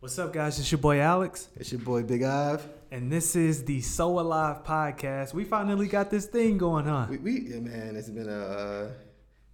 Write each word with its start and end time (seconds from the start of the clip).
What's 0.00 0.18
up, 0.18 0.32
guys? 0.32 0.58
It's 0.58 0.70
your 0.70 0.78
boy 0.78 1.00
Alex, 1.00 1.48
It's 1.56 1.72
your 1.72 1.80
boy 1.80 2.02
Big 2.04 2.22
Ive. 2.22 2.64
and 2.92 3.10
this 3.10 3.34
is 3.34 3.64
the 3.64 3.80
So 3.80 4.20
Alive 4.20 4.62
podcast. 4.64 5.34
We 5.34 5.44
finally 5.44 5.88
got 5.88 6.10
this 6.10 6.26
thing 6.26 6.56
going 6.56 6.86
on. 6.86 7.10
We, 7.10 7.18
we 7.18 7.40
yeah, 7.40 7.58
man, 7.60 7.96
it's 7.96 8.08
been 8.08 8.28
a 8.28 8.32
uh, 8.32 8.88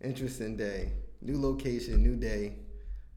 interesting 0.03 0.57
day. 0.57 0.93
New 1.23 1.41
location, 1.41 2.03
new 2.03 2.17
day. 2.17 2.57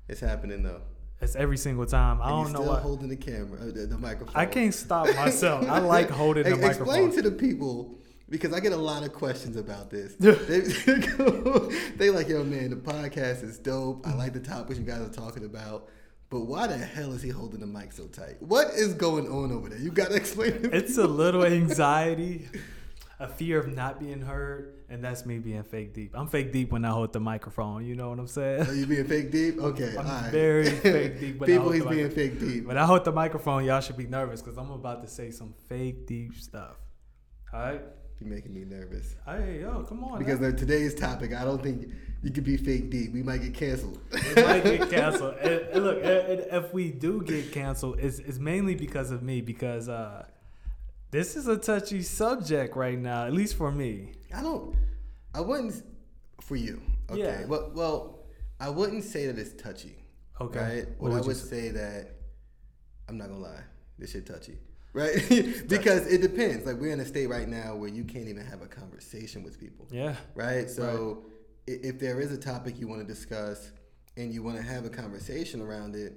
It's 0.08 0.21
happening 0.21 0.63
though. 0.63 0.82
It's 1.20 1.36
every 1.36 1.58
single 1.58 1.86
time. 1.86 2.21
I 2.21 2.29
And 2.29 2.46
don't 2.46 2.54
know 2.54 2.60
still 2.62 2.74
what. 2.74 2.82
holding 2.82 3.09
the 3.09 3.18
camera, 3.18 3.59
uh, 3.62 3.66
the, 3.66 3.88
the 3.88 3.98
microphone. 3.98 4.36
I 4.36 4.46
can't 4.46 4.73
stop 4.73 5.07
myself. 5.16 5.68
I 5.68 5.80
like 5.96 6.09
holding 6.09 6.44
the 6.44 6.52
Ex- 6.52 6.78
Explain 6.78 7.07
microphone. 7.07 7.23
to 7.23 7.30
the 7.30 7.36
people 7.36 7.98
because 8.30 8.54
I 8.54 8.59
get 8.62 8.71
a 8.71 8.78
lot 8.78 9.04
of 9.04 9.12
questions 9.12 9.57
about 9.57 9.89
this. 9.89 10.14
they, 10.20 10.32
they 11.98 12.09
like, 12.09 12.30
yo, 12.30 12.44
man, 12.46 12.70
the 12.70 12.75
podcast 12.78 13.44
is 13.44 13.57
dope. 13.57 14.07
I 14.07 14.14
like 14.14 14.32
the 14.34 14.39
topics 14.39 14.80
you 14.80 14.86
guys 14.86 15.02
are 15.02 15.09
talking 15.09 15.44
about. 15.44 15.89
But 16.30 16.41
why 16.41 16.68
the 16.68 16.78
hell 16.78 17.14
is 17.14 17.21
he 17.21 17.30
holding 17.30 17.62
the 17.62 17.68
mic 17.68 17.94
so 17.94 18.05
tight? 18.07 18.36
What 18.41 18.68
is 18.73 18.94
going 18.94 19.27
on 19.30 19.52
over 19.52 19.70
there? 19.70 19.80
You 19.80 19.91
gotta 19.91 20.16
explain. 20.23 20.63
To 20.63 20.76
It's 20.76 20.98
a 20.98 21.08
little 21.08 21.45
anxiety, 21.62 22.50
a 23.20 23.27
fear 23.30 23.59
of 23.59 23.67
not 23.73 24.00
being 24.00 24.20
heard, 24.22 24.73
and 24.90 25.02
that's 25.02 25.26
me 25.26 25.40
being 25.40 25.63
fake 25.63 25.94
deep. 25.94 26.12
I'm 26.13 26.27
fake 26.27 26.52
deep 26.52 26.72
when 26.73 26.84
I 26.84 26.90
hold 26.90 27.13
the 27.13 27.22
microphone. 27.22 27.86
You 27.86 27.95
know 27.95 28.09
what 28.09 28.20
I'm 28.20 28.26
Are 28.26 28.27
saying? 28.27 28.66
Oh, 28.70 28.73
you 28.73 28.86
being 28.86 29.05
fake 29.05 29.31
deep? 29.31 29.58
Okay, 29.62 29.91
I'm 29.98 30.05
all 30.05 30.22
right. 30.22 30.31
very 30.31 30.70
fake 30.70 31.20
deep 31.20 31.40
when 31.40 31.50
I 31.50 31.53
People, 31.53 31.72
he's 31.72 31.86
being 31.86 32.09
fake 32.09 32.39
deep. 32.39 32.66
When 32.66 32.78
I 32.78 32.86
hold 32.86 33.05
the 33.05 33.12
microphone, 33.14 33.64
y'all 33.64 33.80
should 33.80 33.98
be 33.98 34.08
nervous 34.08 34.41
because 34.41 34.58
I'm 34.58 34.72
about 34.72 35.02
to 35.03 35.08
say 35.09 35.31
some 35.31 35.53
fake 35.70 36.05
deep 36.08 36.36
stuff. 36.36 36.75
All 37.53 37.59
right. 37.62 37.81
You're 38.20 38.30
making 38.30 38.53
me 38.53 38.63
nervous. 38.66 39.16
Hey, 39.26 39.59
yo, 39.62 39.84
come 39.84 40.03
on. 40.03 40.17
Because 40.20 40.39
today's 40.55 40.95
topic, 40.95 41.34
I 41.34 41.44
don't 41.44 41.62
think 41.62 41.89
you 42.23 42.31
could 42.31 42.44
be 42.44 42.58
fake 42.58 42.89
deep. 42.89 43.13
We 43.13 43.21
might 43.21 43.41
get 43.41 43.53
canceled. 43.53 43.99
it 44.12 44.44
might 44.45 44.63
get 44.63 44.89
canceled. 44.89 45.35
And, 45.35 45.52
and 45.71 45.84
look, 45.84 45.98
and- 46.03 46.39
if 46.52 46.73
we 46.73 46.91
do 46.91 47.22
get 47.22 47.52
canceled, 47.52 47.99
it's, 47.99 48.17
it's 48.20 48.39
mainly 48.39 48.73
because 48.75 49.11
of 49.11 49.22
me 49.22 49.41
because 49.41 49.88
uh, 49.88 50.25
this 51.11 51.36
is 51.36 51.47
a 51.47 51.58
touchy 51.58 52.02
subject 52.02 52.75
right 52.75 52.97
now, 52.97 53.25
at 53.25 53.33
least 53.33 53.55
for 53.55 53.72
me. 53.72 54.14
I 54.33 54.42
don't. 54.42 54.75
I 55.33 55.42
wouldn't. 55.42 55.83
For 56.42 56.55
you, 56.55 56.81
okay. 57.09 57.20
Yeah. 57.20 57.45
Well, 57.45 57.72
well, 57.73 58.20
I 58.59 58.70
wouldn't 58.70 59.03
say 59.03 59.25
that 59.25 59.38
it's 59.38 59.59
touchy. 59.61 59.95
Okay. 60.39 60.59
Right. 60.59 60.88
What 60.99 61.11
What, 61.11 61.23
I 61.23 61.27
would 61.27 61.36
say? 61.36 61.49
say 61.49 61.70
that 61.70 62.11
I'm 63.09 63.17
not 63.17 63.27
gonna 63.30 63.42
lie. 63.42 63.64
This 63.99 64.11
shit 64.11 64.25
touchy. 64.27 64.58
Right. 64.93 65.13
because 65.67 66.07
it 66.07 66.21
depends. 66.21 66.66
Like 66.66 66.77
we're 66.77 66.91
in 66.93 66.99
a 66.99 67.05
state 67.05 67.27
right 67.27 67.47
now 67.47 67.75
where 67.75 67.89
you 67.89 68.03
can't 68.03 68.27
even 68.27 68.45
have 68.45 68.61
a 68.61 68.67
conversation 68.67 69.43
with 69.43 69.59
people. 69.59 69.88
Yeah. 69.91 70.16
right? 70.33 70.69
So 70.69 71.25
i 71.69 71.71
if 71.71 71.99
there 71.99 72.19
is 72.21 72.31
a 72.31 72.38
topic 72.38 72.80
you 72.80 72.88
want 72.88 73.02
to 73.02 73.08
discuss 73.08 73.71
and 74.15 74.33
you 74.33 74.41
want 74.41 74.58
to 74.58 74.63
have 74.63 74.85
a 74.85 74.89
conversation 74.89 75.61
around 75.61 75.95
it, 75.95 76.13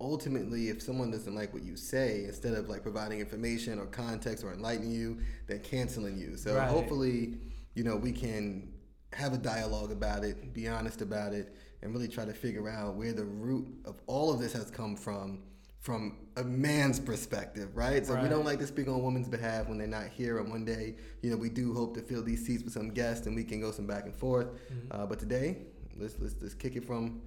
ultimately, 0.00 0.68
if 0.68 0.80
someone 0.80 1.10
doesn't 1.10 1.34
like 1.34 1.52
what 1.52 1.62
you 1.64 1.76
say, 1.76 2.24
instead 2.24 2.54
of 2.54 2.68
like 2.68 2.82
providing 2.82 3.20
information 3.20 3.78
or 3.78 3.86
context 3.86 4.44
or 4.44 4.52
enlightening 4.52 4.90
you, 4.92 5.18
they're 5.46 5.58
canceling 5.58 6.16
you. 6.16 6.36
So 6.36 6.54
Right. 6.56 6.68
hopefully, 6.68 7.38
you 7.74 7.84
know, 7.84 7.96
we 7.96 8.12
can 8.12 8.72
have 9.12 9.32
a 9.32 9.38
dialogue 9.38 9.92
about 9.92 10.24
it, 10.24 10.52
be 10.54 10.68
honest 10.68 11.02
about 11.02 11.32
it, 11.34 11.54
and 11.82 11.92
really 11.92 12.08
try 12.08 12.24
to 12.24 12.32
figure 12.32 12.68
out 12.68 12.94
where 12.94 13.12
the 13.12 13.24
root 13.24 13.66
of 13.84 14.00
all 14.06 14.32
of 14.32 14.40
this 14.40 14.52
has 14.52 14.70
come 14.70 14.96
from. 14.96 15.42
From 15.84 16.16
a 16.38 16.42
man's 16.42 16.98
perspective, 16.98 17.76
right? 17.76 18.06
So 18.06 18.18
we 18.22 18.26
don't 18.26 18.46
like 18.46 18.58
to 18.60 18.66
speak 18.66 18.88
on 18.88 18.94
a 18.94 18.98
woman's 18.98 19.28
behalf 19.28 19.68
when 19.68 19.76
they're 19.76 19.86
not 19.86 20.06
here. 20.08 20.38
And 20.38 20.48
one 20.50 20.64
day, 20.64 20.96
you 21.20 21.30
know, 21.30 21.36
we 21.36 21.50
do 21.50 21.74
hope 21.74 21.94
to 21.96 22.00
fill 22.00 22.22
these 22.22 22.42
seats 22.46 22.64
with 22.64 22.72
some 22.72 22.88
guests, 22.88 23.26
and 23.26 23.36
we 23.36 23.44
can 23.44 23.60
go 23.60 23.70
some 23.70 23.86
back 23.86 24.06
and 24.06 24.16
forth. 24.16 24.46
Mm-hmm. 24.46 24.86
Uh, 24.90 25.04
but 25.04 25.18
today, 25.18 25.58
let's 26.00 26.14
let's 26.18 26.32
just 26.44 26.58
kick 26.58 26.76
it 26.76 26.86
from 26.86 27.20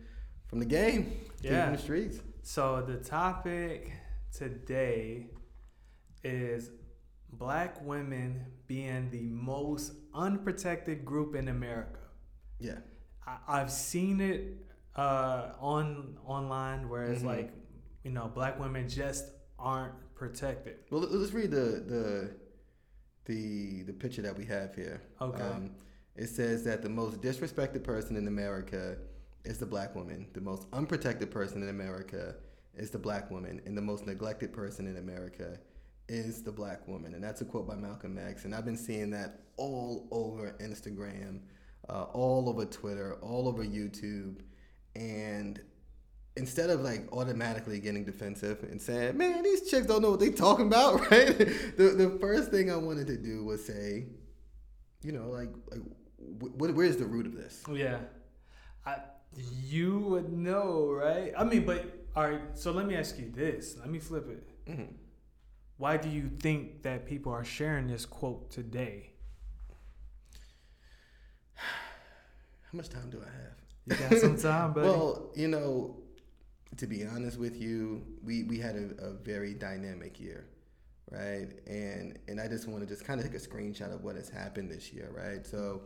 from 0.47 0.57
the 0.57 0.65
game, 0.65 1.01
Yeah. 1.41 1.65
from 1.65 1.75
the 1.75 1.81
streets. 1.81 2.17
So 2.41 2.81
the 2.81 2.97
topic 2.97 3.91
today 4.33 5.27
is 6.23 6.71
black 7.31 7.79
women 7.85 8.43
being 8.65 9.11
the 9.11 9.21
most 9.29 9.93
unprotected 10.15 11.05
group 11.05 11.35
in 11.35 11.47
America. 11.49 11.99
Yeah, 12.59 12.79
I, 13.23 13.37
I've 13.47 13.71
seen 13.71 14.19
it 14.19 14.65
uh, 14.95 15.53
on 15.59 16.17
online 16.25 16.89
where 16.89 17.03
it's 17.11 17.21
Mhm. 17.21 17.25
like, 17.35 17.51
you 18.07 18.13
know, 18.13 18.31
black 18.33 18.57
women 18.57 18.87
just 18.87 19.25
aren't 19.59 19.91
protected. 20.15 20.77
well, 20.89 21.01
let- 21.01 21.11
let's 21.11 21.33
read 21.33 21.51
the 21.51 21.83
the 21.93 22.31
the 23.25 23.83
the 23.83 23.91
picture 23.93 24.21
that 24.21 24.37
we 24.37 24.45
have 24.45 24.73
here. 24.73 25.01
Okay. 25.21 25.41
Um, 25.41 25.71
it 26.15 26.27
says 26.27 26.63
that 26.63 26.81
the 26.81 26.89
most 26.89 27.19
disrespected 27.21 27.83
person 27.83 28.15
in 28.15 28.27
America 28.29 28.95
is 29.43 29.57
the 29.57 29.65
black 29.65 29.93
woman. 29.93 30.27
The 30.33 30.39
most 30.39 30.67
unprotected 30.71 31.29
person 31.31 31.61
in 31.61 31.67
America 31.69 32.35
is 32.75 32.91
the 32.91 32.97
black 32.97 33.29
woman, 33.29 33.61
and 33.65 33.77
the 33.77 33.81
most 33.81 34.05
neglected 34.07 34.53
person 34.53 34.87
in 34.87 34.95
America 34.97 35.59
is 36.07 36.41
the 36.43 36.51
black 36.51 36.87
woman. 36.87 37.13
And 37.13 37.21
that's 37.21 37.41
a 37.41 37.45
quote 37.45 37.67
by 37.67 37.75
Malcolm 37.75 38.17
X. 38.17 38.45
And 38.45 38.55
I've 38.55 38.63
been 38.63 38.77
seeing 38.77 39.09
that 39.11 39.41
all 39.57 40.07
over 40.11 40.55
Instagram, 40.61 41.41
uh, 41.89 42.03
all 42.13 42.47
over 42.47 42.63
Twitter, 42.65 43.15
all 43.21 43.49
over 43.49 43.65
YouTube, 43.65 44.37
and 44.95 45.59
instead 46.37 46.69
of 46.69 46.81
like 46.81 47.11
automatically 47.11 47.79
getting 47.79 48.05
defensive 48.05 48.63
and 48.63 48.81
saying, 48.81 49.17
"Man, 49.17 49.43
these 49.43 49.69
chicks 49.69 49.87
don't 49.87 50.01
know 50.01 50.11
what 50.11 50.19
they 50.19 50.29
talking 50.31 50.67
about," 50.67 50.99
right? 51.11 51.37
the 51.37 51.93
the 51.97 52.17
first 52.21 52.51
thing 52.51 52.71
I 52.71 52.77
wanted 52.77 53.07
to 53.07 53.17
do 53.17 53.43
was 53.43 53.65
say, 53.65 54.05
you 55.03 55.11
know, 55.11 55.29
like 55.29 55.49
like 55.71 55.81
wh- 56.41 56.75
where's 56.75 56.97
the 56.97 57.05
root 57.05 57.25
of 57.25 57.35
this? 57.35 57.63
Yeah. 57.71 57.99
I, 58.85 58.97
you 59.65 59.99
would 59.99 60.31
know, 60.31 60.89
right? 60.91 61.33
I 61.37 61.43
mean, 61.43 61.65
but 61.65 61.85
all 62.15 62.29
right. 62.29 62.41
So 62.53 62.71
let 62.71 62.85
me 62.87 62.95
ask 62.95 63.19
you 63.19 63.29
this. 63.29 63.75
Let 63.77 63.89
me 63.89 63.99
flip 63.99 64.29
it. 64.29 64.47
Mhm. 64.71 64.93
Why 65.77 65.97
do 65.97 66.09
you 66.09 66.29
think 66.29 66.83
that 66.83 67.05
people 67.05 67.31
are 67.33 67.43
sharing 67.43 67.87
this 67.87 68.05
quote 68.05 68.49
today? 68.49 69.11
How 71.55 72.73
much 72.73 72.89
time 72.89 73.09
do 73.09 73.21
I 73.21 73.29
have? 73.29 73.57
You 73.85 74.09
got 74.09 74.19
some 74.19 74.37
time, 74.51 74.73
buddy. 74.73 74.87
Well, 74.87 75.31
you 75.35 75.47
know, 75.47 75.97
to 76.75 76.87
be 76.87 77.05
honest 77.05 77.39
with 77.39 77.55
you, 77.59 78.03
we 78.23 78.43
we 78.43 78.59
had 78.59 78.75
a, 78.75 79.05
a 79.05 79.13
very 79.13 79.53
dynamic 79.53 80.19
year, 80.19 80.45
right? 81.11 81.47
And 81.65 82.19
and 82.27 82.39
I 82.41 82.47
just 82.47 82.67
want 82.67 82.81
to 82.83 82.87
just 82.87 83.05
kind 83.05 83.19
of 83.19 83.25
take 83.25 83.35
a 83.35 83.39
screenshot 83.43 83.93
of 83.93 84.03
what 84.03 84.15
has 84.15 84.29
happened 84.29 84.69
this 84.71 84.91
year, 84.93 85.09
right? 85.15 85.45
So. 85.45 85.81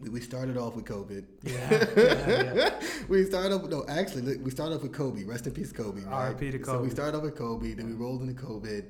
We, 0.00 0.08
we 0.08 0.20
started 0.20 0.56
off 0.56 0.74
with 0.74 0.86
COVID. 0.86 1.24
Yeah, 1.44 1.70
yeah, 1.96 2.54
yeah. 2.56 2.80
we 3.08 3.24
started 3.24 3.52
off 3.52 3.62
no, 3.70 3.84
actually 3.88 4.22
look, 4.22 4.44
we 4.44 4.50
started 4.50 4.74
off 4.74 4.82
with 4.82 4.92
Kobe. 4.92 5.22
Rest 5.22 5.46
in 5.46 5.52
peace, 5.52 5.70
Kobe. 5.70 6.00
Right? 6.00 6.12
R.I.P. 6.12 6.50
to 6.50 6.58
Kobe. 6.58 6.78
So 6.78 6.82
we 6.82 6.90
started 6.90 7.16
off 7.16 7.22
with 7.22 7.36
Kobe, 7.36 7.74
then 7.74 7.86
we 7.86 7.92
rolled 7.92 8.22
into 8.22 8.34
COVID, 8.34 8.86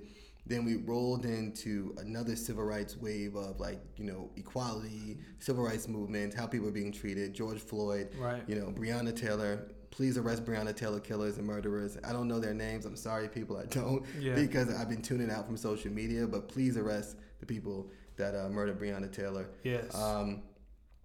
then 0.46 0.64
we 0.64 0.76
rolled 0.76 1.26
into 1.26 1.94
another 1.98 2.36
civil 2.36 2.64
rights 2.64 2.96
wave 2.96 3.34
of 3.36 3.60
like 3.60 3.80
you 3.98 4.04
know 4.04 4.30
equality, 4.36 5.18
civil 5.40 5.62
rights 5.62 5.88
movement, 5.88 6.32
how 6.32 6.46
people 6.46 6.68
are 6.68 6.72
being 6.72 6.90
treated. 6.90 7.34
George 7.34 7.60
Floyd, 7.60 8.08
Right. 8.18 8.42
You 8.46 8.54
know 8.54 8.68
Breonna 8.68 9.14
Taylor. 9.14 9.66
Please 9.94 10.18
arrest 10.18 10.44
Breonna 10.44 10.74
Taylor 10.74 10.98
killers 11.00 11.38
and 11.38 11.46
murderers. 11.46 11.96
I 12.02 12.12
don't 12.12 12.26
know 12.26 12.40
their 12.40 12.52
names. 12.54 12.84
I'm 12.84 12.96
sorry, 12.96 13.28
people. 13.28 13.56
I 13.56 13.66
don't 13.66 14.04
Yeah. 14.18 14.34
because 14.34 14.68
I've 14.74 14.88
been 14.88 15.02
tuning 15.02 15.30
out 15.30 15.46
from 15.46 15.56
social 15.56 15.92
media. 15.92 16.26
But 16.26 16.48
please 16.48 16.76
arrest 16.76 17.16
the 17.40 17.46
people 17.46 17.90
that 18.16 18.34
uh, 18.34 18.48
murdered 18.48 18.80
Breonna 18.80 19.10
Taylor. 19.12 19.46
yes. 19.62 19.94
Um, 19.94 20.42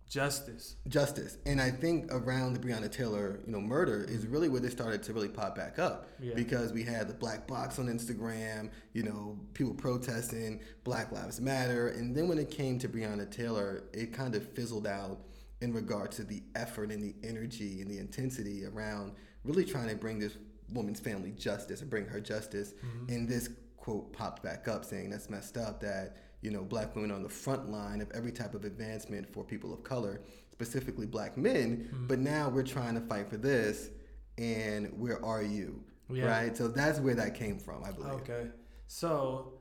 Justice. 0.10 0.76
justice. 0.88 1.38
And 1.46 1.62
I 1.62 1.70
think 1.70 2.12
around 2.12 2.54
the 2.54 2.60
Breonna 2.60 2.92
Taylor, 2.92 3.42
you 3.46 3.52
know, 3.52 3.62
murder 3.62 4.04
is 4.10 4.26
really 4.26 4.50
where 4.50 4.60
this 4.60 4.72
started 4.72 5.04
to 5.04 5.14
really 5.14 5.28
pop 5.30 5.56
back 5.56 5.78
up. 5.78 6.08
Yeah. 6.20 6.34
Because 6.34 6.74
we 6.74 6.82
had 6.82 7.08
the 7.08 7.14
black 7.14 7.46
box 7.46 7.78
on 7.78 7.86
Instagram, 7.86 8.72
you 8.94 9.04
know, 9.04 9.38
people 9.54 9.76
protesting 9.76 10.62
Black 10.84 11.12
Lives 11.12 11.40
Matter. 11.40 11.90
And 11.90 12.16
then 12.16 12.28
when 12.28 12.40
it 12.40 12.50
came 12.50 12.80
to 12.80 12.90
Breonna 12.90 13.30
Taylor, 13.30 13.84
it 13.94 14.12
kind 14.12 14.34
of 14.34 14.50
fizzled 14.54 14.88
out 14.88 15.20
in 15.62 15.74
regard 15.74 16.12
to 16.14 16.24
the 16.24 16.42
effort 16.56 16.92
and 16.92 17.02
the 17.02 17.16
energy 17.28 17.82
and 17.82 17.90
the 17.90 17.98
intensity 17.98 18.66
around 18.66 19.14
really 19.44 19.66
trying 19.66 19.90
to 19.90 19.96
bring 19.96 20.20
this 20.20 20.38
woman's 20.74 21.00
family 21.00 21.32
justice 21.32 21.82
and 21.82 21.90
bring 21.90 22.06
her 22.06 22.20
justice. 22.22 22.74
Mm-hmm. 22.74 23.14
And 23.14 23.28
this 23.28 23.50
quote 23.78 24.12
popped 24.14 24.44
back 24.44 24.68
up 24.68 24.86
saying 24.86 25.10
that's 25.10 25.30
messed 25.30 25.58
up 25.58 25.80
that 25.82 26.18
you 26.42 26.52
know 26.52 26.64
black 26.64 26.96
women 26.96 27.12
are 27.12 27.16
on 27.16 27.24
the 27.24 27.30
front 27.30 27.70
line 27.70 28.02
of 28.02 28.12
every 28.14 28.32
type 28.32 28.54
of 28.54 28.66
advancement 28.66 29.32
for 29.34 29.44
people 29.44 29.74
of 29.74 29.84
color 29.84 30.22
specifically 30.52 31.06
black 31.06 31.38
men 31.38 31.88
mm-hmm. 31.90 32.08
but 32.08 32.20
now 32.20 32.50
we're 32.50 32.62
trying 32.62 32.94
to 32.94 33.02
fight 33.02 33.30
for 33.30 33.38
this 33.38 33.90
and 34.38 34.88
where 35.00 35.24
are 35.24 35.42
you 35.42 35.82
Yeah. 36.10 36.26
right 36.26 36.58
so 36.58 36.68
that's 36.68 37.00
where 37.00 37.16
that 37.16 37.36
came 37.36 37.58
from 37.58 37.84
i 37.86 37.92
believe 37.92 38.14
Okay. 38.16 38.48
So, 38.88 39.54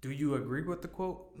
do 0.00 0.10
you 0.10 0.34
agree 0.34 0.62
with 0.62 0.82
the 0.82 0.88
quote? 0.88 1.38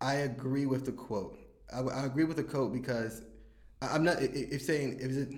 I 0.00 0.14
agree 0.14 0.66
with 0.66 0.84
the 0.86 0.92
quote. 0.92 1.38
I, 1.72 1.80
I 1.80 2.04
agree 2.06 2.24
with 2.24 2.36
the 2.36 2.44
quote 2.44 2.72
because 2.72 3.22
I, 3.80 3.88
I'm 3.88 4.04
not. 4.04 4.16
If 4.20 4.62
saying 4.62 4.98
if 5.00 5.10
it, 5.12 5.34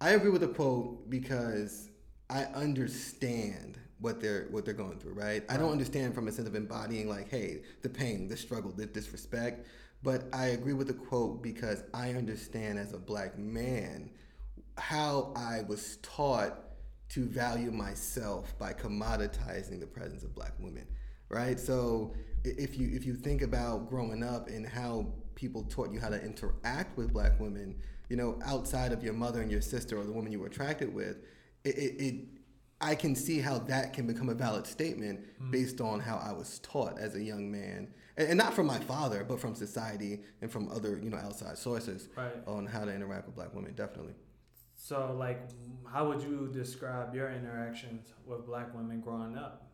I 0.00 0.10
agree 0.10 0.30
with 0.30 0.42
the 0.42 0.48
quote 0.48 1.08
because 1.10 1.88
I 2.30 2.44
understand 2.44 3.78
what 4.00 4.20
they're 4.20 4.48
what 4.50 4.64
they're 4.64 4.74
going 4.74 4.98
through. 4.98 5.14
Right. 5.14 5.42
I 5.48 5.56
don't 5.56 5.72
understand 5.72 6.14
from 6.14 6.28
a 6.28 6.32
sense 6.32 6.48
of 6.48 6.54
embodying 6.54 7.08
like, 7.08 7.30
hey, 7.30 7.62
the 7.82 7.88
pain, 7.88 8.28
the 8.28 8.36
struggle, 8.36 8.70
the 8.70 8.86
disrespect. 8.86 9.66
But 10.02 10.24
I 10.34 10.48
agree 10.48 10.74
with 10.74 10.88
the 10.88 10.94
quote 10.94 11.42
because 11.42 11.82
I 11.94 12.10
understand 12.10 12.78
as 12.78 12.92
a 12.92 12.98
black 12.98 13.38
man 13.38 14.10
how 14.76 15.32
I 15.34 15.62
was 15.66 15.96
taught 16.02 16.58
to 17.10 17.24
value 17.24 17.70
myself 17.70 18.58
by 18.58 18.72
commoditizing 18.72 19.80
the 19.80 19.86
presence 19.86 20.22
of 20.22 20.34
black 20.34 20.52
women, 20.58 20.86
right? 21.34 21.58
So 21.58 22.14
if 22.44 22.78
you 22.78 22.90
if 22.92 23.04
you 23.04 23.14
think 23.14 23.42
about 23.42 23.88
growing 23.88 24.22
up 24.22 24.48
and 24.48 24.66
how 24.66 25.06
people 25.34 25.64
taught 25.64 25.92
you 25.92 25.98
how 25.98 26.08
to 26.08 26.22
interact 26.22 26.96
with 26.96 27.12
black 27.12 27.38
women, 27.40 27.76
you 28.08 28.16
know, 28.16 28.38
outside 28.44 28.92
of 28.92 29.02
your 29.02 29.14
mother 29.14 29.42
and 29.42 29.50
your 29.50 29.60
sister 29.60 29.98
or 29.98 30.04
the 30.04 30.12
woman 30.12 30.30
you 30.30 30.38
were 30.38 30.46
attracted 30.46 30.94
with, 30.94 31.16
it, 31.64 31.76
it, 31.76 32.02
it 32.02 32.14
I 32.80 32.94
can 32.94 33.14
see 33.14 33.40
how 33.40 33.58
that 33.60 33.92
can 33.92 34.06
become 34.06 34.28
a 34.28 34.34
valid 34.34 34.66
statement 34.66 35.20
mm. 35.42 35.50
based 35.50 35.80
on 35.80 36.00
how 36.00 36.16
I 36.16 36.32
was 36.32 36.58
taught 36.60 36.98
as 36.98 37.14
a 37.16 37.22
young 37.22 37.50
man, 37.50 37.88
and, 38.16 38.28
and, 38.28 38.38
not 38.38 38.52
from 38.52 38.66
my 38.66 38.78
father, 38.80 39.24
but 39.26 39.40
from 39.40 39.54
society 39.54 40.20
and 40.42 40.50
from 40.52 40.70
other 40.70 41.00
you 41.02 41.10
know 41.10 41.16
outside 41.16 41.58
sources 41.58 42.08
right. 42.16 42.32
on 42.46 42.66
how 42.66 42.84
to 42.84 42.94
interact 42.94 43.26
with 43.26 43.34
black 43.34 43.54
women. 43.54 43.74
Definitely. 43.74 44.14
So, 44.76 45.16
like, 45.18 45.40
how 45.90 46.08
would 46.08 46.20
you 46.20 46.50
describe 46.52 47.14
your 47.14 47.30
interactions 47.32 48.12
with 48.26 48.44
black 48.44 48.74
women 48.74 49.00
growing 49.00 49.38
up? 49.38 49.64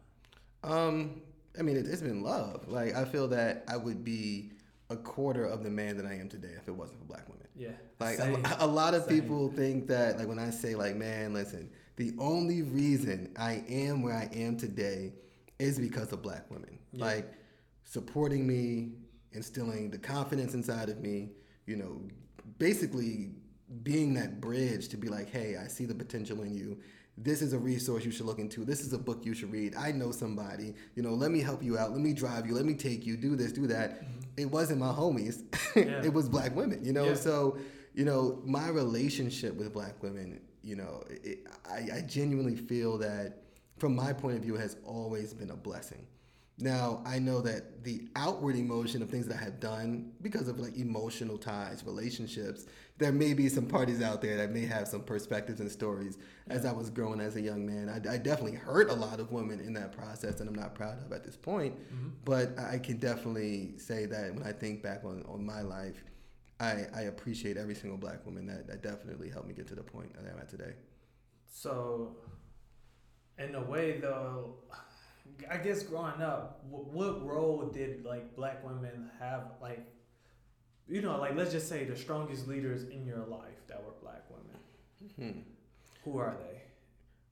Um, 0.62 1.22
I 1.58 1.62
mean, 1.62 1.76
it, 1.76 1.86
has 1.86 2.02
been 2.02 2.22
love. 2.22 2.68
Like, 2.68 2.94
I 2.94 3.04
feel 3.04 3.28
that 3.28 3.64
I 3.68 3.76
would 3.76 4.04
be 4.04 4.52
a 4.88 4.96
quarter 4.96 5.44
of 5.44 5.62
the 5.62 5.70
man 5.70 5.96
that 5.96 6.06
I 6.06 6.14
am 6.14 6.28
today 6.28 6.52
if 6.56 6.68
it 6.68 6.74
wasn't 6.74 6.98
for 7.00 7.04
black 7.06 7.28
women. 7.28 7.46
Yeah. 7.56 7.70
Like, 7.98 8.18
a, 8.18 8.56
a, 8.60 8.66
lot 8.66 8.94
of 8.94 9.04
Same. 9.04 9.20
people 9.20 9.48
think 9.50 9.86
that, 9.88 10.18
like, 10.18 10.28
when 10.28 10.38
I 10.38 10.50
say, 10.50 10.74
like, 10.74 10.96
man, 10.96 11.32
listen, 11.34 11.70
the 11.96 12.12
only 12.18 12.62
reason 12.62 13.32
I 13.38 13.64
am 13.68 14.02
where 14.02 14.14
I 14.14 14.28
am 14.32 14.56
today 14.56 15.12
is 15.58 15.78
because 15.78 16.12
of 16.12 16.22
black 16.22 16.50
women. 16.50 16.78
Yeah. 16.92 17.04
Like, 17.04 17.32
supporting 17.84 18.46
me, 18.46 18.92
instilling 19.32 19.90
the 19.90 19.98
confidence 19.98 20.54
inside 20.54 20.88
of 20.88 21.00
me, 21.00 21.30
you 21.66 21.76
know, 21.76 22.00
basically 22.58 23.30
being 23.82 24.14
that 24.14 24.40
bridge 24.40 24.88
to 24.88 24.96
be 24.96 25.08
like, 25.08 25.30
hey, 25.30 25.56
I 25.56 25.68
see 25.68 25.84
the 25.84 25.94
potential 25.94 26.42
in 26.42 26.54
you. 26.54 26.78
This 27.22 27.42
is 27.42 27.52
a 27.52 27.58
resource 27.58 28.04
you 28.04 28.10
should 28.10 28.24
look 28.24 28.38
into. 28.38 28.64
This 28.64 28.80
is 28.80 28.94
a 28.94 28.98
book 28.98 29.26
you 29.26 29.34
should 29.34 29.52
read. 29.52 29.74
I 29.76 29.92
know 29.92 30.10
somebody. 30.10 30.74
You 30.94 31.02
know, 31.02 31.12
let 31.12 31.30
me 31.30 31.40
help 31.40 31.62
you 31.62 31.76
out. 31.76 31.92
Let 31.92 32.00
me 32.00 32.14
drive 32.14 32.46
you. 32.46 32.54
Let 32.54 32.64
me 32.64 32.72
take 32.72 33.04
you. 33.04 33.18
Do 33.18 33.36
this, 33.36 33.52
do 33.52 33.66
that. 33.66 34.00
Mm-hmm. 34.00 34.20
It 34.38 34.50
wasn't 34.50 34.80
my 34.80 34.88
homies. 34.88 35.42
Yeah. 35.76 36.02
it 36.04 36.12
was 36.14 36.28
black 36.30 36.56
women. 36.56 36.82
You 36.82 36.94
know, 36.94 37.08
yeah. 37.08 37.14
so 37.14 37.58
you 37.92 38.04
know 38.04 38.40
my 38.44 38.68
relationship 38.68 39.54
with 39.54 39.72
black 39.72 40.02
women. 40.02 40.40
You 40.62 40.76
know, 40.76 41.04
it, 41.08 41.46
I, 41.70 41.98
I 41.98 42.04
genuinely 42.06 42.56
feel 42.56 42.96
that 42.98 43.42
from 43.78 43.94
my 43.94 44.12
point 44.12 44.36
of 44.36 44.42
view 44.42 44.56
has 44.56 44.76
always 44.84 45.34
been 45.34 45.50
a 45.50 45.56
blessing. 45.56 46.06
Now, 46.60 47.02
I 47.06 47.18
know 47.18 47.40
that 47.40 47.84
the 47.84 48.08
outward 48.16 48.54
emotion 48.54 49.00
of 49.02 49.08
things 49.08 49.26
that 49.28 49.38
I 49.38 49.44
have 49.44 49.60
done 49.60 50.12
because 50.20 50.46
of 50.48 50.58
like 50.58 50.76
emotional 50.76 51.38
ties, 51.38 51.82
relationships, 51.84 52.66
there 52.98 53.12
may 53.12 53.32
be 53.32 53.48
some 53.48 53.64
parties 53.64 54.02
out 54.02 54.20
there 54.20 54.36
that 54.36 54.52
may 54.52 54.66
have 54.66 54.86
some 54.86 55.02
perspectives 55.02 55.60
and 55.60 55.70
stories. 55.70 56.18
As 56.48 56.66
I 56.66 56.72
was 56.72 56.90
growing 56.90 57.20
as 57.20 57.36
a 57.36 57.40
young 57.40 57.64
man, 57.64 57.88
I, 57.88 58.14
I 58.14 58.18
definitely 58.18 58.58
hurt 58.58 58.90
a 58.90 58.94
lot 58.94 59.20
of 59.20 59.32
women 59.32 59.60
in 59.60 59.72
that 59.74 59.92
process, 59.92 60.40
and 60.40 60.48
I'm 60.48 60.54
not 60.54 60.74
proud 60.74 61.02
of 61.02 61.10
at 61.12 61.24
this 61.24 61.36
point. 61.36 61.74
Mm-hmm. 61.92 62.08
But 62.26 62.58
I 62.58 62.78
can 62.78 62.98
definitely 62.98 63.78
say 63.78 64.04
that 64.06 64.34
when 64.34 64.42
I 64.42 64.52
think 64.52 64.82
back 64.82 65.02
on, 65.04 65.24
on 65.28 65.44
my 65.44 65.62
life, 65.62 66.04
I, 66.60 66.84
I 66.94 67.00
appreciate 67.02 67.56
every 67.56 67.74
single 67.74 67.96
black 67.96 68.26
woman 68.26 68.46
that, 68.46 68.66
that 68.66 68.82
definitely 68.82 69.30
helped 69.30 69.48
me 69.48 69.54
get 69.54 69.66
to 69.68 69.74
the 69.74 69.82
point 69.82 70.12
that 70.12 70.30
I'm 70.30 70.38
at 70.38 70.50
today. 70.50 70.74
So, 71.50 72.16
in 73.38 73.54
a 73.54 73.62
way, 73.62 73.98
though, 73.98 74.56
I 75.50 75.56
guess 75.56 75.82
growing 75.82 76.22
up, 76.22 76.64
what 76.68 77.26
role 77.26 77.70
did 77.72 78.04
like 78.04 78.36
black 78.36 78.64
women 78.64 79.10
have? 79.18 79.52
Like, 79.60 79.84
you 80.88 81.02
know, 81.02 81.18
like 81.18 81.36
let's 81.36 81.52
just 81.52 81.68
say 81.68 81.84
the 81.84 81.96
strongest 81.96 82.48
leaders 82.48 82.84
in 82.84 83.06
your 83.06 83.24
life 83.26 83.66
that 83.68 83.82
were 83.84 83.92
black 84.02 84.24
women. 84.30 85.34
Hmm. 85.34 85.40
Who 86.04 86.18
are 86.18 86.36
they? 86.40 86.60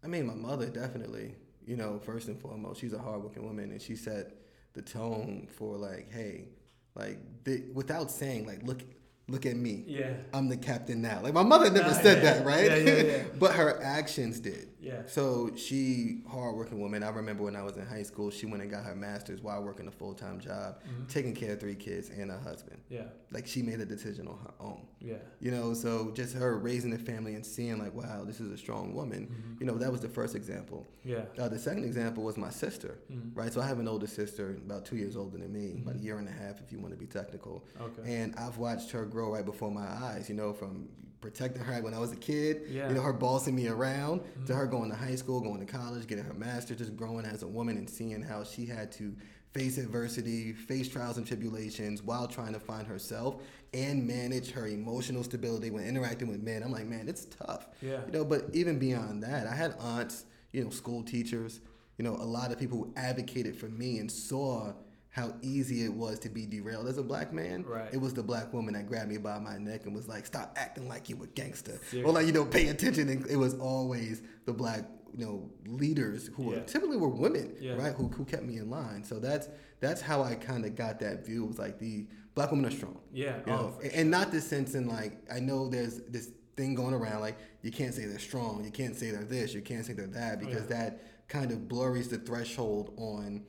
I 0.02 0.06
mean, 0.06 0.26
my 0.26 0.34
mother 0.34 0.66
definitely. 0.66 1.34
You 1.66 1.76
know, 1.76 1.98
first 1.98 2.28
and 2.28 2.40
foremost, 2.40 2.80
she's 2.80 2.94
a 2.94 2.98
hardworking 2.98 3.44
woman, 3.44 3.70
and 3.72 3.82
she 3.82 3.94
set 3.94 4.32
the 4.72 4.80
tone 4.80 5.48
for 5.58 5.76
like, 5.76 6.10
hey, 6.10 6.48
like 6.94 7.18
the, 7.44 7.64
without 7.74 8.10
saying 8.10 8.46
like, 8.46 8.62
look, 8.62 8.80
look 9.28 9.46
at 9.46 9.56
me. 9.56 9.84
Yeah. 9.86 10.14
I'm 10.32 10.48
the 10.48 10.56
captain 10.56 11.02
now. 11.02 11.20
Like 11.22 11.34
my 11.34 11.42
mother 11.42 11.70
never 11.70 11.94
said 11.94 12.22
yeah. 12.22 12.34
that, 12.34 12.46
right? 12.46 12.70
Yeah, 12.70 12.76
yeah, 12.76 13.02
yeah. 13.02 13.22
but 13.38 13.54
her 13.54 13.80
actions 13.82 14.40
did. 14.40 14.68
Yeah. 14.88 15.02
So 15.06 15.50
she, 15.54 16.22
hardworking 16.28 16.80
woman. 16.80 17.02
I 17.02 17.10
remember 17.10 17.42
when 17.42 17.56
I 17.56 17.62
was 17.62 17.76
in 17.76 17.86
high 17.86 18.02
school, 18.02 18.30
she 18.30 18.46
went 18.46 18.62
and 18.62 18.70
got 18.70 18.84
her 18.84 18.94
master's 18.94 19.42
while 19.42 19.62
working 19.62 19.86
a 19.86 19.90
full 19.90 20.14
time 20.14 20.40
job, 20.40 20.82
mm-hmm. 20.82 21.06
taking 21.06 21.34
care 21.34 21.52
of 21.52 21.60
three 21.60 21.74
kids 21.74 22.08
and 22.08 22.30
a 22.30 22.38
husband. 22.38 22.80
Yeah. 22.88 23.02
Like 23.30 23.46
she 23.46 23.62
made 23.62 23.80
a 23.80 23.84
decision 23.84 24.26
on 24.26 24.38
her 24.38 24.54
own. 24.60 24.86
Yeah. 25.00 25.16
You 25.40 25.50
know, 25.50 25.74
so 25.74 26.10
just 26.14 26.34
her 26.34 26.56
raising 26.58 26.90
the 26.90 26.98
family 26.98 27.34
and 27.34 27.44
seeing 27.44 27.78
like, 27.78 27.94
wow, 27.94 28.24
this 28.24 28.40
is 28.40 28.50
a 28.50 28.56
strong 28.56 28.94
woman. 28.94 29.28
Mm-hmm. 29.30 29.60
You 29.60 29.66
know, 29.66 29.76
that 29.78 29.92
was 29.92 30.00
the 30.00 30.08
first 30.08 30.34
example. 30.34 30.86
Yeah. 31.04 31.22
Uh, 31.38 31.48
the 31.48 31.58
second 31.58 31.84
example 31.84 32.24
was 32.24 32.38
my 32.38 32.50
sister. 32.50 32.98
Mm-hmm. 33.12 33.38
Right. 33.38 33.52
So 33.52 33.60
I 33.60 33.66
have 33.66 33.78
an 33.78 33.88
older 33.88 34.06
sister, 34.06 34.58
about 34.64 34.86
two 34.86 34.96
years 34.96 35.16
older 35.16 35.36
than 35.36 35.52
me, 35.52 35.80
about 35.82 35.94
a 35.94 35.98
mm-hmm. 35.98 36.06
year 36.06 36.18
and 36.18 36.28
a 36.28 36.32
half 36.32 36.60
if 36.60 36.72
you 36.72 36.78
want 36.78 36.94
to 36.94 36.98
be 36.98 37.06
technical. 37.06 37.64
Okay. 37.80 38.14
And 38.14 38.34
I've 38.36 38.56
watched 38.56 38.90
her 38.92 39.04
grow 39.04 39.34
right 39.34 39.44
before 39.44 39.70
my 39.70 39.86
eyes. 39.86 40.28
You 40.28 40.34
know, 40.34 40.52
from 40.52 40.88
protecting 41.20 41.62
her 41.62 41.82
when 41.82 41.94
I 41.94 41.98
was 41.98 42.12
a 42.12 42.16
kid. 42.16 42.62
Yeah. 42.68 42.88
You 42.88 42.94
know, 42.94 43.02
her 43.02 43.12
bossing 43.12 43.54
me 43.54 43.68
around 43.68 44.20
mm-hmm. 44.20 44.44
to 44.46 44.54
her 44.54 44.66
going 44.66 44.90
to 44.90 44.96
high 44.96 45.16
school, 45.16 45.40
going 45.40 45.64
to 45.64 45.70
college, 45.70 46.06
getting 46.06 46.24
her 46.24 46.34
master's, 46.34 46.78
just 46.78 46.96
growing 46.96 47.24
as 47.24 47.42
a 47.42 47.48
woman 47.48 47.76
and 47.76 47.88
seeing 47.88 48.22
how 48.22 48.44
she 48.44 48.66
had 48.66 48.92
to 48.92 49.14
face 49.52 49.78
adversity, 49.78 50.52
face 50.52 50.88
trials 50.88 51.16
and 51.16 51.26
tribulations 51.26 52.02
while 52.02 52.28
trying 52.28 52.52
to 52.52 52.60
find 52.60 52.86
herself 52.86 53.42
and 53.74 54.06
manage 54.06 54.50
her 54.50 54.66
emotional 54.66 55.24
stability 55.24 55.70
when 55.70 55.84
interacting 55.84 56.28
with 56.28 56.42
men. 56.42 56.62
I'm 56.62 56.70
like, 56.70 56.86
man, 56.86 57.08
it's 57.08 57.24
tough. 57.24 57.66
Yeah. 57.82 58.00
You 58.06 58.12
know, 58.12 58.24
but 58.24 58.44
even 58.52 58.78
beyond 58.78 59.22
that, 59.22 59.46
I 59.46 59.54
had 59.54 59.74
aunts, 59.80 60.26
you 60.52 60.62
know, 60.62 60.70
school 60.70 61.02
teachers, 61.02 61.60
you 61.96 62.04
know, 62.04 62.14
a 62.14 62.24
lot 62.24 62.52
of 62.52 62.58
people 62.58 62.78
who 62.78 62.92
advocated 62.96 63.56
for 63.56 63.66
me 63.66 63.98
and 63.98 64.10
saw 64.10 64.72
how 65.18 65.34
easy 65.42 65.84
it 65.84 65.92
was 65.92 66.18
to 66.20 66.28
be 66.28 66.46
derailed 66.46 66.86
as 66.86 66.96
a 66.96 67.02
black 67.02 67.32
man. 67.32 67.64
Right. 67.64 67.92
It 67.92 68.00
was 68.00 68.14
the 68.14 68.22
black 68.22 68.52
woman 68.52 68.74
that 68.74 68.86
grabbed 68.86 69.10
me 69.10 69.18
by 69.18 69.38
my 69.38 69.58
neck 69.58 69.84
and 69.84 69.94
was 69.94 70.08
like, 70.08 70.26
"Stop 70.26 70.54
acting 70.56 70.88
like 70.88 71.08
you 71.08 71.20
a 71.22 71.26
gangster," 71.26 71.72
Seriously. 71.90 72.02
or 72.02 72.12
like 72.12 72.26
you 72.26 72.32
know, 72.32 72.44
pay 72.44 72.68
attention. 72.68 73.08
And 73.08 73.26
it 73.26 73.36
was 73.36 73.54
always 73.54 74.22
the 74.46 74.52
black 74.52 74.84
you 75.16 75.24
know 75.26 75.50
leaders 75.66 76.28
who 76.28 76.44
yeah. 76.44 76.48
were 76.50 76.60
typically 76.60 76.96
were 76.96 77.08
women, 77.08 77.56
yeah. 77.60 77.74
right? 77.74 77.94
Who 77.94 78.08
who 78.08 78.24
kept 78.24 78.44
me 78.44 78.58
in 78.58 78.70
line. 78.70 79.02
So 79.02 79.18
that's 79.18 79.48
that's 79.80 80.00
how 80.00 80.22
I 80.22 80.36
kind 80.36 80.64
of 80.64 80.76
got 80.76 81.00
that 81.00 81.26
view. 81.26 81.44
It 81.44 81.48
was 81.48 81.58
like 81.58 81.78
the 81.78 82.06
black 82.34 82.50
women 82.52 82.66
are 82.66 82.70
strong. 82.70 83.00
Yeah. 83.12 83.38
You 83.38 83.52
oh, 83.52 83.56
know? 83.56 83.78
oh, 83.82 83.88
and, 83.92 84.10
not 84.10 84.30
this 84.30 84.46
sense 84.46 84.74
in 84.74 84.86
like 84.86 85.18
I 85.32 85.40
know 85.40 85.68
there's 85.68 86.00
this 86.08 86.30
thing 86.56 86.74
going 86.74 86.94
around 86.94 87.20
like 87.20 87.38
you 87.62 87.72
can't 87.72 87.94
say 87.94 88.04
they're 88.04 88.18
strong, 88.18 88.64
you 88.64 88.70
can't 88.70 88.96
say 88.96 89.10
they're 89.10 89.24
this, 89.24 89.52
you 89.52 89.62
can't 89.62 89.84
say 89.84 89.94
they're 89.94 90.06
that 90.06 90.38
oh, 90.40 90.46
because 90.46 90.62
oh, 90.62 90.70
yeah. 90.70 90.90
that 90.90 91.02
kind 91.28 91.50
of 91.50 91.68
blurs 91.68 92.08
the 92.08 92.18
threshold 92.18 92.94
on 92.96 93.42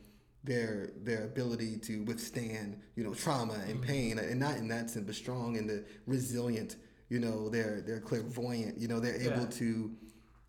their 0.50 0.90
their 1.04 1.26
ability 1.26 1.78
to 1.78 2.04
withstand 2.04 2.82
you 2.96 3.04
know 3.04 3.14
trauma 3.14 3.54
and 3.68 3.76
mm-hmm. 3.76 3.84
pain 3.84 4.20
and 4.20 4.40
not 4.40 4.58
in 4.58 4.68
that 4.68 4.90
sense 4.90 5.06
but 5.06 5.16
strong 5.16 5.58
and 5.58 5.70
the 5.70 5.86
resilient 6.08 6.76
you 7.10 7.20
know 7.20 7.50
they're 7.50 7.82
they're 7.86 8.00
clairvoyant 8.00 8.78
you 8.78 8.88
know 8.88 9.00
they're 9.00 9.22
able 9.22 9.46
to 9.46 9.92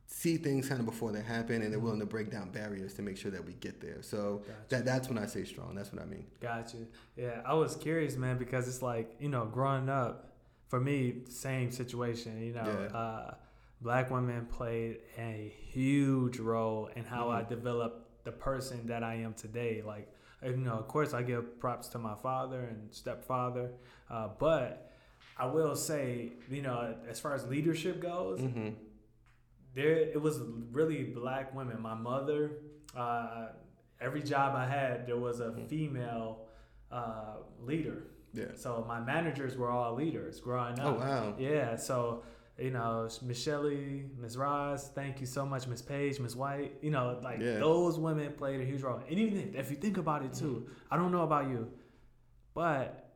see 0.06 0.36
things 0.38 0.68
kind 0.68 0.80
of 0.80 0.86
before 0.86 1.12
they 1.12 1.20
happen 1.20 1.62
and 1.62 1.72
they're 1.72 1.78
willing 1.78 2.00
to 2.00 2.06
break 2.06 2.30
down 2.30 2.50
barriers 2.50 2.94
to 2.94 3.02
make 3.02 3.16
sure 3.16 3.30
that 3.30 3.44
we 3.44 3.52
get 3.54 3.80
there 3.80 3.98
so 4.00 4.42
gotcha. 4.46 4.54
that 4.70 4.84
that's 4.84 5.08
when 5.08 5.18
i 5.18 5.26
say 5.26 5.44
strong 5.44 5.74
that's 5.74 5.92
what 5.92 6.02
i 6.02 6.06
mean 6.06 6.26
gotcha 6.40 6.78
yeah 7.16 7.42
i 7.44 7.52
was 7.52 7.76
curious 7.76 8.16
man 8.16 8.38
because 8.38 8.66
it's 8.66 8.82
like 8.82 9.14
you 9.20 9.28
know 9.28 9.44
growing 9.44 9.88
up 9.88 10.32
for 10.68 10.80
me 10.80 11.22
same 11.28 11.70
situation 11.70 12.42
you 12.42 12.54
know 12.54 12.88
yeah. 12.90 12.98
uh, 12.98 13.34
black 13.82 14.10
women 14.10 14.46
played 14.46 14.98
a 15.18 15.52
huge 15.68 16.38
role 16.38 16.88
in 16.96 17.04
how 17.04 17.26
mm-hmm. 17.26 17.44
i 17.44 17.48
developed 17.48 18.09
the 18.24 18.32
person 18.32 18.86
that 18.86 19.02
I 19.02 19.14
am 19.14 19.34
today. 19.34 19.82
Like, 19.84 20.12
you 20.44 20.56
know, 20.56 20.74
of 20.74 20.88
course, 20.88 21.14
I 21.14 21.22
give 21.22 21.58
props 21.60 21.88
to 21.88 21.98
my 21.98 22.14
father 22.14 22.60
and 22.60 22.92
stepfather, 22.92 23.70
uh, 24.10 24.28
but 24.38 24.90
I 25.36 25.46
will 25.46 25.74
say, 25.74 26.32
you 26.50 26.62
know, 26.62 26.94
as 27.08 27.18
far 27.20 27.34
as 27.34 27.46
leadership 27.46 28.00
goes, 28.00 28.40
mm-hmm. 28.40 28.70
there 29.74 29.96
it 29.96 30.20
was 30.20 30.40
really 30.70 31.04
black 31.04 31.54
women. 31.54 31.80
My 31.80 31.94
mother, 31.94 32.52
uh, 32.96 33.48
every 34.00 34.22
job 34.22 34.54
I 34.54 34.66
had, 34.66 35.06
there 35.06 35.16
was 35.16 35.40
a 35.40 35.44
mm-hmm. 35.44 35.66
female 35.66 36.46
uh, 36.92 37.36
leader. 37.62 38.04
Yeah. 38.32 38.46
So 38.54 38.84
my 38.86 39.00
managers 39.00 39.56
were 39.56 39.70
all 39.70 39.94
leaders 39.94 40.40
growing 40.40 40.78
up. 40.78 40.86
Oh 40.86 41.00
wow. 41.00 41.34
Yeah. 41.38 41.76
So 41.76 42.22
you 42.60 42.70
know, 42.70 43.08
Michelle, 43.22 43.70
Miss 44.18 44.36
Ross, 44.36 44.90
thank 44.90 45.20
you 45.20 45.26
so 45.26 45.46
much, 45.46 45.66
Miss 45.66 45.82
Page, 45.82 46.20
Miss 46.20 46.36
White. 46.36 46.74
You 46.82 46.90
know, 46.90 47.18
like 47.22 47.40
yeah. 47.40 47.58
those 47.58 47.98
women 47.98 48.32
played 48.32 48.60
a 48.60 48.64
huge 48.64 48.82
role. 48.82 49.00
And 49.08 49.18
even 49.18 49.54
if 49.54 49.70
you 49.70 49.76
think 49.76 49.96
about 49.96 50.24
it 50.24 50.32
too, 50.32 50.68
I 50.90 50.96
don't 50.96 51.12
know 51.12 51.22
about 51.22 51.48
you, 51.48 51.70
but 52.54 53.10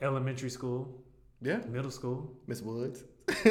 elementary 0.00 0.50
school, 0.50 1.02
yeah, 1.40 1.58
middle 1.68 1.90
school, 1.90 2.32
Miss 2.46 2.60
Woods. 2.60 3.04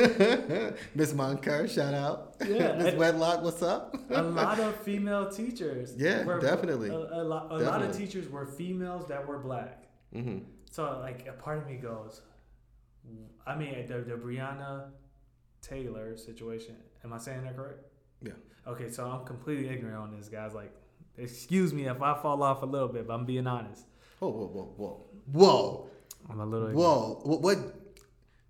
Miss 0.93 1.13
Moncur, 1.13 1.69
shout 1.69 1.93
out. 1.93 2.35
Yeah. 2.45 2.75
Miss 2.77 2.95
Wedlock, 2.95 3.43
what's 3.43 3.63
up? 3.63 3.95
a 4.09 4.21
lot 4.21 4.59
of 4.59 4.75
female 4.77 5.31
teachers. 5.31 5.93
Yeah, 5.97 6.25
were, 6.25 6.39
definitely. 6.39 6.89
A, 6.89 6.93
a, 6.93 7.23
lot, 7.23 7.45
a 7.45 7.59
definitely. 7.59 7.65
lot 7.65 7.81
of 7.83 7.97
teachers 7.97 8.27
were 8.29 8.45
females 8.45 9.07
that 9.07 9.25
were 9.25 9.39
black. 9.39 9.85
Mm-hmm. 10.13 10.39
So 10.69 10.99
like 10.99 11.27
a 11.27 11.33
part 11.33 11.59
of 11.59 11.67
me 11.67 11.75
goes, 11.75 12.21
I 13.47 13.55
mean 13.55 13.87
the 13.87 13.99
the 13.99 14.15
Breonna 14.15 14.89
Taylor 15.61 16.17
situation. 16.17 16.75
Am 17.03 17.13
I 17.13 17.17
saying 17.17 17.43
that 17.43 17.55
correct? 17.55 17.79
Yeah. 18.21 18.33
Okay, 18.67 18.89
so 18.89 19.05
I'm 19.05 19.25
completely 19.25 19.69
ignorant 19.69 19.97
on 19.97 20.17
this, 20.17 20.29
guys. 20.29 20.53
Like, 20.53 20.73
excuse 21.17 21.73
me 21.73 21.87
if 21.87 22.01
I 22.01 22.19
fall 22.21 22.43
off 22.43 22.61
a 22.61 22.65
little 22.65 22.87
bit, 22.87 23.07
but 23.07 23.13
I'm 23.13 23.25
being 23.25 23.47
honest. 23.47 23.85
Whoa, 24.19 24.29
whoa, 24.29 24.47
whoa, 24.47 24.73
whoa, 24.75 25.05
whoa! 25.31 25.89
I'm 26.29 26.39
a 26.39 26.45
little. 26.45 26.67
Ignorant. 26.67 26.77
Whoa! 26.77 27.21
What, 27.23 27.41
what? 27.41 27.57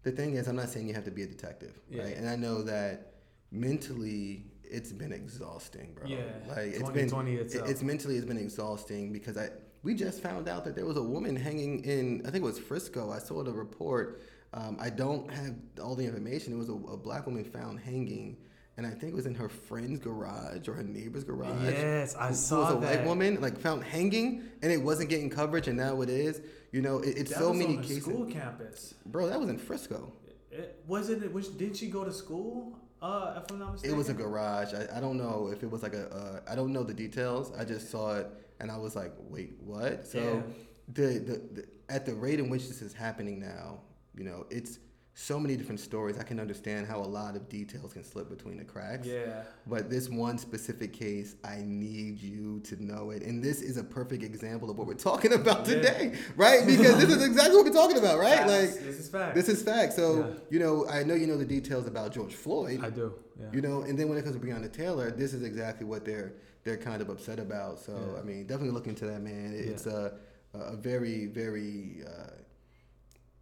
The 0.03 0.11
thing 0.11 0.35
is, 0.35 0.47
I'm 0.47 0.55
not 0.55 0.69
saying 0.69 0.87
you 0.87 0.93
have 0.93 1.05
to 1.05 1.11
be 1.11 1.23
a 1.23 1.27
detective, 1.27 1.79
yeah. 1.89 2.03
right? 2.03 2.17
And 2.17 2.27
I 2.27 2.35
know 2.35 2.63
that 2.63 3.13
mentally 3.51 4.45
it's 4.63 4.91
been 4.91 5.11
exhausting, 5.11 5.93
bro. 5.95 6.07
Yeah. 6.07 6.17
Like 6.47 6.73
it's 6.73 6.89
been 6.89 7.27
it's, 7.27 7.55
it's 7.55 7.83
mentally 7.83 8.15
it's 8.17 8.25
been 8.25 8.37
exhausting 8.37 9.11
because 9.11 9.37
I 9.37 9.49
we 9.83 9.95
just 9.95 10.21
found 10.21 10.47
out 10.47 10.63
that 10.65 10.75
there 10.75 10.85
was 10.85 10.97
a 10.97 11.03
woman 11.03 11.35
hanging 11.35 11.83
in 11.83 12.21
I 12.25 12.31
think 12.31 12.43
it 12.43 12.47
was 12.47 12.59
Frisco. 12.59 13.11
I 13.11 13.19
saw 13.19 13.43
the 13.43 13.51
report. 13.51 14.21
Um, 14.53 14.77
I 14.79 14.89
don't 14.89 15.31
have 15.31 15.55
all 15.81 15.95
the 15.95 16.05
information. 16.05 16.53
It 16.53 16.57
was 16.57 16.69
a, 16.69 16.73
a, 16.73 16.97
black 16.97 17.25
woman 17.27 17.43
found 17.43 17.79
hanging, 17.79 18.37
and 18.77 18.87
I 18.87 18.89
think 18.89 19.13
it 19.13 19.15
was 19.15 19.27
in 19.27 19.35
her 19.35 19.49
friend's 19.49 19.99
garage 19.99 20.67
or 20.67 20.73
her 20.73 20.83
neighbor's 20.83 21.23
garage. 21.23 21.63
Yes, 21.63 22.15
I 22.15 22.29
who, 22.29 22.33
saw 22.33 22.55
who 22.65 22.75
was 22.75 22.83
a 22.83 22.87
that. 22.87 22.99
white 22.99 23.07
woman 23.07 23.41
like 23.41 23.59
found 23.59 23.83
hanging, 23.83 24.43
and 24.61 24.71
it 24.71 24.81
wasn't 24.81 25.09
getting 25.09 25.29
coverage, 25.29 25.67
and 25.67 25.77
now 25.77 26.01
it 26.01 26.09
is. 26.09 26.41
You 26.71 26.81
know, 26.81 26.99
it, 26.99 27.17
it's 27.17 27.31
that 27.31 27.39
so 27.39 27.49
was 27.49 27.59
many 27.59 27.77
on 27.77 27.83
cases. 27.83 28.03
School 28.03 28.25
campus, 28.25 28.95
bro. 29.05 29.27
That 29.27 29.39
was 29.39 29.49
in 29.49 29.57
Frisco. 29.57 30.13
It, 30.51 30.83
wasn't 30.87 31.23
it? 31.23 31.31
Which 31.31 31.55
didn't 31.57 31.75
she 31.75 31.87
go 31.87 32.03
to 32.03 32.11
school? 32.11 32.79
Uh, 33.01 33.39
if 33.43 33.51
I'm 33.51 33.59
not 33.59 33.73
mistaken. 33.73 33.95
It 33.95 33.97
was 33.97 34.09
a 34.09 34.13
garage. 34.13 34.73
I, 34.73 34.97
I 34.97 34.99
don't 34.99 35.17
know 35.17 35.49
if 35.53 35.63
it 35.63 35.69
was 35.69 35.83
like 35.83 35.93
a. 35.93 36.09
Uh, 36.09 36.51
I 36.51 36.55
don't 36.55 36.73
know 36.73 36.83
the 36.83 36.93
details. 36.93 37.51
I 37.57 37.65
just 37.65 37.91
saw 37.91 38.15
it 38.15 38.27
and 38.59 38.71
I 38.71 38.77
was 38.77 38.95
like, 38.95 39.13
wait, 39.29 39.53
what? 39.63 40.05
So 40.07 40.19
yeah. 40.19 40.53
the, 40.93 41.19
the, 41.19 41.41
the 41.53 41.65
at 41.89 42.05
the 42.05 42.13
rate 42.13 42.39
in 42.39 42.49
which 42.49 42.67
this 42.67 42.81
is 42.81 42.93
happening 42.93 43.39
now, 43.39 43.79
you 44.19 44.25
know, 44.25 44.45
it's 44.49 44.79
so 45.13 45.39
many 45.39 45.55
different 45.57 45.79
stories. 45.79 46.17
I 46.17 46.23
can 46.23 46.39
understand 46.39 46.87
how 46.87 46.99
a 46.99 47.07
lot 47.07 47.35
of 47.35 47.49
details 47.49 47.93
can 47.93 48.03
slip 48.03 48.29
between 48.29 48.57
the 48.57 48.63
cracks. 48.63 49.07
Yeah. 49.07 49.43
But 49.65 49.89
this 49.89 50.09
one 50.09 50.37
specific 50.37 50.93
case, 50.93 51.35
I 51.43 51.61
need 51.65 52.21
you 52.21 52.59
to 52.61 52.83
know 52.83 53.11
it. 53.11 53.23
And 53.23 53.43
this 53.43 53.61
is 53.61 53.77
a 53.77 53.83
perfect 53.83 54.23
example 54.23 54.69
of 54.69 54.77
what 54.77 54.87
we're 54.87 54.93
talking 54.93 55.33
about 55.33 55.67
yeah. 55.67 55.75
today, 55.75 56.15
right? 56.35 56.65
Because 56.65 56.97
this 56.99 57.09
is 57.09 57.25
exactly 57.25 57.55
what 57.55 57.65
we're 57.65 57.73
talking 57.73 57.97
about, 57.97 58.19
right? 58.19 58.39
Facts. 58.39 58.49
Like 58.49 58.85
this 58.85 58.99
is 58.99 59.09
fact. 59.09 59.35
This 59.35 59.49
is 59.49 59.63
fact. 59.63 59.93
So, 59.93 60.19
yeah. 60.19 60.39
you 60.49 60.59
know, 60.59 60.87
I 60.87 61.03
know 61.03 61.15
you 61.15 61.27
know 61.27 61.37
the 61.37 61.45
details 61.45 61.87
about 61.87 62.13
George 62.13 62.35
Floyd. 62.35 62.81
I 62.83 62.89
do. 62.89 63.13
Yeah. 63.39 63.47
You 63.53 63.61
know, 63.61 63.81
and 63.81 63.97
then 63.97 64.09
when 64.09 64.17
it 64.17 64.23
comes 64.23 64.35
to 64.35 64.41
Breonna 64.41 64.71
Taylor, 64.71 65.11
this 65.11 65.33
is 65.33 65.43
exactly 65.43 65.85
what 65.85 66.05
they're 66.05 66.33
they're 66.63 66.77
kind 66.77 67.01
of 67.01 67.09
upset 67.09 67.39
about. 67.39 67.79
So. 67.79 68.17
I 68.19 68.23
mean, 68.23 68.45
definitely 68.47 68.71
look 68.71 68.87
into 68.87 69.05
that, 69.05 69.21
man. 69.21 69.53
It's 69.55 69.85
a 69.85 70.13
a 70.53 70.75
very 70.75 71.27
very 71.27 72.03
uh, 72.07 72.31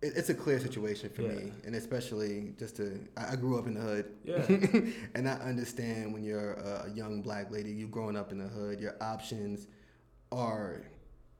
it, 0.01 0.13
it's 0.15 0.29
a 0.29 0.33
clear 0.33 0.59
situation 0.59 1.09
for 1.09 1.23
yeah. 1.23 1.29
me, 1.29 1.51
and 1.65 1.75
especially 1.75 2.53
just 2.57 2.75
to 2.77 2.99
I, 3.15 3.33
I 3.33 3.35
grew 3.35 3.57
up 3.57 3.67
in 3.67 3.73
the 3.73 3.81
hood, 3.81 4.13
yeah, 4.23 4.45
and 5.15 5.27
I 5.27 5.33
understand 5.33 6.13
when 6.13 6.23
you're 6.23 6.53
a, 6.53 6.91
young 6.93 7.21
black 7.21 7.51
lady, 7.51 7.71
you 7.71 7.87
growing 7.87 8.15
up 8.15 8.31
in 8.31 8.37
the 8.37 8.47
hood, 8.47 8.79
your 8.79 8.95
options 9.01 9.67
are 10.31 10.83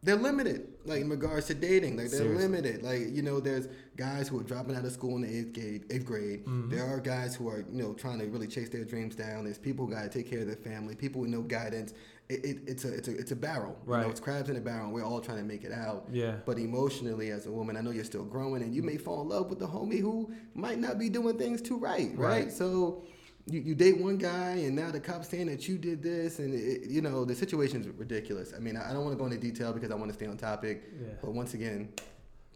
they're 0.04 0.16
limited 0.16 0.68
like 0.86 1.02
in 1.02 1.10
regards 1.10 1.48
to 1.48 1.54
dating 1.54 1.98
like 1.98 2.10
they're 2.10 2.20
Seriously. 2.20 2.48
limited 2.48 2.84
like 2.84 3.02
you 3.12 3.22
know 3.22 3.40
there's 3.40 3.68
guys 3.96 4.28
who 4.28 4.40
are 4.40 4.44
dropping 4.44 4.76
out 4.76 4.86
of 4.86 4.92
school 4.92 5.16
in 5.16 5.24
the 5.24 5.38
eighth 5.38 5.54
grade 5.54 5.86
eighth 5.90 6.06
grade 6.06 6.46
mm-hmm. 6.46 6.70
there 6.70 6.86
are 6.86 7.00
guys 7.00 7.36
who 7.36 7.50
are 7.50 7.66
you 7.72 7.82
know 7.82 7.94
trying 7.94 8.20
to 8.20 8.26
really 8.28 8.48
chase 8.48 8.70
their 8.70 8.86
dreams 8.86 9.16
down 9.16 9.44
there's 9.44 9.58
people 9.58 9.86
who 9.86 9.94
got 9.94 10.04
to 10.04 10.10
take 10.10 10.30
care 10.30 10.42
of 10.42 10.48
their 10.48 10.56
family 10.56 10.96
people 10.96 11.22
with 11.22 11.32
no 11.32 11.42
guidance 11.42 11.94
it, 12.30 12.44
it, 12.44 12.58
it's 12.68 12.86
a 12.86 12.94
it's 12.94 13.08
a 13.08 13.18
it's 13.18 13.32
a 13.32 13.36
barrel. 13.36 13.78
Right. 13.86 14.00
You 14.00 14.04
know, 14.06 14.12
it's 14.12 14.20
crabs 14.20 14.50
in 14.50 14.58
a 14.58 14.60
barrel. 14.60 14.92
we're 14.92 15.04
all 15.04 15.22
trying 15.22 15.38
to 15.38 15.44
make 15.44 15.64
it 15.64 15.72
out. 15.72 16.08
Yeah. 16.12 16.36
But 16.46 16.58
emotionally, 16.58 17.32
as 17.32 17.46
a 17.46 17.52
woman, 17.52 17.78
I 17.78 17.82
know 17.82 17.92
you're 17.92 18.04
still 18.04 18.26
growing, 18.26 18.64
and 18.64 18.76
you 18.76 18.84
may 18.84 18.98
fall 18.98 19.22
in 19.22 19.30
love 19.30 19.50
with 19.50 19.60
the 19.60 19.68
homie 19.68 20.02
who 20.02 20.32
might 20.54 20.80
not 20.80 21.00
be 21.00 21.10
doing 21.10 21.38
things 21.38 21.62
too 21.62 21.78
right. 21.78 22.12
Right. 22.16 22.44
right? 22.44 22.52
So. 22.52 23.04
You, 23.50 23.62
you 23.62 23.76
date 23.76 23.98
one 23.98 24.18
guy 24.18 24.56
and 24.66 24.76
now 24.76 24.92
the 24.92 25.00
cops 25.00 25.30
saying 25.30 25.48
that 25.48 25.68
you 25.70 25.78
did 25.78 26.04
this 26.04 26.40
and 26.40 26.54
it, 26.54 26.90
you 26.90 27.02
know 27.02 27.24
the 27.24 27.36
situation's 27.36 27.88
ridiculous. 27.88 28.54
I 28.56 28.60
mean 28.60 28.76
I, 28.76 28.90
I 28.90 28.94
don't 28.94 29.04
want 29.06 29.14
to 29.14 29.18
go 29.18 29.26
into 29.26 29.38
detail 29.38 29.74
because 29.74 29.90
I 29.90 29.96
want 29.96 30.10
to 30.10 30.14
stay 30.14 30.28
on 30.28 30.38
topic. 30.38 30.84
Yeah. 31.00 31.14
But 31.22 31.32
once 31.32 31.54
again, 31.54 31.90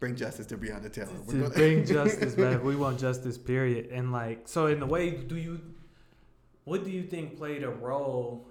bring 0.02 0.16
justice 0.16 0.48
to 0.48 0.58
Breonna 0.58 0.92
Taylor. 0.92 1.12
To 1.30 1.50
bring 1.52 1.86
justice, 1.86 2.36
man. 2.36 2.62
We 2.64 2.76
want 2.76 3.00
justice, 3.00 3.38
period. 3.38 3.92
And 3.92 4.12
like, 4.12 4.48
so 4.50 4.66
in 4.66 4.82
a 4.82 4.86
way, 4.86 5.12
do 5.12 5.38
you, 5.38 5.62
what 6.66 6.84
do 6.84 6.90
you 6.90 7.04
think 7.04 7.38
played 7.38 7.64
a 7.64 7.70
role 7.70 8.50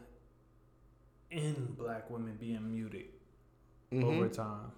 in 1.31 1.75
black 1.77 2.09
women 2.09 2.37
being 2.41 2.71
muted 2.71 3.07
mm-hmm. 3.93 4.05
over 4.05 4.29
time? 4.29 4.71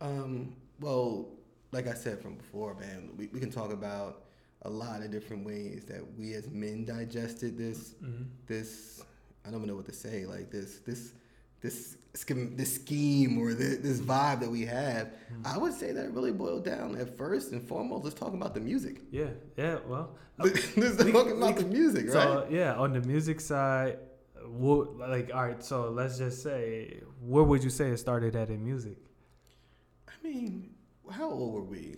Um, 0.00 0.54
well, 0.78 1.28
like 1.72 1.88
I 1.88 1.94
said 1.94 2.22
from 2.22 2.36
before, 2.36 2.74
man, 2.74 3.10
we, 3.16 3.26
we 3.26 3.40
can 3.40 3.50
talk 3.50 3.72
about 3.72 4.22
a 4.62 4.70
lot 4.70 5.02
of 5.02 5.10
different 5.10 5.44
ways 5.44 5.84
that 5.86 6.00
we 6.18 6.34
as 6.34 6.48
men 6.48 6.84
digested 6.84 7.56
this 7.56 7.94
mm-hmm. 8.02 8.24
this 8.46 9.02
I 9.44 9.50
don't 9.50 9.60
even 9.60 9.68
know 9.68 9.76
what 9.76 9.86
to 9.86 9.92
say 9.92 10.26
like 10.26 10.50
this 10.50 10.78
this 10.80 11.12
this 11.60 11.96
this 12.12 12.74
scheme 12.74 13.38
or 13.38 13.52
this, 13.52 13.78
this 13.78 14.00
vibe 14.00 14.40
that 14.40 14.50
we 14.50 14.64
have. 14.64 15.08
Mm-hmm. 15.08 15.46
I 15.46 15.58
would 15.58 15.74
say 15.74 15.92
that 15.92 16.06
it 16.06 16.10
really 16.12 16.32
boiled 16.32 16.64
down 16.64 16.96
at 16.96 17.16
first 17.16 17.52
and 17.52 17.66
foremost. 17.66 18.04
Let's 18.04 18.18
talk 18.18 18.32
about 18.32 18.54
the 18.54 18.60
music. 18.60 19.02
Yeah, 19.10 19.28
yeah. 19.56 19.78
Well, 19.86 20.16
let's 20.38 20.74
talk 20.96 21.28
about 21.28 21.56
the 21.56 21.66
music, 21.66 22.06
right? 22.06 22.12
So 22.12 22.46
yeah, 22.50 22.74
on 22.74 22.94
the 22.94 23.02
music 23.02 23.40
side, 23.40 23.98
what 24.46 24.96
like 24.98 25.30
all 25.34 25.46
right 25.46 25.62
so 25.62 25.90
let's 25.90 26.18
just 26.18 26.42
say 26.42 27.00
where 27.20 27.44
would 27.44 27.62
you 27.62 27.70
say 27.70 27.88
it 27.90 27.98
started 27.98 28.34
at 28.34 28.48
in 28.48 28.62
music 28.64 28.96
i 30.08 30.26
mean 30.26 30.70
how 31.10 31.30
old 31.30 31.54
were 31.54 31.62
we 31.62 31.96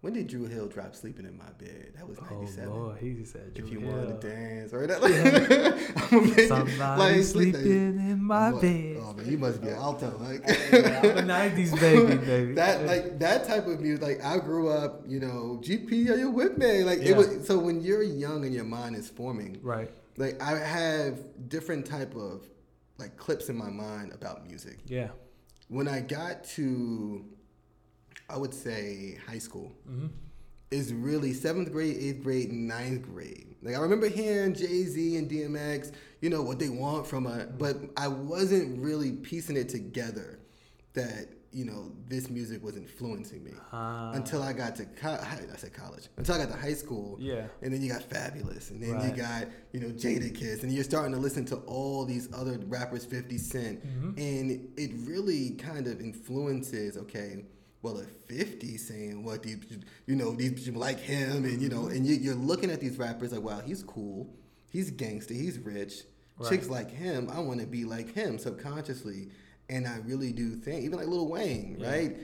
when 0.00 0.14
did 0.14 0.28
Dru 0.28 0.46
Hill 0.46 0.68
drop 0.68 0.94
"Sleeping 0.94 1.26
in 1.26 1.36
My 1.36 1.50
Bed"? 1.58 1.92
That 1.96 2.08
was 2.08 2.20
'97. 2.20 2.68
Oh 2.68 2.76
Lord, 2.76 2.98
he 2.98 3.24
said 3.24 3.54
Drew 3.54 3.66
if 3.66 3.72
you 3.72 3.80
Hill. 3.80 4.18
to 4.18 4.28
dance, 4.28 4.72
or 4.72 4.86
that. 4.86 5.00
Yeah. 5.02 6.46
Somebody 6.48 7.16
like, 7.16 7.22
sleeping 7.24 7.98
in 7.98 8.22
my 8.22 8.52
bed. 8.52 8.96
Oh 9.00 9.12
man, 9.12 9.30
you 9.30 9.38
must 9.38 9.60
be 9.60 9.68
an 9.68 9.74
alto, 9.74 10.16
like. 10.18 10.40
I'm 10.72 11.18
a 11.18 11.22
'90s 11.22 11.78
baby, 11.80 12.16
baby. 12.26 12.54
that 12.54 12.86
like 12.86 13.18
that 13.18 13.46
type 13.46 13.66
of 13.66 13.80
music. 13.80 14.02
Like 14.02 14.24
I 14.24 14.38
grew 14.38 14.68
up, 14.68 15.02
you 15.06 15.20
know, 15.20 15.60
GP, 15.62 16.10
are 16.10 16.16
you 16.16 16.30
with 16.30 16.56
me? 16.56 16.82
Like 16.84 17.00
yeah. 17.00 17.10
it 17.10 17.16
was. 17.16 17.46
So 17.46 17.58
when 17.58 17.80
you're 17.80 18.02
young 18.02 18.44
and 18.44 18.54
your 18.54 18.64
mind 18.64 18.96
is 18.96 19.08
forming, 19.08 19.58
right? 19.62 19.90
like 20.20 20.40
I 20.40 20.58
have 20.58 21.18
different 21.48 21.86
type 21.86 22.14
of 22.14 22.46
like 22.98 23.16
clips 23.16 23.48
in 23.48 23.56
my 23.56 23.70
mind 23.70 24.12
about 24.12 24.46
music. 24.46 24.78
Yeah. 24.86 25.08
When 25.68 25.88
I 25.88 26.00
got 26.00 26.44
to, 26.56 27.24
I 28.30 28.38
would 28.38 28.54
say 28.54 29.18
high 29.28 29.38
school, 29.38 29.72
mm-hmm. 29.88 30.06
is 30.70 30.92
really 30.92 31.32
seventh 31.32 31.72
grade, 31.72 31.96
eighth 31.98 32.22
grade, 32.22 32.52
ninth 32.52 33.02
grade. 33.02 33.54
Like 33.62 33.76
I 33.76 33.80
remember 33.80 34.08
hearing 34.08 34.54
Jay 34.54 34.84
Z 34.84 35.16
and 35.16 35.30
DMX, 35.30 35.92
you 36.20 36.30
know 36.30 36.42
what 36.42 36.58
they 36.58 36.68
want 36.68 37.06
from 37.06 37.26
a, 37.26 37.30
mm-hmm. 37.30 37.58
but 37.58 37.76
I 37.96 38.08
wasn't 38.08 38.80
really 38.80 39.12
piecing 39.12 39.56
it 39.56 39.68
together 39.68 40.38
that 40.94 41.28
you 41.52 41.64
know, 41.64 41.90
this 42.06 42.30
music 42.30 42.62
was 42.62 42.76
influencing 42.76 43.42
me 43.42 43.52
uh, 43.72 44.12
until 44.14 44.42
I 44.42 44.52
got 44.52 44.76
to 44.76 44.84
co- 44.84 45.18
I 45.20 45.56
said 45.56 45.74
college 45.74 46.08
until 46.16 46.36
I 46.36 46.38
got 46.38 46.50
to 46.52 46.56
high 46.56 46.74
school. 46.74 47.16
Yeah, 47.20 47.46
and 47.62 47.72
then 47.72 47.82
you 47.82 47.92
got 47.92 48.08
Fabolous, 48.08 48.70
and 48.70 48.80
then 48.80 48.92
right. 48.92 49.10
you 49.10 49.22
got 49.22 49.46
you 49.72 49.80
know 49.80 49.88
Jadakiss, 49.88 50.62
and 50.62 50.72
you're 50.72 50.84
starting 50.84 51.12
to 51.12 51.18
listen 51.18 51.44
to 51.46 51.56
all 51.66 52.04
these 52.04 52.28
other 52.32 52.58
rappers, 52.66 53.04
Fifty 53.04 53.36
Cent, 53.36 53.84
mm-hmm. 53.84 54.10
and 54.16 54.68
it 54.76 54.92
really 55.08 55.50
kind 55.50 55.88
of 55.88 56.00
influences. 56.00 56.96
Okay, 56.96 57.44
well, 57.82 57.98
if 57.98 58.10
50 58.26 58.76
saying 58.76 59.24
what 59.24 59.42
these 59.42 59.58
you 60.06 60.16
know 60.16 60.32
these 60.34 60.64
people 60.64 60.80
like 60.80 61.00
him, 61.00 61.44
and 61.44 61.60
you 61.60 61.68
know, 61.68 61.82
mm-hmm. 61.82 61.96
and 61.96 62.06
you, 62.06 62.32
are 62.32 62.34
looking 62.34 62.70
at 62.70 62.80
these 62.80 62.98
rappers 62.98 63.32
like, 63.32 63.42
wow, 63.42 63.60
he's 63.60 63.82
cool, 63.82 64.28
he's 64.70 64.90
gangster, 64.90 65.34
he's 65.34 65.58
rich. 65.58 66.02
Right. 66.38 66.50
Chicks 66.50 66.68
like 66.70 66.90
him, 66.90 67.28
I 67.30 67.40
want 67.40 67.60
to 67.60 67.66
be 67.66 67.84
like 67.84 68.14
him 68.14 68.38
subconsciously 68.38 69.28
and 69.70 69.86
I 69.86 69.98
really 70.04 70.32
do 70.32 70.56
think, 70.56 70.84
even 70.84 70.98
like 70.98 71.06
Lil 71.06 71.28
Wayne, 71.28 71.76
yeah. 71.78 71.90
right? 71.90 72.16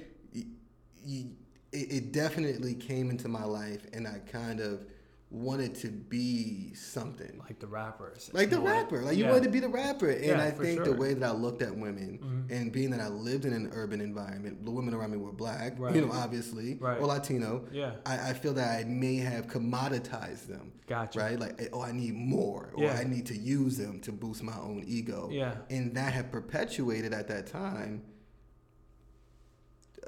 it, 1.73 1.93
it 1.93 2.13
definitely 2.13 2.75
came 2.75 3.11
into 3.11 3.29
my 3.29 3.45
life, 3.45 3.87
and 3.93 4.07
I 4.07 4.19
kind 4.31 4.61
of 4.61 4.85
wanted 5.31 5.75
to 5.75 5.89
be 5.89 6.73
something 6.75 7.41
like 7.41 7.59
the 7.59 7.67
rappers, 7.67 8.31
like 8.33 8.49
the 8.49 8.61
rapper. 8.61 9.03
Like, 9.03 9.17
you 9.17 9.27
wanted 9.27 9.43
to 9.45 9.51
be 9.51 9.59
the 9.59 9.69
rapper, 9.69 10.11
and 10.11 10.25
yeah, 10.25 10.45
I 10.45 10.51
think 10.51 10.79
sure. 10.79 10.85
the 10.85 10.93
way 10.93 11.15
that 11.15 11.27
I 11.27 11.33
looked 11.33 11.63
at 11.63 11.77
women, 11.77 12.21
mm-hmm. 12.23 12.53
and 12.53 12.73
being 12.73 12.91
that 12.91 13.01
I 13.01 13.09
lived 13.09 13.45
in 13.45 13.53
an 13.53 13.71
urban 13.73 14.01
environment, 14.01 14.65
the 14.65 14.71
women 14.71 14.95
around 14.95 15.11
me 15.11 15.17
were 15.17 15.33
black, 15.33 15.75
right. 15.79 15.95
you 15.95 16.01
know, 16.01 16.13
obviously, 16.13 16.75
right. 16.81 17.01
or 17.01 17.07
Latino. 17.07 17.65
Yeah, 17.73 17.93
I, 18.05 18.31
I, 18.31 18.33
feel 18.35 18.55
that 18.55 18.79
I 18.79 18.85
may 18.85 19.17
have 19.17 19.49
commoditized 19.49 20.47
them. 20.47 20.73
Gotcha. 20.87 21.19
Right, 21.19 21.39
like 21.39 21.71
oh, 21.73 21.83
I 21.83 21.91
need 21.91 22.15
more, 22.15 22.71
or 22.75 22.85
yeah. 22.85 22.99
I 22.99 23.05
need 23.05 23.27
to 23.27 23.37
use 23.37 23.77
them 23.77 24.01
to 24.01 24.13
boost 24.13 24.45
my 24.45 24.57
own 24.57 24.85
ego. 24.87 25.29
Yeah, 25.33 25.57
and 25.71 25.95
that 25.97 26.13
had 26.13 26.31
perpetuated 26.31 27.13
at 27.13 27.27
that 27.29 27.49
time 27.49 28.03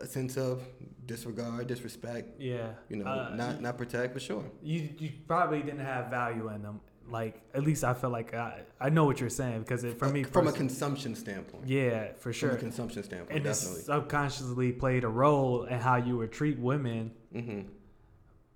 a 0.01 0.07
sense 0.07 0.37
of 0.37 0.63
disregard, 1.07 1.67
disrespect. 1.67 2.41
Yeah. 2.41 2.69
You 2.89 2.97
know, 2.97 3.07
uh, 3.07 3.35
not 3.35 3.61
not 3.61 3.79
protect, 3.79 4.13
but 4.15 4.23
sure. 4.23 4.45
You 4.63 4.89
you 4.99 5.11
probably 5.27 5.63
didn't 5.63 5.81
have 5.85 6.09
value 6.11 6.49
in 6.51 6.63
them 6.63 6.81
like 7.11 7.41
at 7.55 7.63
least 7.65 7.85
I 7.85 7.95
feel 7.95 8.11
like 8.11 8.35
I, 8.35 8.61
I 8.79 8.91
know 8.91 9.05
what 9.07 9.19
you're 9.19 9.31
saying 9.31 9.61
because 9.61 9.83
it, 9.83 9.99
for 9.99 10.05
Uh, 10.07 10.11
me 10.11 10.23
from 10.25 10.47
a 10.47 10.53
consumption 10.53 11.15
standpoint. 11.15 11.67
yeah 11.67 12.13
for 12.19 12.35
sure 12.35 12.51
From 12.51 12.59
a 12.59 12.61
consumption 12.61 13.03
standpoint, 13.03 13.31
and 13.39 13.47
it 13.47 13.49
definitely. 13.49 13.81
subconsciously 13.81 14.73
played 14.73 15.05
a 15.05 15.09
role 15.09 15.65
in 15.65 15.79
how 15.79 15.97
you 15.97 16.19
would 16.19 16.33
treat 16.33 16.59
women 16.59 17.13
Mm-hmm. 17.35 17.61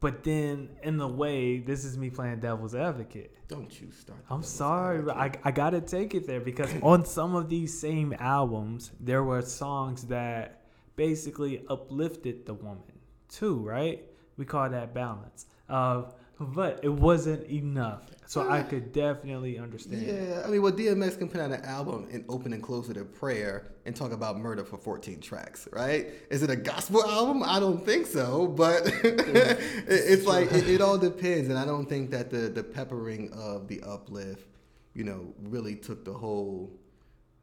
but 0.01 0.23
then 0.25 0.69
in 0.83 0.99
the 0.99 1.09
way 1.09 1.61
this 1.61 1.85
is 1.87 1.97
me 1.97 2.11
playing 2.11 2.41
devil's 2.41 2.75
advocate 2.75 3.35
Don't 3.49 3.73
you 3.81 3.91
start. 3.91 4.19
I'm 4.31 4.43
sorry, 4.43 5.01
but 5.03 5.17
I. 5.17 5.31
I 5.45 5.51
gotta 5.51 5.81
take 5.81 6.15
it 6.15 6.27
there 6.27 6.41
because 6.41 6.71
on 6.83 7.05
some 7.07 7.35
of 7.35 7.49
these 7.49 7.79
same 7.79 8.15
albums, 8.19 8.91
there 9.01 9.23
were 9.25 9.43
songs 9.43 10.05
that 10.09 10.62
basically 10.97 11.65
uplifted 11.69 12.47
the 12.47 12.55
woman 12.55 12.99
too, 13.29 13.57
right? 13.57 14.05
We 14.37 14.45
call 14.45 14.69
that 14.71 14.95
balance. 14.95 15.47
Uh, 15.69 16.05
but 16.39 16.81
it 16.83 16.93
wasn't 16.93 17.49
enough. 17.49 18.03
So 18.27 18.49
I 18.49 18.63
could 18.63 18.93
definitely 18.93 19.59
understand. 19.59 20.03
Yeah, 20.03 20.43
I 20.45 20.49
mean, 20.49 20.63
well, 20.63 20.73
DMX 20.73 21.19
can 21.19 21.29
put 21.29 21.41
out 21.41 21.51
an 21.51 21.63
album 21.65 22.09
and 22.11 22.25
open 22.29 22.55
and 22.55 22.63
close 22.63 22.89
with 22.89 22.97
a 22.97 23.05
prayer 23.05 23.73
and 23.85 23.95
talk 23.95 24.11
about 24.11 24.39
murder 24.39 24.65
for 24.65 24.79
14 24.79 25.21
tracks, 25.21 25.69
right? 25.71 26.09
Is 26.31 26.43
it 26.43 26.49
a 26.49 26.57
gospel 26.57 27.05
album? 27.05 27.43
I 27.45 27.61
don't 27.61 27.85
think 27.85 28.07
so, 28.07 28.47
but 28.47 28.87
it, 29.05 29.59
it's 29.87 30.25
like 30.25 30.51
it, 30.51 30.67
it 30.69 30.81
all 30.81 30.97
depends, 30.97 31.51
and 31.51 31.59
I 31.59 31.67
don't 31.67 31.87
think 31.87 32.11
that 32.13 32.31
the 32.31 32.49
the 32.49 32.63
peppering 32.63 33.31
of 33.35 33.69
the 33.69 33.83
uplift, 33.83 34.49
you 34.95 35.05
know, 35.05 35.35
really 35.43 35.77
took 35.77 36.05
the 36.05 36.15
whole 36.15 36.73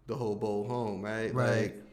the 0.07 0.15
whole 0.15 0.35
bowl 0.35 0.67
home, 0.67 1.03
right? 1.03 1.31
Right. 1.33 1.61
Like, 1.61 1.83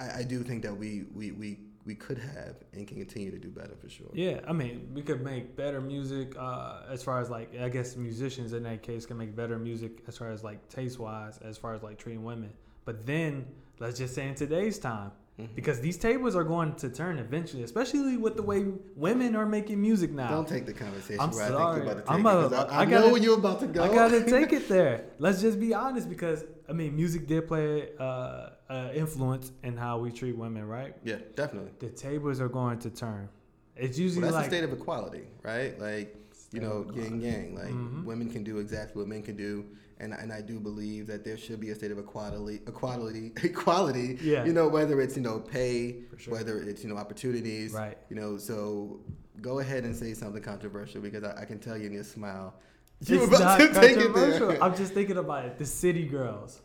I, 0.00 0.20
I 0.20 0.22
do 0.22 0.42
think 0.42 0.62
that 0.62 0.76
we 0.76 1.04
we 1.14 1.32
we 1.32 1.58
we 1.86 1.94
could 1.94 2.18
have 2.18 2.56
and 2.74 2.86
can 2.86 2.98
continue 2.98 3.30
to 3.30 3.38
do 3.38 3.48
better 3.48 3.74
for 3.80 3.88
sure. 3.88 4.10
Yeah, 4.12 4.40
I 4.46 4.52
mean, 4.52 4.90
we 4.94 5.02
could 5.02 5.22
make 5.24 5.56
better 5.56 5.80
music 5.80 6.34
uh, 6.38 6.82
as 6.90 7.02
far 7.02 7.20
as 7.20 7.30
like, 7.30 7.58
I 7.58 7.68
guess 7.70 7.96
musicians 7.96 8.52
in 8.52 8.62
that 8.64 8.82
case 8.82 9.06
can 9.06 9.16
make 9.16 9.34
better 9.34 9.58
music 9.58 10.02
as 10.06 10.18
far 10.18 10.30
as 10.30 10.44
like 10.44 10.68
taste 10.68 10.98
wise, 10.98 11.38
as 11.38 11.56
far 11.56 11.74
as 11.74 11.82
like 11.82 11.96
treating 11.98 12.22
women. 12.22 12.50
But 12.84 13.06
then, 13.06 13.46
let's 13.78 13.98
just 13.98 14.14
say 14.14 14.28
in 14.28 14.34
today's 14.34 14.78
time, 14.78 15.12
Mhm. 15.40 15.54
because 15.54 15.80
these 15.80 15.96
tables 15.96 16.36
are 16.36 16.44
going 16.44 16.74
to 16.74 16.90
turn 16.90 17.18
eventually, 17.18 17.62
especially 17.62 18.18
with 18.18 18.36
the 18.36 18.42
way 18.42 18.66
women 18.94 19.34
are 19.34 19.46
making 19.46 19.80
music 19.80 20.10
now. 20.12 20.28
Don't 20.28 20.46
take 20.46 20.66
the 20.66 20.74
conversation 20.74 21.18
I'm 21.20 21.30
where 21.30 21.44
I 21.44 21.48
sorry. 21.48 21.74
think 21.80 21.84
you're 21.84 21.92
about 21.92 21.96
to 21.96 22.02
take 22.02 22.10
I'm 22.10 22.20
about- 22.20 22.50
'cause 22.50 22.52
I, 22.52 22.76
I 22.76 22.80
I, 22.80 22.84
gotta- 22.84 23.06
know 23.06 23.12
where 23.12 23.22
you're 23.22 23.38
about 23.38 23.60
to 23.60 23.66
go. 23.66 23.82
I 23.82 23.88
gotta 23.88 24.22
take 24.24 24.52
it 24.52 24.68
there. 24.76 25.06
Let's 25.18 25.40
just 25.40 25.58
be 25.58 25.72
honest, 25.72 26.10
because 26.10 26.44
I 26.68 26.72
mean, 26.74 26.94
music 26.94 27.26
did 27.26 27.48
play 27.48 27.88
uh, 27.98 28.49
uh, 28.70 28.90
influence 28.94 29.52
in 29.64 29.76
how 29.76 29.98
we 29.98 30.10
treat 30.12 30.36
women, 30.36 30.66
right? 30.66 30.94
Yeah, 31.04 31.16
definitely. 31.34 31.72
The 31.80 31.90
tables 31.90 32.40
are 32.40 32.48
going 32.48 32.78
to 32.80 32.90
turn. 32.90 33.28
It's 33.76 33.96
Well, 33.98 34.02
usually 34.04 34.22
that's 34.22 34.34
like 34.34 34.44
the 34.50 34.56
state 34.56 34.64
of 34.64 34.72
equality, 34.72 35.24
right? 35.42 35.78
Like, 35.80 36.16
you 36.52 36.60
know, 36.60 36.86
yin 36.94 37.20
yang. 37.20 37.54
Like, 37.54 37.68
Mhm. 37.72 38.04
women 38.04 38.30
can 38.30 38.44
do 38.44 38.58
exactly 38.58 39.00
what 39.00 39.08
men 39.08 39.22
can 39.22 39.36
do, 39.36 39.64
and 39.98 40.12
and 40.12 40.32
I 40.32 40.40
do 40.40 40.60
believe 40.60 41.06
that 41.08 41.24
there 41.24 41.36
should 41.36 41.60
be 41.60 41.70
a 41.70 41.74
state 41.74 41.90
of 41.90 41.98
equality, 41.98 42.60
equality, 42.66 43.32
equality. 43.42 44.18
Yeah. 44.22 44.44
You 44.44 44.52
know, 44.52 44.68
whether 44.68 45.00
it's 45.00 45.16
you 45.16 45.22
know 45.22 45.38
pay, 45.40 46.02
sure. 46.16 46.34
whether 46.34 46.58
it's 46.58 46.82
you 46.84 46.90
know 46.90 46.96
opportunities. 46.96 47.72
Right. 47.72 47.98
You 48.08 48.16
know, 48.16 48.36
so 48.36 49.00
go 49.40 49.58
ahead 49.60 49.84
and 49.84 49.96
say 49.96 50.12
something 50.14 50.42
controversial 50.42 51.00
because 51.00 51.24
I, 51.24 51.42
I 51.42 51.44
can 51.44 51.58
tell 51.58 51.76
you 51.76 51.86
in 51.86 51.92
your 51.92 52.04
smile. 52.04 52.54
It's 53.00 53.08
You 53.08 53.24
about 53.24 53.40
not 53.40 53.58
to 53.60 53.72
take 53.80 53.96
it 53.96 54.12
there. 54.12 54.62
I'm 54.62 54.76
just 54.76 54.92
thinking 54.92 55.16
about 55.16 55.46
it. 55.46 55.56
The 55.58 55.64
City 55.64 56.04
Girls. 56.06 56.60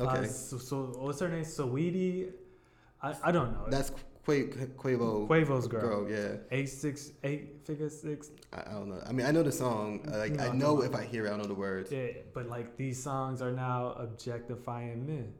Okay. 0.00 0.18
Uh, 0.18 0.24
so, 0.24 0.58
so 0.58 0.76
what's 0.98 1.20
her 1.20 1.28
name? 1.28 1.44
Saweetie. 1.44 2.32
I, 3.02 3.14
I 3.24 3.32
don't 3.32 3.52
know. 3.52 3.66
That's 3.68 3.92
Quavo. 4.26 4.68
Quavo. 4.76 5.26
Quavo's 5.28 5.66
girl. 5.66 6.08
yeah. 6.10 6.36
Eight 6.50 6.68
six 6.68 7.12
eight 7.24 7.60
figure 7.64 7.88
six. 7.88 8.30
I, 8.52 8.60
I 8.60 8.72
don't 8.74 8.88
know. 8.90 9.00
I 9.06 9.12
mean, 9.12 9.26
I 9.26 9.30
know 9.30 9.42
the 9.42 9.52
song. 9.52 10.06
uh, 10.12 10.18
Like, 10.18 10.32
know 10.32 10.44
I 10.44 10.52
know 10.54 10.76
talking 10.76 10.92
if 10.92 10.98
I 11.00 11.04
hear 11.04 11.26
it, 11.26 11.32
I 11.32 11.36
know 11.36 11.44
the 11.44 11.54
words. 11.54 11.90
Yeah, 11.90 12.08
but 12.34 12.48
like 12.48 12.76
these 12.76 13.02
songs 13.02 13.40
are 13.42 13.52
now 13.52 13.92
objectifying 13.98 15.06
men. 15.06 15.32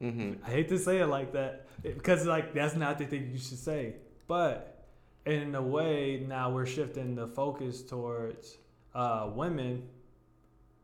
Mm-hmm. 0.00 0.44
I 0.46 0.50
hate 0.50 0.68
to 0.70 0.78
say 0.78 1.00
it 1.00 1.06
like 1.08 1.32
that 1.32 1.66
because 1.82 2.24
like 2.26 2.54
that's 2.54 2.74
not 2.76 2.98
the 2.98 3.04
thing 3.06 3.30
you 3.32 3.38
should 3.38 3.58
say. 3.58 3.96
But 4.28 4.86
in 5.26 5.54
a 5.54 5.62
way, 5.62 6.24
now 6.26 6.50
we're 6.50 6.66
shifting 6.66 7.14
the 7.16 7.26
focus 7.26 7.82
towards 7.82 8.56
uh, 8.94 9.28
women. 9.34 9.88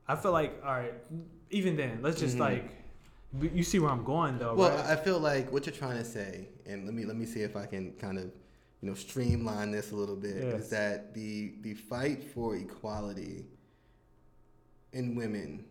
I 0.08 0.16
feel 0.16 0.32
like 0.32 0.60
all 0.64 0.72
right. 0.72 0.94
Even 1.50 1.76
then, 1.76 2.00
let's 2.02 2.18
just 2.20 2.36
Mhm. 2.36 2.40
like 2.40 2.70
you 3.52 3.62
see 3.62 3.78
where 3.78 3.90
I'm 3.90 4.04
going 4.04 4.38
though, 4.38 4.54
Well, 4.54 4.70
right? 4.76 4.86
I 4.86 4.96
feel 4.96 5.18
like 5.18 5.52
what 5.52 5.66
you're 5.66 5.74
trying 5.74 5.98
to 5.98 6.04
say, 6.04 6.48
and 6.64 6.84
let 6.84 6.94
me 6.94 7.04
let 7.04 7.16
me 7.16 7.26
see 7.26 7.40
if 7.40 7.56
I 7.56 7.66
can 7.66 7.92
kind 7.92 8.18
of, 8.18 8.24
you 8.80 8.88
know, 8.88 8.94
streamline 8.94 9.70
this 9.70 9.92
a 9.92 9.96
little 9.96 10.16
bit. 10.16 10.36
Yes. 10.36 10.62
Is 10.64 10.68
that 10.70 11.14
the 11.14 11.54
the 11.62 11.74
fight 11.74 12.22
for 12.22 12.56
equality 12.56 13.46
in 14.92 15.14
women, 15.14 15.64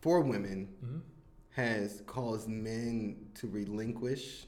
for 0.00 0.20
women, 0.20 0.68
Mhm. 0.84 1.00
has 1.50 2.02
caused 2.06 2.48
men 2.48 3.16
to 3.34 3.48
relinquish 3.48 4.46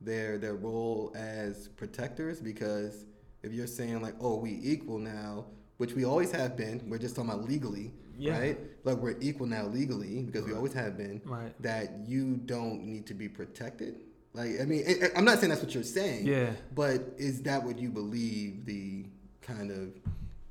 their 0.00 0.38
their 0.38 0.54
role 0.54 1.12
as 1.14 1.68
protectors 1.68 2.40
because 2.40 3.06
if 3.42 3.52
you're 3.52 3.66
saying 3.66 4.00
like, 4.00 4.14
oh, 4.20 4.36
we 4.38 4.58
equal 4.62 4.98
now, 4.98 5.46
which 5.76 5.92
we 5.94 6.04
always 6.04 6.30
have 6.32 6.56
been, 6.56 6.88
we're 6.88 6.98
just 6.98 7.14
talking 7.16 7.30
about 7.30 7.44
legally, 7.46 7.92
Yeah. 8.18 8.38
right? 8.38 8.58
Like 8.84 8.98
we're 8.98 9.16
equal 9.20 9.46
now 9.46 9.66
legally 9.66 10.22
because 10.22 10.44
we 10.44 10.52
always 10.54 10.72
have 10.74 10.96
been 10.96 11.20
Right. 11.24 11.52
that 11.62 12.06
you 12.06 12.36
don't 12.36 12.84
need 12.84 13.06
to 13.06 13.14
be 13.14 13.28
protected. 13.28 13.96
Like, 14.32 14.60
I 14.60 14.64
mean, 14.64 14.84
I- 14.86 15.10
I'm 15.16 15.24
not 15.24 15.38
saying 15.38 15.50
that's 15.50 15.62
what 15.62 15.74
you're 15.74 15.82
saying, 15.84 16.26
Yeah. 16.26 16.52
but 16.74 17.14
is 17.18 17.42
that 17.42 17.62
what 17.64 17.78
you 17.78 17.88
believe? 17.90 18.66
The 18.66 19.06
kind 19.42 19.70
of 19.70 19.94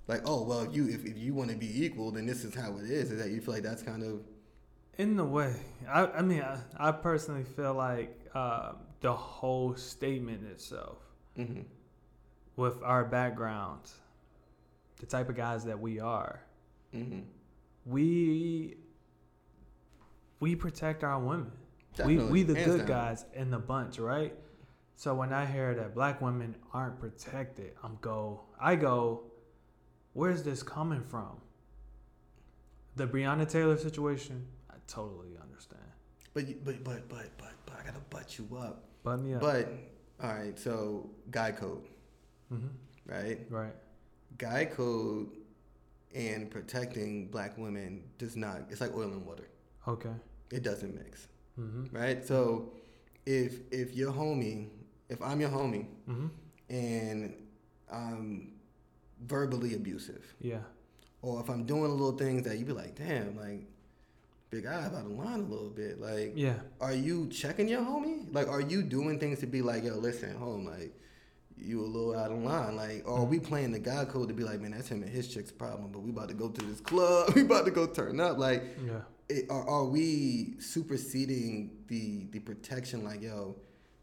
like, 0.08 0.22
oh, 0.26 0.44
well, 0.44 0.62
if 0.64 0.76
you 0.76 0.88
if, 0.88 1.06
if 1.06 1.18
you 1.18 1.34
want 1.34 1.50
to 1.52 1.56
be 1.58 1.86
equal, 1.86 2.12
then 2.12 2.26
this 2.26 2.44
is 2.46 2.56
how 2.56 2.78
it 2.78 2.86
is. 2.90 3.12
Is 3.12 3.20
that 3.22 3.30
you 3.32 3.42
feel 3.42 3.54
like 3.56 3.64
that's 3.64 3.82
kind 3.84 4.04
of 4.04 4.22
In 4.98 5.16
the 5.16 5.26
way, 5.26 5.56
I, 5.88 6.06
I 6.08 6.22
mean, 6.22 6.42
I, 6.42 6.60
I 6.78 6.92
personally 6.92 7.44
feel 7.44 7.74
like 7.74 8.20
uh, 8.36 8.74
the 9.02 9.12
whole 9.14 9.76
statement 9.76 10.46
itself, 10.50 10.98
hmm 11.36 11.62
with 12.56 12.82
our 12.84 13.04
backgrounds, 13.04 13.96
the 15.00 15.08
type 15.08 15.28
of 15.28 15.36
guys 15.36 15.66
that 15.66 15.80
we 15.80 16.00
are, 16.00 16.40
hmm 16.94 17.22
we 17.86 18.78
we 20.40 20.56
protect 20.56 21.04
our 21.04 21.20
women. 21.20 21.52
Definitely, 21.96 22.26
We 22.26 22.32
we 22.32 22.44
the 22.44 22.56
hands 22.56 22.66
good 22.72 22.78
down. 22.80 22.88
guys 22.88 23.26
in 23.34 23.52
the 23.52 23.60
bunch, 23.60 24.00
right? 24.00 24.34
So 24.96 25.14
when 25.16 25.34
I 25.34 25.46
hear 25.46 25.74
that 25.76 25.94
black 25.96 26.22
women 26.22 26.56
aren't 26.74 27.00
protected, 27.00 27.74
I'm 27.84 27.98
go 28.02 28.44
I 28.60 28.76
go, 28.76 29.24
where's 30.14 30.44
this 30.44 30.64
coming 30.64 31.04
from? 31.04 31.40
The 32.96 33.08
Breonna 33.08 33.48
Taylor 33.50 33.78
situation, 33.78 34.46
I 34.70 34.76
totally 34.88 35.30
understand. 35.42 35.82
But 36.34 36.48
you- 36.48 36.60
but 36.64 36.84
but 36.84 37.10
but 37.10 37.30
but 37.38 37.52
but 37.66 37.76
I 37.80 37.84
gotta 37.86 38.00
butt 38.10 38.38
you 38.38 38.48
up. 38.58 38.86
But 39.04 39.18
me 39.22 39.34
up. 39.34 39.42
But 39.42 39.68
all 40.22 40.34
right, 40.34 40.58
so 40.58 41.10
guy 41.32 41.52
code, 41.52 41.84
hmm 42.50 42.68
right? 43.06 43.40
Right. 43.50 43.76
Guy 44.38 44.66
code 44.66 45.30
and 46.16 46.50
protecting 46.52 47.28
black 47.28 47.58
women 47.58 48.04
does 48.18 48.36
not. 48.36 48.62
It's 48.70 48.82
like 48.82 48.94
oil 48.96 49.12
and 49.12 49.26
water. 49.26 49.48
Okay. 49.88 50.14
It 50.52 50.64
doesn't 50.64 50.94
mix. 50.96 51.28
hmm 51.56 51.86
right? 51.92 52.26
So 52.26 52.74
if 53.26 53.60
if 53.72 53.96
your 53.96 54.12
homie, 54.12 54.68
if 55.10 55.22
I'm 55.22 55.40
your 55.42 55.50
homie 55.50 55.88
hmm 56.06 56.28
and 56.70 57.34
I'm 57.92 58.54
verbally 59.26 59.76
abusive, 59.76 60.24
Yeah. 60.40 60.62
or 61.22 61.40
if 61.40 61.50
I'm 61.50 61.66
doing 61.66 61.92
little 61.92 62.18
things 62.18 62.44
that 62.44 62.58
you 62.58 62.66
be 62.66 62.74
like, 62.74 62.96
damn, 62.96 63.38
like 63.38 63.66
Big 64.50 64.66
Ive 64.66 64.94
out 64.94 65.06
of 65.06 65.12
line 65.12 65.40
a 65.40 65.44
little 65.44 65.70
bit, 65.70 66.00
like 66.00 66.34
Yeah. 66.36 66.60
are 66.82 66.94
you 66.94 67.28
checking 67.30 67.68
your 67.68 67.82
homie? 67.82 68.34
Like 68.34 68.48
are 68.48 68.62
you 68.62 68.84
doing 68.84 69.20
things 69.20 69.40
to 69.40 69.48
be 69.48 69.62
like, 69.62 69.84
yo, 69.84 69.96
listen, 69.98 70.36
home, 70.36 70.66
like 70.66 70.94
you 71.58 71.82
a 71.82 71.86
little 71.88 72.16
out 72.18 72.32
of 72.32 72.40
line, 72.40 72.76
like, 72.76 73.04
or 73.06 73.20
are 73.20 73.26
we 73.26 73.40
playing 73.40 73.72
the 73.72 73.80
guy 73.80 74.06
code 74.06 74.28
to 74.28 74.34
be 74.34 74.44
like, 74.44 74.60
man, 74.60 74.72
that's 74.72 74.90
him 74.90 75.02
and 75.04 75.12
his 75.12 75.28
chick's 75.28 75.52
problem, 75.52 75.92
but 75.92 76.00
we 76.02 76.10
about 76.10 76.28
to 76.30 76.34
go 76.34 76.50
to 76.50 76.66
this 76.66 76.80
club, 76.82 77.32
we 77.36 77.42
about 77.42 77.66
to 77.66 77.72
go 77.72 77.86
turn 77.88 78.20
up, 78.20 78.38
like 78.38 78.64
Yeah. 78.86 79.02
it, 79.30 79.46
are, 79.50 79.68
are 79.68 79.86
we 79.86 80.56
superseding 80.60 81.72
the 81.88 82.26
the 82.32 82.40
protection? 82.40 83.04
Like 83.04 83.22
yo 83.22 83.56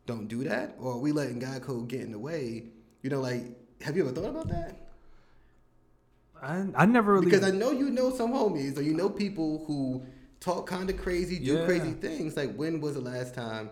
don't 0.06 0.26
do 0.28 0.44
that? 0.44 0.76
Or 0.78 0.92
are 0.94 0.98
we 0.98 1.12
letting 1.12 1.38
god 1.38 1.62
code 1.62 1.88
get 1.88 2.00
in 2.00 2.12
the 2.12 2.18
way? 2.18 2.64
You 3.02 3.10
know 3.10 3.20
like 3.20 3.44
have 3.82 3.96
you 3.96 4.02
ever 4.06 4.12
thought 4.12 4.30
about 4.30 4.48
that? 4.48 4.76
I 6.42 6.64
I 6.74 6.86
never 6.86 7.12
really 7.14 7.26
because 7.26 7.42
i 7.44 7.50
know 7.50 7.70
you 7.70 7.90
know 7.90 8.10
some 8.10 8.32
homies 8.32 8.78
or 8.78 8.82
you 8.82 8.94
know 8.94 9.10
people 9.10 9.62
who 9.66 10.02
talk 10.40 10.66
kind 10.66 10.88
of 10.88 10.96
crazy 10.96 11.38
do 11.38 11.52
Yeah. 11.52 11.66
crazy 11.66 11.92
things. 11.92 12.36
Like 12.36 12.54
when 12.56 12.80
was 12.80 12.94
the 12.94 13.00
last 13.02 13.34
time 13.34 13.70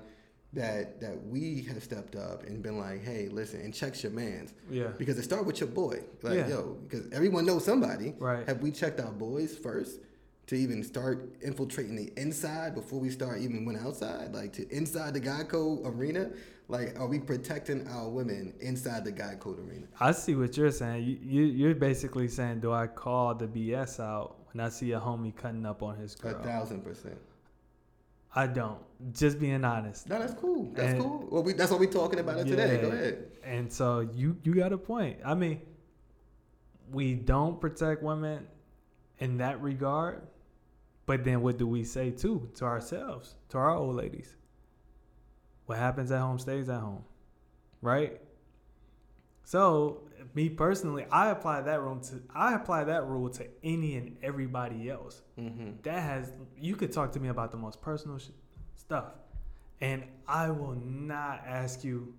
that 0.53 1.01
that 1.01 1.27
we 1.27 1.63
have 1.63 1.83
stepped 1.83 2.17
up 2.17 2.43
and 2.45 2.63
been 2.63 2.79
like 2.79 3.05
hey 3.05 3.29
listen 3.31 3.61
and 3.61 3.75
checks 3.75 4.03
your 4.03 4.13
mans 4.13 4.55
yeah. 4.71 4.89
because 4.97 5.19
it 5.19 5.23
start 5.23 5.45
with 5.45 5.61
your 5.61 5.69
boy 5.69 6.01
like 6.23 6.39
Yeah. 6.39 6.49
yo 6.49 6.79
because 6.89 7.07
everyone 7.13 7.45
knows 7.45 7.65
somebody 7.65 8.15
Right. 8.19 8.47
have 8.49 8.63
we 8.63 8.71
checked 8.71 8.99
our 8.99 9.13
boys 9.13 9.57
first 9.57 10.01
to 10.49 10.55
even 10.57 10.83
start 10.83 11.31
infiltrating 11.43 11.95
the 11.95 12.11
inside 12.17 12.75
before 12.75 12.99
we 12.99 13.11
start 13.11 13.39
even 13.41 13.67
went 13.67 13.79
outside, 13.79 14.35
like 14.35 14.51
to 14.55 14.67
inside 14.75 15.13
the 15.13 15.21
Geico 15.21 15.85
arena. 15.85 16.31
Like, 16.69 16.99
are 16.99 17.07
we 17.07 17.19
protecting 17.19 17.87
our 17.89 18.09
women 18.09 18.55
inside 18.61 19.05
the 19.05 19.13
Code 19.13 19.59
arena? 19.59 19.87
I 20.01 20.13
see 20.13 20.35
what 20.35 20.57
you're 20.57 20.71
saying. 20.71 21.05
You, 21.05 21.17
you 21.23 21.43
you're 21.45 21.75
basically 21.75 22.29
saying, 22.29 22.61
do 22.61 22.73
I 22.73 22.87
call 22.87 23.35
the 23.35 23.47
BS 23.47 24.01
out 24.01 24.37
when 24.53 24.65
I 24.65 24.71
see 24.71 24.93
a 24.93 25.01
homie 25.01 25.37
cutting 25.37 25.67
up 25.67 25.83
on 25.83 25.97
his 25.97 26.15
girl? 26.15 26.37
A 26.37 26.43
thousand 26.43 26.83
percent. 26.83 27.19
I 28.39 28.47
don't. 28.47 28.79
Just 29.13 29.41
being 29.41 29.65
honest. 29.65 30.09
No, 30.09 30.21
that's 30.21 30.35
cool. 30.35 30.71
That's 30.73 30.93
and, 30.93 31.03
cool. 31.03 31.27
Well, 31.29 31.43
we, 31.43 31.55
that's 31.55 31.73
what 31.73 31.81
we're 31.81 31.91
talking 31.91 32.21
about 32.21 32.39
yeah, 32.39 32.45
today. 32.45 32.77
Go 32.81 32.89
ahead. 32.89 33.27
And 33.43 33.73
so 33.73 34.09
you 34.15 34.37
you 34.45 34.55
got 34.55 34.73
a 34.73 34.79
point. 34.79 35.19
I 35.25 35.35
mean, 35.35 35.61
we 36.93 37.15
don't 37.15 37.61
protect 37.61 38.01
women 38.01 38.47
in 39.19 39.39
that 39.39 39.61
regard, 39.61 40.23
but 41.05 41.25
then 41.25 41.43
what 41.43 41.59
do 41.59 41.67
we 41.67 41.83
say 41.83 42.13
too 42.13 42.49
to 42.55 42.65
ourselves, 42.65 43.35
to 43.49 43.59
our 43.59 43.75
old 43.75 43.97
ladies? 43.97 44.37
What 45.67 45.79
happens 45.79 46.13
at 46.13 46.21
home 46.21 46.39
stays 46.39 46.69
at 46.69 46.81
home, 46.81 47.03
right? 47.83 48.21
So 49.49 50.03
me 50.35 50.51
personally, 50.51 51.07
I 51.11 51.31
apply 51.31 51.63
that 51.63 51.81
rule 51.81 52.01
to 52.01 52.21
I 52.35 52.53
apply 52.55 52.85
that 52.85 53.07
rule 53.07 53.31
to 53.31 53.47
any 53.65 53.97
and 53.97 54.19
everybody 54.23 54.91
else. 54.91 55.23
Mm-hmm. 55.41 55.81
That 55.85 56.03
has 56.03 56.35
you 56.61 56.77
could 56.77 56.93
talk 56.93 57.13
to 57.13 57.21
me 57.21 57.31
about 57.31 57.51
the 57.51 57.57
most 57.57 57.81
personal 57.81 58.19
sh- 58.19 58.27
stuff, 58.75 59.07
and 59.81 60.05
I 60.27 60.51
will 60.51 60.75
not 60.75 61.45
ask 61.47 61.83
you 61.83 62.13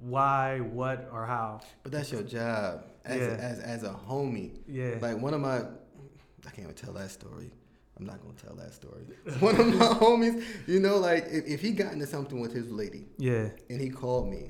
why, 0.00 0.60
what, 0.60 1.10
or 1.12 1.26
how. 1.26 1.60
But 1.82 1.92
that's 1.92 2.10
your 2.10 2.22
job 2.22 2.84
as 3.04 3.20
yeah. 3.20 3.36
as 3.38 3.58
as 3.60 3.82
a 3.82 3.90
homie. 4.08 4.60
Yeah. 4.66 4.94
Like 4.98 5.18
one 5.18 5.34
of 5.34 5.42
my, 5.42 5.58
I 5.58 6.50
can't 6.54 6.60
even 6.60 6.74
tell 6.74 6.94
that 6.94 7.10
story. 7.10 7.50
I'm 7.98 8.06
not 8.06 8.18
gonna 8.22 8.32
tell 8.42 8.56
that 8.56 8.72
story. 8.72 9.02
one 9.40 9.60
of 9.60 9.66
my 9.74 9.86
homies, 10.00 10.42
you 10.66 10.80
know, 10.80 10.96
like 10.96 11.26
if, 11.26 11.44
if 11.44 11.60
he 11.60 11.72
got 11.72 11.92
into 11.92 12.06
something 12.06 12.40
with 12.40 12.54
his 12.54 12.70
lady, 12.70 13.08
yeah, 13.18 13.50
and 13.68 13.78
he 13.78 13.90
called 13.90 14.26
me, 14.26 14.48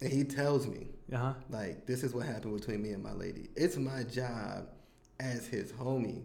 and 0.00 0.12
he 0.12 0.24
tells 0.24 0.66
me, 0.66 0.88
uh-huh. 1.12 1.34
like 1.50 1.86
this 1.86 2.02
is 2.02 2.14
what 2.14 2.26
happened 2.26 2.58
between 2.58 2.82
me 2.82 2.90
and 2.90 3.02
my 3.02 3.12
lady. 3.12 3.48
It's 3.56 3.76
my 3.76 4.02
job 4.02 4.68
as 5.20 5.46
his 5.46 5.72
homie 5.72 6.22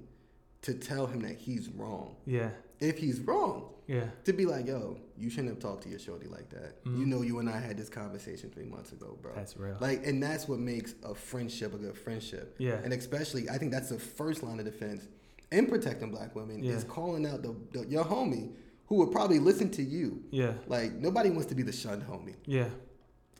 to 0.64 0.74
tell 0.74 1.08
him 1.08 1.22
that 1.22 1.38
he's 1.38 1.70
wrong. 1.70 2.16
Yeah. 2.26 2.50
If 2.80 2.98
he's 2.98 3.20
wrong. 3.22 3.70
Yeah. 3.88 4.06
To 4.26 4.34
be 4.34 4.46
like, 4.46 4.68
yo, 4.68 4.98
you 5.18 5.30
shouldn't 5.30 5.50
have 5.50 5.60
talked 5.60 5.84
to 5.84 5.90
your 5.90 6.00
shorty 6.00 6.28
like 6.28 6.50
that. 6.50 6.84
Mm-hmm. 6.86 7.00
You 7.00 7.06
know, 7.08 7.22
you 7.24 7.40
and 7.40 7.50
I 7.50 7.60
had 7.60 7.78
this 7.78 7.90
conversation 7.90 8.50
three 8.50 8.66
months 8.66 8.92
ago, 8.92 9.18
bro. 9.22 9.34
That's 9.36 9.58
real. 9.58 9.78
Like, 9.82 10.06
and 10.06 10.22
that's 10.22 10.48
what 10.48 10.60
makes 10.60 10.94
a 11.04 11.14
friendship 11.14 11.74
a 11.74 11.78
good 11.78 11.98
friendship. 11.98 12.56
Yeah. 12.58 12.76
And 12.84 12.94
especially, 12.94 13.50
I 13.50 13.58
think 13.58 13.72
that's 13.72 13.90
the 13.90 14.00
first 14.00 14.44
line 14.44 14.60
of 14.60 14.66
defense 14.66 15.08
in 15.52 15.68
protecting 15.68 16.12
black 16.12 16.36
women 16.36 16.64
yeah. 16.64 16.74
is 16.74 16.84
calling 16.84 17.26
out 17.26 17.42
the, 17.44 17.56
the, 17.74 17.86
your 17.88 18.06
homie 18.06 18.54
who 18.86 18.96
would 18.96 19.12
probably 19.12 19.40
listen 19.40 19.70
to 19.72 19.84
you. 19.84 20.24
Yeah. 20.32 20.54
Like 20.68 20.94
nobody 20.94 21.30
wants 21.30 21.48
to 21.48 21.56
be 21.56 21.64
the 21.64 21.74
shunned 21.74 22.04
homie. 22.04 22.36
Yeah. 22.46 22.70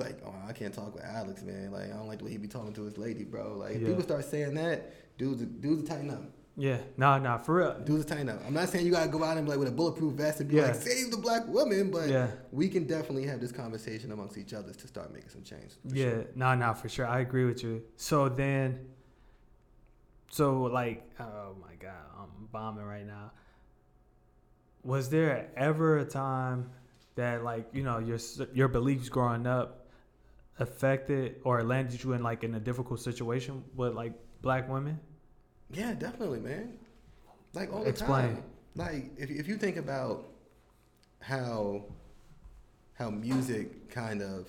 Like, 0.02 0.20
oh, 0.26 0.34
I 0.48 0.54
can't 0.54 0.74
talk 0.74 0.94
with 0.94 1.04
Alex, 1.04 1.44
man. 1.44 1.72
Like, 1.72 1.86
I 1.86 1.98
don't 1.98 2.08
like 2.08 2.20
the 2.20 2.26
way 2.26 2.32
he 2.32 2.38
be 2.38 2.48
talking 2.48 2.74
to 2.74 2.84
his 2.84 2.98
lady, 2.98 3.24
bro. 3.24 3.56
Like, 3.58 3.76
if 3.76 3.86
people 3.86 4.04
start 4.04 4.26
saying 4.26 4.56
that, 4.56 5.18
dudes, 5.18 5.44
dudes 5.44 5.88
tighten 5.88 6.10
up. 6.10 6.24
Yeah, 6.58 6.80
nah, 6.98 7.18
nah, 7.18 7.38
for 7.38 7.56
real. 7.56 7.80
Dudes 7.80 8.06
tighten 8.06 8.30
up. 8.30 8.42
I'm 8.46 8.54
not 8.54 8.70
saying 8.70 8.86
you 8.86 8.92
gotta 8.92 9.08
go 9.08 9.24
out 9.24 9.38
and 9.38 9.48
like 9.48 9.58
with 9.58 9.70
a 9.70 9.72
bulletproof 9.72 10.14
vest 10.14 10.42
and 10.42 10.50
be 10.50 10.58
yeah. 10.58 10.68
like 10.68 10.76
save 10.76 11.10
the 11.10 11.18
black 11.18 11.48
woman, 11.48 11.90
but 11.90 12.10
yeah. 12.10 12.28
we 12.52 12.68
can 12.68 12.86
definitely 12.86 13.26
have 13.26 13.40
this 13.40 13.54
conversation 13.54 14.12
amongst 14.12 14.38
each 14.38 14.54
other 14.54 14.74
to 14.74 14.88
start 14.88 15.14
making 15.14 15.30
some 15.30 15.44
change. 15.44 15.72
Yeah, 15.86 16.10
sure. 16.10 16.26
nah, 16.36 16.56
nah, 16.56 16.74
for 16.74 16.90
sure. 16.90 17.08
I 17.08 17.22
agree 17.22 17.46
with 17.46 17.64
you. 17.64 17.84
So 17.96 18.28
then, 18.28 18.80
so 20.30 20.64
like, 20.64 21.10
oh 21.20 21.56
my 21.62 21.76
god, 21.80 21.94
I'm 22.20 22.48
bombing 22.52 22.86
right 22.86 23.08
now. 23.08 23.32
Was 24.84 25.10
there 25.10 25.50
ever 25.56 26.00
a 26.00 26.06
time 26.06 26.70
that 27.16 27.44
like 27.44 27.68
you 27.72 27.84
know 27.84 28.00
your 28.00 28.20
your 28.54 28.68
beliefs 28.68 29.10
growing 29.10 29.48
up 29.48 29.81
affected 30.62 31.36
or 31.44 31.64
landed 31.64 32.04
you 32.04 32.14
in 32.14 32.22
like 32.24 32.44
in 32.44 32.56
a 32.56 32.60
difficult 32.60 33.00
situation 33.00 33.64
with 33.76 33.94
like 33.94 34.14
black 34.42 34.70
women? 34.70 35.00
Yeah, 35.72 35.94
definitely, 35.94 36.40
man. 36.40 36.78
Like 37.54 37.74
all 37.74 37.84
the 37.84 37.90
Explain. 37.90 38.36
time. 38.36 38.44
Like 38.76 39.12
if 39.18 39.30
if 39.30 39.48
you 39.48 39.58
think 39.58 39.78
about 39.78 40.30
how 41.20 41.86
how 42.94 43.10
music 43.10 43.90
kind 43.90 44.22
of 44.22 44.48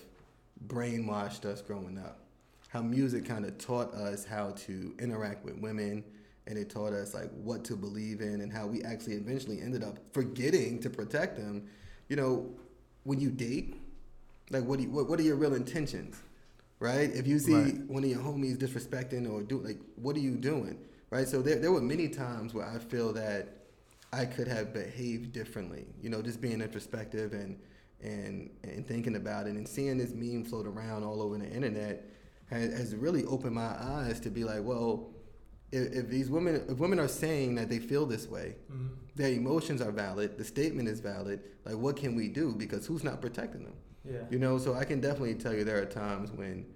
brainwashed 0.66 1.44
us 1.44 1.62
growing 1.62 1.98
up, 1.98 2.20
how 2.68 2.82
music 2.82 3.24
kind 3.24 3.44
of 3.44 3.58
taught 3.58 3.92
us 3.94 4.24
how 4.24 4.50
to 4.50 4.94
interact 5.00 5.44
with 5.44 5.56
women, 5.58 6.04
and 6.46 6.58
it 6.58 6.70
taught 6.70 6.92
us 6.92 7.14
like 7.14 7.30
what 7.42 7.64
to 7.64 7.74
believe 7.74 8.20
in, 8.20 8.40
and 8.42 8.52
how 8.52 8.66
we 8.66 8.82
actually 8.82 9.14
eventually 9.14 9.60
ended 9.60 9.82
up 9.82 9.98
forgetting 10.12 10.78
to 10.80 10.90
protect 10.90 11.36
them. 11.36 11.68
You 12.08 12.16
know, 12.16 12.50
when 13.04 13.18
you 13.20 13.30
date, 13.30 13.81
like 14.52 14.64
what 14.64 14.78
you, 14.78 14.90
what, 14.90 15.08
what 15.08 15.18
are 15.18 15.24
your 15.24 15.36
real 15.36 15.54
intentions, 15.54 16.16
right? 16.78 17.10
If 17.12 17.26
you 17.26 17.38
see 17.38 17.54
right. 17.54 17.78
one 17.88 18.04
of 18.04 18.10
your 18.10 18.20
homies 18.20 18.56
disrespecting 18.56 19.28
or 19.30 19.42
do 19.42 19.58
like, 19.58 19.80
what 19.96 20.14
are 20.16 20.20
you 20.20 20.36
doing? 20.36 20.78
right? 21.12 21.28
So 21.28 21.42
there, 21.42 21.56
there 21.56 21.70
were 21.70 21.82
many 21.82 22.08
times 22.08 22.54
where 22.54 22.66
I 22.66 22.78
feel 22.78 23.12
that 23.12 23.48
I 24.12 24.24
could 24.24 24.48
have 24.48 24.72
behaved 24.72 25.32
differently, 25.32 25.84
you 26.00 26.08
know, 26.08 26.22
just 26.22 26.40
being 26.40 26.60
introspective 26.60 27.34
and 27.34 27.60
and 28.02 28.50
and 28.64 28.84
thinking 28.88 29.14
about 29.14 29.46
it 29.46 29.50
and 29.50 29.68
seeing 29.68 29.96
this 29.98 30.12
meme 30.12 30.42
float 30.44 30.66
around 30.66 31.04
all 31.04 31.22
over 31.22 31.38
the 31.38 31.48
internet 31.48 32.04
has, 32.46 32.72
has 32.72 32.96
really 32.96 33.24
opened 33.26 33.54
my 33.54 33.76
eyes 33.78 34.18
to 34.20 34.30
be 34.30 34.42
like, 34.42 34.64
well, 34.64 35.10
if, 35.70 35.92
if, 35.92 36.08
these 36.08 36.28
women 36.28 36.64
if 36.68 36.78
women 36.78 36.98
are 36.98 37.08
saying 37.08 37.54
that 37.54 37.68
they 37.68 37.78
feel 37.78 38.06
this 38.06 38.26
way, 38.26 38.56
mm-hmm. 38.72 38.88
their 39.14 39.32
emotions 39.32 39.80
are 39.80 39.92
valid, 39.92 40.36
the 40.36 40.44
statement 40.44 40.88
is 40.88 41.00
valid, 41.00 41.40
like 41.64 41.76
what 41.76 41.96
can 41.96 42.16
we 42.16 42.28
do? 42.28 42.54
Because 42.54 42.86
who's 42.86 43.04
not 43.04 43.20
protecting 43.20 43.64
them? 43.64 43.76
Yeah. 44.04 44.22
You 44.30 44.38
know, 44.38 44.58
so 44.58 44.74
I 44.74 44.84
can 44.84 45.00
definitely 45.00 45.34
tell 45.34 45.54
you 45.54 45.64
there 45.64 45.80
are 45.80 45.86
times 45.86 46.32
when 46.32 46.66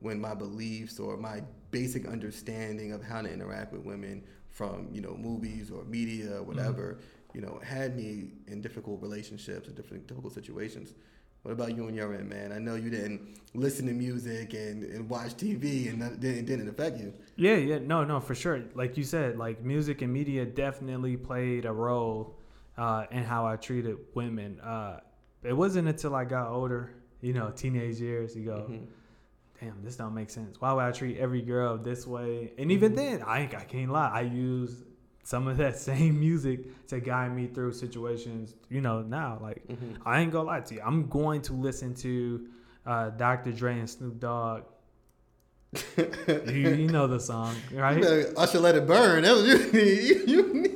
when 0.00 0.20
my 0.20 0.34
beliefs 0.34 0.98
or 0.98 1.16
my 1.16 1.42
basic 1.70 2.06
understanding 2.06 2.92
of 2.92 3.02
how 3.02 3.22
to 3.22 3.32
interact 3.32 3.72
with 3.72 3.84
women 3.84 4.22
from 4.50 4.88
you 4.92 5.00
know 5.00 5.16
movies 5.16 5.70
or 5.70 5.84
media 5.84 6.36
or 6.36 6.42
whatever 6.42 6.98
mm-hmm. 6.98 7.38
you 7.38 7.40
know 7.40 7.60
had 7.64 7.96
me 7.96 8.30
in 8.48 8.60
difficult 8.60 9.00
relationships 9.00 9.68
or 9.68 9.72
different 9.72 10.06
difficult 10.06 10.32
situations. 10.34 10.94
What 11.42 11.50
about 11.50 11.74
you 11.74 11.86
on 11.86 11.94
your 11.94 12.14
end 12.14 12.28
man? 12.28 12.52
I 12.52 12.58
know 12.58 12.76
you 12.76 12.88
didn't 12.88 13.40
listen 13.52 13.86
to 13.86 13.92
music 13.92 14.54
and, 14.54 14.84
and 14.84 15.08
watch 15.08 15.34
tv 15.34 15.88
and 15.88 16.00
that 16.00 16.20
didn't, 16.20 16.44
didn't 16.44 16.68
affect 16.68 16.98
you. 16.98 17.12
Yeah 17.36 17.56
yeah. 17.56 17.78
No 17.78 18.04
no 18.04 18.20
for 18.20 18.34
sure. 18.34 18.62
Like 18.74 18.96
you 18.96 19.04
said 19.04 19.38
like 19.38 19.62
music 19.62 20.02
and 20.02 20.12
media 20.12 20.44
definitely 20.44 21.16
played 21.16 21.64
a 21.64 21.72
role 21.72 22.38
uh, 22.76 23.04
in 23.10 23.22
how 23.22 23.46
i 23.46 23.56
treated 23.56 23.96
women. 24.14 24.60
Uh, 24.60 25.00
it 25.42 25.52
wasn't 25.52 25.86
until 25.86 26.14
i 26.14 26.24
got 26.24 26.48
older 26.48 26.90
you 27.20 27.32
know 27.32 27.50
teenage 27.50 28.00
years 28.00 28.34
you 28.36 28.44
go 28.44 28.66
mm-hmm 28.68 28.84
damn, 29.62 29.82
this 29.82 29.96
don't 29.96 30.14
make 30.14 30.30
sense. 30.30 30.60
Why 30.60 30.72
would 30.72 30.84
I 30.84 30.90
treat 30.90 31.18
every 31.18 31.42
girl 31.42 31.78
this 31.78 32.06
way? 32.06 32.52
And 32.58 32.72
even 32.72 32.92
mm-hmm. 32.92 33.18
then, 33.18 33.22
I 33.22 33.42
I 33.42 33.64
can't 33.64 33.90
lie. 33.90 34.10
I 34.12 34.22
use 34.22 34.82
some 35.24 35.46
of 35.46 35.56
that 35.58 35.76
same 35.90 36.18
music 36.18 36.86
to 36.88 37.00
guide 37.00 37.34
me 37.34 37.46
through 37.46 37.72
situations. 37.72 38.54
You 38.68 38.80
know, 38.80 39.02
now 39.02 39.38
like 39.40 39.66
mm-hmm. 39.66 40.06
I 40.06 40.20
ain't 40.20 40.32
gonna 40.32 40.48
lie 40.48 40.60
to 40.60 40.74
you. 40.74 40.82
I'm 40.84 41.08
going 41.08 41.42
to 41.42 41.52
listen 41.52 41.94
to 41.96 42.46
uh, 42.86 43.10
Dr. 43.10 43.52
Dre 43.52 43.78
and 43.78 43.88
Snoop 43.88 44.18
Dogg. 44.18 44.62
you, 45.96 46.52
you, 46.52 46.88
know 46.88 47.06
the 47.06 47.18
song, 47.18 47.54
right? 47.72 47.96
You 47.96 48.46
should 48.50 48.60
let 48.60 48.74
it 48.74 48.86
burn. 48.86 49.22
That 49.22 49.32
was 49.34 49.46
you. 49.72 49.80
you, 49.80 50.52
you 50.52 50.71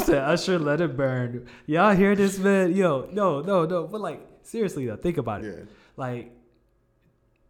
said 0.00 0.18
Usher 0.18 0.58
let 0.58 0.80
it 0.80 0.96
burn. 0.96 1.46
Y'all 1.66 1.94
hear 1.94 2.14
this, 2.14 2.38
man? 2.38 2.74
Yo, 2.74 3.08
no, 3.12 3.40
no, 3.40 3.64
no. 3.64 3.86
But 3.86 4.00
like 4.00 4.26
seriously 4.42 4.86
though, 4.86 4.96
think 4.96 5.18
about 5.18 5.44
it. 5.44 5.58
Yeah. 5.58 5.64
Like 5.96 6.32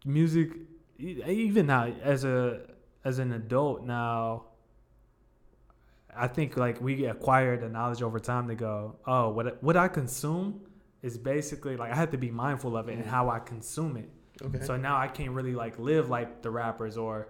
music 0.05 0.49
even 0.97 1.67
now 1.67 1.91
as 2.03 2.23
a 2.23 2.61
as 3.05 3.19
an 3.19 3.31
adult 3.31 3.83
now 3.85 4.43
I 6.15 6.27
think 6.27 6.57
like 6.57 6.81
we 6.81 7.05
acquire 7.05 7.57
the 7.57 7.69
knowledge 7.69 8.01
over 8.01 8.19
time 8.19 8.47
to 8.47 8.55
go, 8.55 8.97
oh, 9.05 9.29
what 9.29 9.61
what 9.63 9.77
I 9.77 9.87
consume 9.87 10.61
is 11.01 11.17
basically 11.17 11.77
like 11.77 11.91
I 11.91 11.95
have 11.95 12.11
to 12.11 12.17
be 12.17 12.31
mindful 12.31 12.77
of 12.77 12.89
it 12.89 12.93
and 12.93 13.01
mm-hmm. 13.01 13.11
how 13.11 13.29
I 13.29 13.39
consume 13.39 13.97
it. 13.97 14.09
Okay. 14.41 14.63
So 14.63 14.77
now 14.77 14.97
I 14.97 15.07
can't 15.07 15.31
really 15.31 15.53
like 15.53 15.77
live 15.79 16.09
like 16.09 16.41
the 16.41 16.49
rappers 16.49 16.97
or 16.97 17.29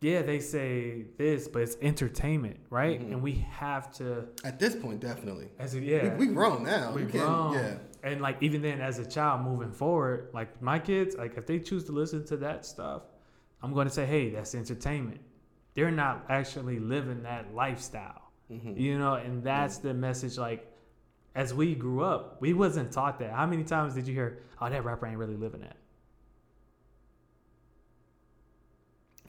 yeah, 0.00 0.22
they 0.22 0.40
say 0.40 1.04
this, 1.18 1.46
but 1.48 1.62
it's 1.62 1.76
entertainment, 1.82 2.58
right? 2.70 3.00
Mm-hmm. 3.00 3.12
And 3.12 3.22
we 3.22 3.46
have 3.50 3.92
to 3.94 4.26
at 4.44 4.58
this 4.58 4.74
point 4.74 5.00
definitely. 5.00 5.48
As 5.58 5.74
a, 5.74 5.80
yeah, 5.80 6.14
we, 6.16 6.26
we 6.26 6.34
grown 6.34 6.64
now. 6.64 6.92
We 6.92 7.02
grown. 7.02 7.54
Yeah, 7.54 7.76
and 8.02 8.20
like 8.20 8.36
even 8.40 8.62
then 8.62 8.80
as 8.80 8.98
a 8.98 9.06
child 9.06 9.42
moving 9.42 9.72
forward 9.72 10.28
like 10.32 10.60
my 10.62 10.78
kids 10.78 11.16
like 11.16 11.36
if 11.36 11.46
they 11.46 11.58
choose 11.58 11.84
to 11.84 11.92
listen 11.92 12.24
to 12.24 12.36
that 12.36 12.64
stuff 12.64 13.02
i'm 13.62 13.72
going 13.72 13.86
to 13.86 13.92
say 13.92 14.06
hey 14.06 14.30
that's 14.30 14.54
entertainment 14.54 15.20
they're 15.74 15.90
not 15.90 16.24
actually 16.28 16.78
living 16.78 17.22
that 17.22 17.54
lifestyle 17.54 18.30
mm-hmm. 18.50 18.78
you 18.78 18.98
know 18.98 19.14
and 19.14 19.42
that's 19.42 19.78
mm-hmm. 19.78 19.88
the 19.88 19.94
message 19.94 20.38
like 20.38 20.66
as 21.34 21.54
we 21.54 21.74
grew 21.74 22.02
up 22.02 22.40
we 22.40 22.52
wasn't 22.52 22.90
taught 22.90 23.18
that 23.18 23.32
how 23.32 23.46
many 23.46 23.64
times 23.64 23.94
did 23.94 24.06
you 24.06 24.14
hear 24.14 24.42
oh 24.60 24.68
that 24.68 24.84
rapper 24.84 25.06
ain't 25.06 25.18
really 25.18 25.36
living 25.36 25.60
that 25.60 25.76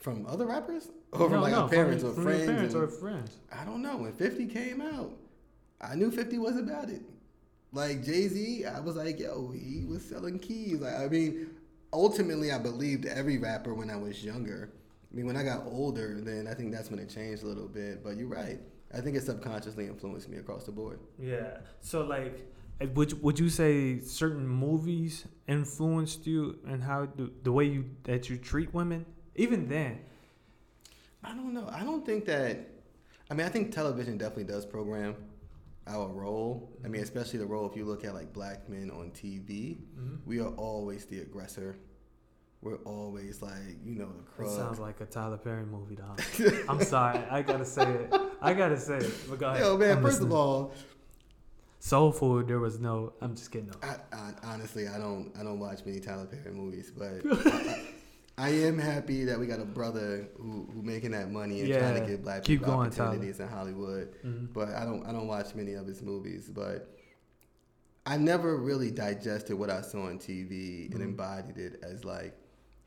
From 0.01 0.25
other 0.25 0.47
rappers, 0.47 0.89
or 1.11 1.19
from 1.19 1.33
no, 1.33 1.41
like 1.41 1.51
no, 1.51 1.61
our 1.61 1.69
parents 1.69 2.01
from, 2.01 2.11
or 2.11 2.15
from 2.15 2.23
friends? 2.23 2.45
parents 2.45 2.73
and, 2.73 2.83
or 2.83 2.87
friends. 2.87 3.37
I 3.51 3.63
don't 3.63 3.83
know. 3.83 3.97
When 3.97 4.11
Fifty 4.13 4.47
came 4.47 4.81
out, 4.81 5.11
I 5.79 5.93
knew 5.93 6.09
Fifty 6.09 6.39
was 6.39 6.57
about 6.57 6.89
it. 6.89 7.03
Like 7.71 8.03
Jay 8.03 8.27
Z, 8.27 8.65
I 8.65 8.79
was 8.79 8.95
like, 8.95 9.19
yo, 9.19 9.51
he 9.51 9.85
was 9.85 10.03
selling 10.03 10.39
keys. 10.39 10.79
Like, 10.79 10.95
I 10.97 11.07
mean, 11.07 11.51
ultimately, 11.93 12.51
I 12.51 12.57
believed 12.57 13.05
every 13.05 13.37
rapper 13.37 13.75
when 13.75 13.91
I 13.91 13.95
was 13.95 14.25
younger. 14.25 14.71
I 15.11 15.15
mean, 15.15 15.27
when 15.27 15.37
I 15.37 15.43
got 15.43 15.65
older, 15.67 16.19
then 16.19 16.47
I 16.47 16.55
think 16.55 16.71
that's 16.73 16.89
when 16.89 16.99
it 16.99 17.09
changed 17.09 17.43
a 17.43 17.47
little 17.47 17.67
bit. 17.67 18.03
But 18.03 18.17
you're 18.17 18.27
right. 18.27 18.59
I 18.93 19.01
think 19.01 19.15
it 19.15 19.23
subconsciously 19.23 19.85
influenced 19.85 20.29
me 20.29 20.37
across 20.37 20.65
the 20.65 20.71
board. 20.71 20.99
Yeah. 21.19 21.57
So 21.79 22.01
like, 22.01 22.41
eh, 22.81 22.87
would 22.95 23.21
would 23.21 23.39
you 23.39 23.49
say 23.49 23.99
certain 23.99 24.47
movies 24.47 25.25
influenced 25.47 26.25
you 26.25 26.57
and 26.67 26.83
how 26.83 27.07
the, 27.15 27.31
the 27.43 27.51
way 27.51 27.65
you 27.65 27.85
that 28.03 28.29
you 28.29 28.37
treat 28.37 28.73
women? 28.73 29.05
Even 29.35 29.67
then, 29.67 29.99
I 31.23 31.29
don't 31.29 31.53
know. 31.53 31.69
I 31.71 31.83
don't 31.83 32.05
think 32.05 32.25
that. 32.25 32.67
I 33.29 33.33
mean, 33.33 33.47
I 33.47 33.49
think 33.49 33.71
television 33.73 34.17
definitely 34.17 34.45
does 34.45 34.65
program 34.65 35.15
our 35.87 36.07
role. 36.07 36.69
I 36.83 36.89
mean, 36.89 37.01
especially 37.01 37.39
the 37.39 37.45
role 37.45 37.69
if 37.69 37.75
you 37.75 37.85
look 37.85 38.03
at 38.03 38.13
like 38.13 38.33
black 38.33 38.67
men 38.67 38.91
on 38.91 39.11
TV, 39.11 39.77
mm-hmm. 39.77 40.15
we 40.25 40.39
are 40.39 40.49
always 40.49 41.05
the 41.05 41.19
aggressor 41.19 41.77
we're 42.61 42.77
always 42.85 43.41
like, 43.41 43.79
you 43.83 43.95
know, 43.95 44.09
the 44.15 44.23
crux. 44.23 44.51
It 44.51 44.55
sounds 44.55 44.79
like 44.79 45.01
a 45.01 45.05
Tyler 45.05 45.37
Perry 45.37 45.65
movie, 45.65 45.95
dog. 45.95 46.21
I'm 46.69 46.83
sorry, 46.83 47.19
I 47.29 47.41
gotta 47.41 47.65
say 47.65 47.89
it. 47.89 48.13
I 48.41 48.53
gotta 48.53 48.77
say 48.77 48.97
it. 48.97 49.11
But 49.29 49.39
go 49.39 49.49
ahead. 49.49 49.61
Yo, 49.61 49.77
man. 49.77 49.97
I'm 49.97 50.03
first 50.03 50.21
listening. 50.21 50.31
of 50.31 50.37
all, 50.37 50.73
Soul 51.79 52.11
Food. 52.11 52.47
There 52.47 52.59
was 52.59 52.79
no. 52.79 53.13
I'm 53.19 53.35
just 53.35 53.51
kidding. 53.51 53.69
No. 53.69 53.75
I, 53.81 53.95
I, 54.15 54.33
honestly, 54.43 54.87
I 54.87 54.99
don't. 54.99 55.31
I 55.39 55.43
don't 55.43 55.59
watch 55.59 55.79
many 55.85 55.99
Tyler 55.99 56.27
Perry 56.27 56.53
movies, 56.53 56.91
but 56.95 57.21
I, 57.47 57.81
I, 58.41 58.49
am 58.49 58.77
happy 58.77 59.25
that 59.25 59.39
we 59.39 59.45
got 59.45 59.59
a 59.59 59.65
brother 59.65 60.29
who, 60.37 60.67
who 60.73 60.81
making 60.81 61.11
that 61.11 61.31
money 61.31 61.59
and 61.59 61.69
yeah, 61.69 61.79
trying 61.79 62.01
to 62.01 62.09
get 62.09 62.23
black 62.23 62.43
people 62.43 62.67
going, 62.67 62.87
opportunities 62.87 63.37
Tyler. 63.37 63.49
in 63.49 63.55
Hollywood. 63.55 64.15
Mm-hmm. 64.25 64.45
But 64.53 64.69
I 64.69 64.83
don't. 64.85 65.05
I 65.05 65.11
don't 65.11 65.27
watch 65.27 65.53
many 65.55 65.73
of 65.73 65.85
his 65.85 66.01
movies, 66.01 66.49
but. 66.53 66.95
I 68.03 68.17
never 68.17 68.57
really 68.57 68.89
digested 68.89 69.55
what 69.55 69.69
I 69.69 69.81
saw 69.81 70.07
on 70.07 70.17
TV 70.17 70.49
mm-hmm. 70.89 70.93
and 70.93 71.03
embodied 71.03 71.59
it 71.59 71.83
as 71.83 72.03
like 72.03 72.35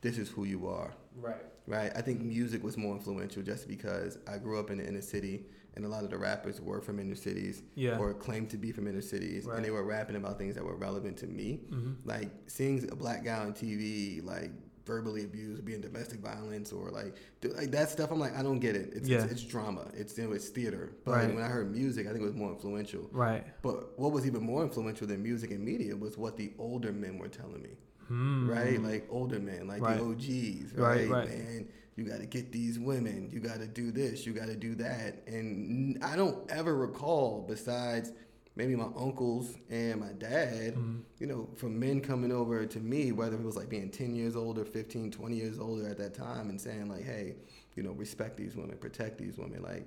this 0.00 0.18
is 0.18 0.28
who 0.28 0.44
you 0.44 0.66
are. 0.66 0.92
Right. 1.16 1.36
Right. 1.66 1.92
I 1.96 2.02
think 2.02 2.20
music 2.20 2.62
was 2.62 2.76
more 2.76 2.94
influential 2.94 3.42
just 3.42 3.66
because 3.66 4.18
I 4.28 4.38
grew 4.38 4.58
up 4.58 4.70
in 4.70 4.78
the 4.78 4.86
inner 4.86 5.00
city 5.00 5.46
and 5.76 5.84
a 5.84 5.88
lot 5.88 6.04
of 6.04 6.10
the 6.10 6.18
rappers 6.18 6.60
were 6.60 6.80
from 6.80 7.00
inner 7.00 7.14
cities 7.14 7.62
yeah. 7.74 7.96
or 7.96 8.12
claimed 8.12 8.50
to 8.50 8.58
be 8.58 8.70
from 8.70 8.86
inner 8.86 9.00
cities 9.00 9.46
right. 9.46 9.56
and 9.56 9.64
they 9.64 9.70
were 9.70 9.82
rapping 9.82 10.16
about 10.16 10.36
things 10.36 10.54
that 10.56 10.64
were 10.64 10.76
relevant 10.76 11.16
to 11.18 11.26
me. 11.26 11.60
Mm-hmm. 11.70 11.92
Like 12.04 12.30
seeing 12.46 12.86
a 12.92 12.96
black 12.96 13.24
guy 13.24 13.38
on 13.38 13.54
TV 13.54 14.22
like 14.22 14.50
verbally 14.84 15.24
abused, 15.24 15.64
being 15.64 15.80
domestic 15.80 16.20
violence, 16.20 16.72
or 16.72 16.90
like 16.90 17.16
like 17.42 17.70
that 17.70 17.90
stuff. 17.90 18.10
I'm 18.10 18.18
like, 18.18 18.36
I 18.36 18.42
don't 18.42 18.58
get 18.58 18.76
it. 18.76 18.90
It's 18.94 19.08
yeah. 19.08 19.22
it's, 19.22 19.32
it's, 19.32 19.42
drama. 19.42 19.86
It's 19.94 20.16
you 20.16 20.24
know, 20.24 20.32
it's 20.32 20.48
theater. 20.48 20.92
But 21.04 21.12
right. 21.12 21.34
when 21.34 21.42
I 21.42 21.48
heard 21.48 21.72
music, 21.72 22.06
I 22.06 22.10
think 22.10 22.22
it 22.22 22.26
was 22.26 22.34
more 22.34 22.50
influential. 22.50 23.08
Right. 23.12 23.44
But 23.62 23.98
what 23.98 24.12
was 24.12 24.26
even 24.26 24.42
more 24.42 24.62
influential 24.62 25.06
than 25.06 25.22
music 25.22 25.50
and 25.50 25.64
media 25.64 25.96
was 25.96 26.18
what 26.18 26.36
the 26.36 26.52
older 26.58 26.92
men 26.92 27.18
were 27.18 27.28
telling 27.28 27.62
me. 27.62 27.70
Mm. 28.10 28.48
Right? 28.48 28.80
Like 28.82 29.06
older 29.10 29.38
men, 29.38 29.66
like 29.66 29.80
right. 29.80 29.98
the 29.98 30.04
OGs, 30.04 30.74
right? 30.74 31.08
right, 31.08 31.10
right. 31.10 31.28
Man, 31.28 31.68
you 31.96 32.04
got 32.04 32.20
to 32.20 32.26
get 32.26 32.52
these 32.52 32.78
women. 32.78 33.30
You 33.32 33.40
got 33.40 33.60
to 33.60 33.66
do 33.66 33.92
this. 33.92 34.26
You 34.26 34.32
got 34.32 34.46
to 34.46 34.56
do 34.56 34.74
that. 34.76 35.22
And 35.26 36.02
I 36.02 36.16
don't 36.16 36.50
ever 36.50 36.74
recall, 36.74 37.44
besides 37.48 38.12
maybe 38.56 38.76
my 38.76 38.88
uncles 38.96 39.56
and 39.68 40.00
my 40.00 40.12
dad, 40.12 40.74
mm. 40.74 41.00
you 41.18 41.26
know, 41.26 41.48
from 41.56 41.78
men 41.78 42.00
coming 42.00 42.30
over 42.30 42.64
to 42.64 42.80
me, 42.80 43.12
whether 43.12 43.36
it 43.36 43.42
was 43.42 43.56
like 43.56 43.68
being 43.68 43.90
10 43.90 44.14
years 44.14 44.36
older, 44.36 44.64
15, 44.64 45.10
20 45.10 45.34
years 45.34 45.58
older 45.58 45.88
at 45.88 45.98
that 45.98 46.14
time, 46.14 46.48
and 46.48 46.60
saying, 46.60 46.88
like, 46.88 47.04
hey, 47.04 47.34
you 47.74 47.82
know, 47.82 47.92
respect 47.92 48.36
these 48.36 48.56
women, 48.56 48.76
protect 48.76 49.18
these 49.18 49.36
women. 49.36 49.62
Like, 49.62 49.86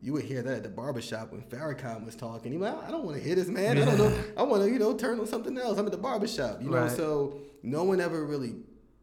you 0.00 0.12
would 0.12 0.24
hear 0.24 0.42
that 0.42 0.56
at 0.56 0.62
the 0.62 0.68
barbershop 0.68 1.32
when 1.32 1.42
Farrakhan 1.42 2.04
was 2.04 2.14
talking. 2.14 2.52
He 2.52 2.58
like, 2.58 2.82
I 2.84 2.90
don't 2.90 3.04
want 3.04 3.16
to 3.16 3.22
hear 3.22 3.34
this 3.34 3.48
man. 3.48 3.78
I 3.78 3.84
don't 3.84 3.98
know. 3.98 4.12
I 4.36 4.42
want 4.42 4.62
to, 4.62 4.70
you 4.70 4.78
know, 4.78 4.94
turn 4.94 5.18
on 5.18 5.26
something 5.26 5.56
else. 5.58 5.78
I'm 5.78 5.86
at 5.86 5.92
the 5.92 5.98
barbershop, 5.98 6.62
you 6.62 6.70
know. 6.70 6.82
Right. 6.82 6.90
So 6.90 7.40
no 7.62 7.84
one 7.84 8.00
ever 8.00 8.24
really 8.24 8.56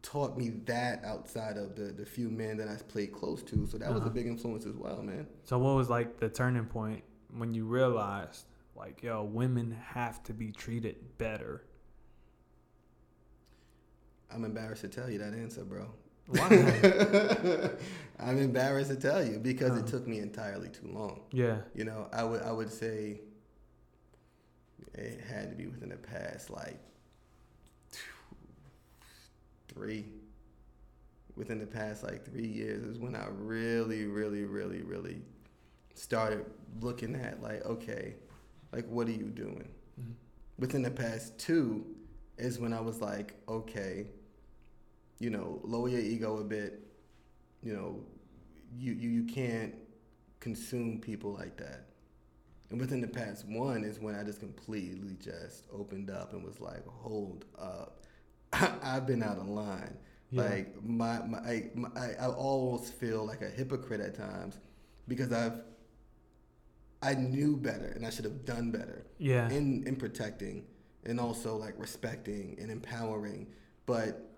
taught 0.04 0.38
me 0.38 0.49
that 0.65 1.04
outside 1.06 1.58
of 1.58 1.76
the 1.76 1.86
the 1.86 2.06
few 2.06 2.30
men 2.30 2.58
that 2.58 2.67
I 2.67 2.76
played 2.88 3.12
close 3.12 3.41
to. 3.43 3.65
So 3.65 3.78
that 3.78 3.86
uh-huh. 3.86 3.93
was 3.93 4.04
a 4.04 4.06
uh-huh. 4.06 4.13
big 4.13 4.28
influence 4.28 4.65
as 4.65 4.76
well, 4.76 5.02
man. 5.02 5.28
So 5.43 5.58
what 5.58 5.76
was 5.76 5.89
like 5.89 6.19
the 6.19 6.30
turning 6.30 6.65
point 6.65 7.04
when 7.36 7.54
you 7.54 7.65
realized 7.65 8.45
like, 8.75 9.03
yo, 9.03 9.23
women 9.23 9.77
have 9.93 10.23
to 10.23 10.33
be 10.33 10.51
treated 10.51 11.17
better? 11.17 11.63
I'm 14.31 14.45
embarrassed 14.45 14.81
to 14.81 14.88
tell 14.88 15.09
you 15.09 15.19
that 15.19 15.33
answer, 15.33 15.63
bro. 15.63 15.93
Why? 16.27 16.47
I'm 18.19 18.38
embarrassed 18.38 18.89
to 18.89 18.95
tell 18.95 19.23
you 19.23 19.38
because 19.38 19.71
it 19.71 19.81
uh-huh. 19.81 19.88
took 19.88 20.07
me 20.07 20.19
entirely 20.19 20.69
too 20.69 20.88
long. 20.91 21.21
Yeah. 21.31 21.57
You 21.75 21.83
know, 21.83 22.07
I 22.13 22.23
would 22.23 22.41
I 22.41 22.51
would 22.51 22.71
say 22.71 23.19
it 24.93 25.21
had 25.21 25.49
to 25.49 25.55
be 25.55 25.67
within 25.67 25.89
the 25.89 25.97
past 25.97 26.49
like 26.49 26.79
two, 27.91 27.99
three. 29.67 30.05
Within 31.36 31.59
the 31.59 31.65
past 31.65 32.03
like 32.03 32.23
three 32.25 32.47
years 32.47 32.83
is 32.83 32.99
when 32.99 33.15
I 33.15 33.25
really, 33.31 34.05
really, 34.05 34.45
really, 34.45 34.83
really 34.83 35.21
started 35.95 36.45
looking 36.79 37.15
at 37.15 37.41
like, 37.41 37.65
okay, 37.65 38.15
like 38.73 38.88
what 38.88 39.07
are 39.07 39.12
you 39.12 39.29
doing? 39.29 39.69
Mm-hmm. 39.99 40.12
Within 40.57 40.81
the 40.81 40.91
past 40.91 41.38
two 41.38 41.86
is 42.38 42.59
when 42.59 42.73
I 42.73 42.81
was 42.81 43.01
like, 43.01 43.36
okay, 43.47 44.07
you 45.19 45.29
know, 45.29 45.62
lower 45.63 45.88
your 45.88 46.01
ego 46.01 46.39
a 46.39 46.43
bit. 46.43 46.81
You 47.62 47.73
know, 47.73 47.99
you 48.75 48.93
you, 48.93 49.09
you 49.09 49.23
can't 49.23 49.75
consume 50.39 50.99
people 50.99 51.31
like 51.31 51.55
that. 51.57 51.86
And 52.71 52.79
within 52.79 53.01
the 53.01 53.07
past 53.07 53.47
one 53.47 53.83
is 53.83 53.99
when 53.99 54.15
I 54.15 54.23
just 54.23 54.39
completely 54.39 55.15
just 55.23 55.65
opened 55.71 56.09
up 56.09 56.33
and 56.33 56.43
was 56.43 56.59
like, 56.59 56.86
hold 56.88 57.45
up, 57.59 58.01
I've 58.83 59.05
been 59.05 59.21
out 59.21 59.38
of 59.38 59.47
line. 59.47 59.95
Yeah. 60.31 60.41
Like 60.41 60.83
my, 60.83 61.19
my, 61.19 61.38
I, 61.38 61.69
my 61.75 61.89
I, 61.95 62.13
I 62.19 62.27
almost 62.29 62.95
feel 62.95 63.25
like 63.25 63.43
a 63.43 63.49
hypocrite 63.49 64.01
at 64.01 64.15
times 64.15 64.57
because 65.07 65.31
I've 65.31 65.62
I 67.03 67.15
knew 67.15 67.57
better 67.57 67.91
and 67.95 68.05
I 68.05 68.09
should 68.09 68.25
have 68.25 68.45
done 68.45 68.71
better. 68.71 69.05
Yeah. 69.17 69.49
In 69.49 69.85
in 69.85 69.95
protecting 69.95 70.65
and 71.05 71.19
also 71.19 71.57
like 71.57 71.75
respecting 71.77 72.57
and 72.59 72.71
empowering, 72.71 73.47
but 73.85 74.29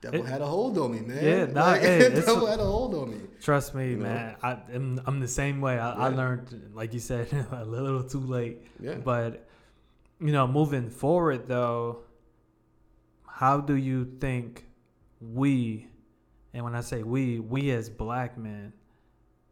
Devil 0.00 0.24
it, 0.24 0.28
had 0.28 0.40
a 0.40 0.46
hold 0.46 0.78
on 0.78 0.92
me, 0.92 1.00
man. 1.00 1.24
Yeah, 1.24 1.44
nah, 1.46 1.72
like, 1.72 1.80
hey, 1.82 2.08
devil 2.10 2.46
had 2.46 2.60
a 2.60 2.64
hold 2.64 2.94
on 2.94 3.10
me. 3.10 3.18
Trust 3.42 3.74
me, 3.74 3.90
you 3.90 3.96
man. 3.96 4.36
I, 4.42 4.58
am 4.72 5.00
I'm 5.06 5.18
the 5.18 5.26
same 5.26 5.60
way. 5.60 5.76
I, 5.76 5.88
yeah. 5.88 6.04
I, 6.04 6.08
learned, 6.08 6.70
like 6.72 6.94
you 6.94 7.00
said, 7.00 7.28
a 7.50 7.64
little 7.64 8.04
too 8.04 8.20
late. 8.20 8.62
Yeah. 8.78 8.94
But 8.94 9.48
you 10.20 10.30
know, 10.30 10.46
moving 10.46 10.88
forward 10.88 11.48
though, 11.48 12.02
how 13.26 13.60
do 13.60 13.74
you 13.74 14.04
think 14.20 14.66
we, 15.20 15.88
and 16.54 16.62
when 16.62 16.76
I 16.76 16.80
say 16.80 17.02
we, 17.02 17.40
we 17.40 17.72
as 17.72 17.90
black 17.90 18.38
men, 18.38 18.72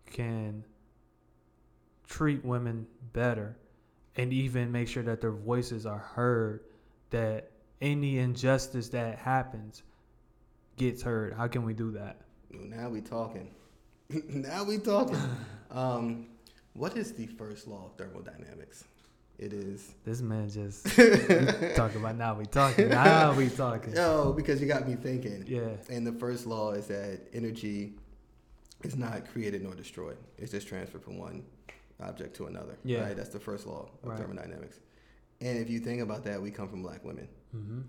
can 0.06 0.64
treat 2.06 2.44
women 2.44 2.86
better, 3.12 3.56
and 4.16 4.32
even 4.32 4.72
make 4.72 4.88
sure 4.88 5.02
that 5.02 5.20
their 5.20 5.32
voices 5.32 5.86
are 5.86 5.98
heard, 5.98 6.60
that 7.10 7.50
any 7.80 8.18
injustice 8.18 8.88
that 8.90 9.18
happens 9.18 9.82
gets 10.76 11.02
heard? 11.02 11.34
How 11.34 11.48
can 11.48 11.64
we 11.64 11.74
do 11.74 11.90
that? 11.92 12.20
Now 12.50 12.88
we 12.88 13.00
talking. 13.00 13.50
now 14.10 14.64
we 14.64 14.78
talking. 14.78 15.20
um, 15.70 16.28
what 16.74 16.96
is 16.96 17.12
the 17.12 17.26
first 17.26 17.66
law 17.66 17.86
of 17.86 17.96
thermodynamics? 17.96 18.84
It 19.38 19.52
is. 19.52 19.94
This 20.04 20.22
man 20.22 20.48
just 20.48 20.86
talking 21.76 22.00
about 22.00 22.16
now 22.16 22.34
we 22.34 22.46
talking. 22.46 22.88
Now 22.88 23.32
we 23.34 23.48
talking. 23.48 23.92
No, 23.92 24.32
because 24.32 24.60
you 24.60 24.68
got 24.68 24.88
me 24.88 24.94
thinking. 24.94 25.44
Yeah. 25.46 25.76
And 25.90 26.06
the 26.06 26.12
first 26.12 26.46
law 26.46 26.72
is 26.72 26.86
that 26.86 27.20
energy 27.32 27.94
is 28.82 28.96
not 28.96 29.28
created 29.30 29.62
nor 29.62 29.74
destroyed. 29.74 30.16
It's 30.38 30.52
just 30.52 30.68
transferred 30.68 31.02
from 31.02 31.18
one 31.18 31.42
object 32.00 32.36
to 32.36 32.46
another. 32.46 32.78
Yeah. 32.84 33.00
Right. 33.00 33.16
That's 33.16 33.30
the 33.30 33.40
first 33.40 33.66
law 33.66 33.88
of 34.02 34.10
right. 34.10 34.18
thermodynamics. 34.18 34.80
And 35.40 35.58
if 35.58 35.68
you 35.70 35.80
think 35.80 36.02
about 36.02 36.24
that, 36.24 36.40
we 36.40 36.50
come 36.50 36.68
from 36.68 36.82
black 36.82 37.04
women. 37.04 37.28
Mm-hmm. 37.54 37.80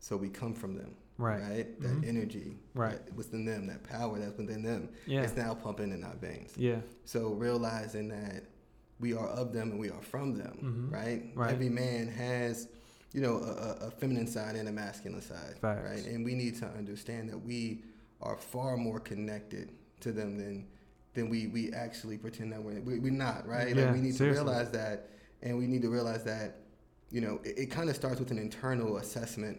So 0.00 0.16
we 0.16 0.28
come 0.28 0.54
from 0.54 0.76
them 0.76 0.94
right? 1.18 1.40
Right, 1.40 1.80
that 1.80 1.88
mm-hmm. 1.88 2.08
energy, 2.08 2.56
right, 2.74 3.00
within 3.14 3.44
them, 3.44 3.66
that 3.68 3.84
power 3.84 4.18
that's 4.18 4.36
within 4.36 4.62
them, 4.62 4.88
yeah, 5.06 5.22
it's 5.22 5.36
now 5.36 5.54
pumping 5.54 5.92
in 5.92 6.04
our 6.04 6.16
veins. 6.16 6.52
Yeah. 6.56 6.80
So 7.04 7.28
realizing 7.28 8.08
that 8.08 8.44
we 8.98 9.14
are 9.14 9.28
of 9.28 9.52
them 9.52 9.70
and 9.70 9.80
we 9.80 9.90
are 9.90 10.02
from 10.02 10.34
them, 10.34 10.58
mm-hmm. 10.62 10.94
right? 10.94 11.22
Right. 11.34 11.52
Every 11.52 11.68
man 11.68 12.08
has, 12.08 12.68
you 13.12 13.20
know, 13.20 13.36
a, 13.36 13.86
a 13.86 13.90
feminine 13.90 14.26
side 14.26 14.56
and 14.56 14.68
a 14.68 14.72
masculine 14.72 15.22
side, 15.22 15.58
Facts. 15.60 15.84
right? 15.84 16.06
And 16.06 16.24
we 16.24 16.34
need 16.34 16.58
to 16.60 16.66
understand 16.66 17.30
that 17.30 17.38
we 17.38 17.82
are 18.22 18.36
far 18.36 18.76
more 18.76 19.00
connected 19.00 19.72
to 20.00 20.12
them 20.12 20.36
than 20.36 20.66
than 21.16 21.28
we 21.28 21.48
we 21.48 21.72
actually 21.72 22.16
pretend 22.18 22.52
that 22.52 22.62
we're 22.62 22.80
we, 22.80 23.08
are 23.08 23.12
not, 23.12 23.48
right? 23.48 23.74
Yeah, 23.74 23.86
like 23.86 23.94
we 23.94 24.00
need 24.00 24.14
seriously. 24.14 24.44
to 24.44 24.48
realize 24.48 24.70
that, 24.70 25.10
and 25.42 25.58
we 25.58 25.66
need 25.66 25.82
to 25.82 25.90
realize 25.90 26.22
that, 26.24 26.58
you 27.10 27.20
know, 27.20 27.40
it, 27.42 27.58
it 27.58 27.66
kind 27.72 27.90
of 27.90 27.96
starts 27.96 28.20
with 28.20 28.30
an 28.30 28.38
internal 28.38 28.98
assessment 28.98 29.58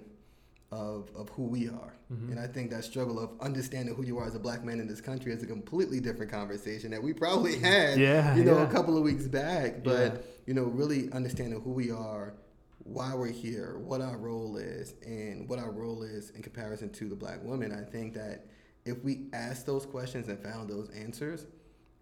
of, 0.72 1.10
of 1.15 1.30
who 1.30 1.43
we 1.43 1.67
are. 1.70 1.93
Mm-hmm. 2.12 2.32
And 2.32 2.39
I 2.39 2.48
think 2.48 2.72
that 2.72 2.84
struggle 2.84 3.20
of 3.20 3.32
understanding 3.41 3.96
who 3.96 4.04
you 4.04 4.17
are 4.17 4.26
as 4.26 4.36
a 4.36 4.39
black 4.39 4.63
man 4.63 4.80
in 4.80 4.88
this 4.88 5.02
country 5.02 5.32
is 5.32 5.41
a 5.43 5.46
completely 5.46 6.00
different 6.00 6.32
conversation 6.32 6.91
that 6.91 7.02
we 7.02 7.13
probably 7.13 7.54
mm-hmm. 7.54 7.63
had, 7.63 8.00
yeah, 8.00 8.36
you 8.36 8.43
know, 8.43 8.58
yeah. 8.58 8.70
a 8.70 8.72
couple 8.72 8.98
of 8.98 9.04
weeks 9.04 9.28
back. 9.28 9.84
But, 9.84 10.26
you 10.46 10.54
know, 10.54 10.63
really 10.63 11.12
understanding 11.12 11.62
who 11.62 11.72
we 11.72 11.89
are, 11.91 12.34
why 12.80 13.13
we're 13.15 13.32
here, 13.32 13.80
what 13.80 14.02
our 14.02 14.17
role 14.17 14.58
is, 14.58 14.93
and 15.06 15.48
what 15.50 15.60
our 15.60 15.72
role 15.72 16.04
is 16.04 16.32
in 16.32 16.41
comparison 16.41 16.89
to 16.93 17.10
the 17.10 17.15
black 17.15 17.43
woman. 17.43 17.72
I 17.72 17.89
think 17.89 18.13
that 18.13 18.46
if 18.88 19.04
we 19.04 19.28
asked 19.34 19.65
those 19.65 19.86
questions 19.86 20.28
and 20.30 20.39
found 20.39 20.69
those 20.69 20.89
answers, 20.91 21.45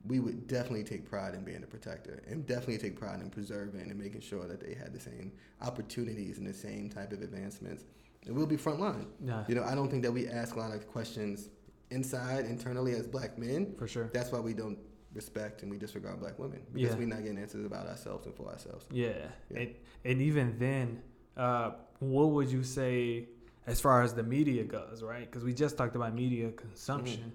we 0.07 0.19
would 0.19 0.47
definitely 0.47 0.83
take 0.83 1.09
pride 1.09 1.33
in 1.33 1.43
being 1.43 1.63
a 1.63 1.67
protector 1.67 2.21
and 2.27 2.45
definitely 2.45 2.77
take 2.77 2.97
pride 2.97 3.19
in 3.21 3.29
preserving 3.29 3.89
and 3.89 3.99
making 3.99 4.21
sure 4.21 4.47
that 4.47 4.61
they 4.61 4.75
had 4.75 4.93
the 4.93 4.99
same 4.99 5.31
opportunities 5.61 6.37
and 6.37 6.45
the 6.45 6.53
same 6.53 6.89
type 6.89 7.11
of 7.11 7.21
advancements 7.21 7.85
And 8.25 8.35
we'll 8.35 8.45
be 8.45 8.57
frontline. 8.57 9.07
Yeah. 9.23 9.43
You 9.47 9.55
know, 9.55 9.63
I 9.63 9.75
don't 9.75 9.89
think 9.89 10.03
that 10.03 10.11
we 10.11 10.27
ask 10.27 10.55
a 10.55 10.59
lot 10.59 10.73
of 10.73 10.87
questions 10.87 11.49
inside, 11.91 12.45
internally 12.45 12.93
as 12.93 13.07
black 13.07 13.37
men. 13.37 13.73
For 13.77 13.87
sure. 13.87 14.09
That's 14.13 14.31
why 14.31 14.39
we 14.39 14.53
don't 14.53 14.77
respect 15.13 15.61
and 15.61 15.71
we 15.71 15.77
disregard 15.77 16.19
black 16.19 16.37
women 16.37 16.61
because 16.73 16.91
yeah. 16.91 16.97
we're 16.97 17.07
not 17.07 17.23
getting 17.23 17.37
answers 17.37 17.65
about 17.65 17.87
ourselves 17.87 18.25
and 18.25 18.35
for 18.35 18.47
ourselves. 18.49 18.85
Yeah. 18.91 19.09
yeah. 19.49 19.59
And, 19.59 19.75
and 20.03 20.21
even 20.21 20.57
then, 20.59 21.01
uh, 21.37 21.71
what 21.99 22.27
would 22.31 22.49
you 22.49 22.63
say 22.63 23.29
as 23.67 23.82
far 23.82 24.01
as 24.04 24.13
the 24.13 24.23
media 24.23 24.63
goes, 24.63 25.01
right? 25.01 25.30
Because 25.30 25.43
we 25.43 25.54
just 25.54 25.78
talked 25.78 25.95
about 25.95 26.13
media 26.13 26.51
consumption. 26.51 27.19
Mm-hmm. 27.19 27.30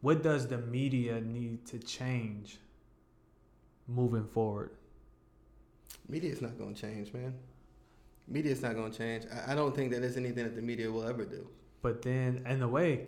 What 0.00 0.22
does 0.22 0.46
the 0.46 0.58
media 0.58 1.20
need 1.20 1.66
to 1.66 1.78
change 1.78 2.58
moving 3.88 4.26
forward? 4.26 4.70
Media 6.08 6.30
is 6.30 6.42
not 6.42 6.58
going 6.58 6.74
to 6.74 6.80
change, 6.80 7.12
man 7.12 7.34
media 8.28 8.52
is 8.52 8.62
not 8.62 8.74
going 8.74 8.90
to 8.90 8.98
change. 8.98 9.24
I, 9.32 9.52
I 9.52 9.54
don't 9.54 9.74
think 9.74 9.92
that 9.92 10.00
there's 10.00 10.16
anything 10.16 10.44
that 10.44 10.56
the 10.56 10.62
media 10.62 10.90
will 10.90 11.06
ever 11.06 11.24
do. 11.24 11.46
But 11.82 12.02
then, 12.02 12.44
in 12.48 12.62
a 12.62 12.68
way, 12.68 13.06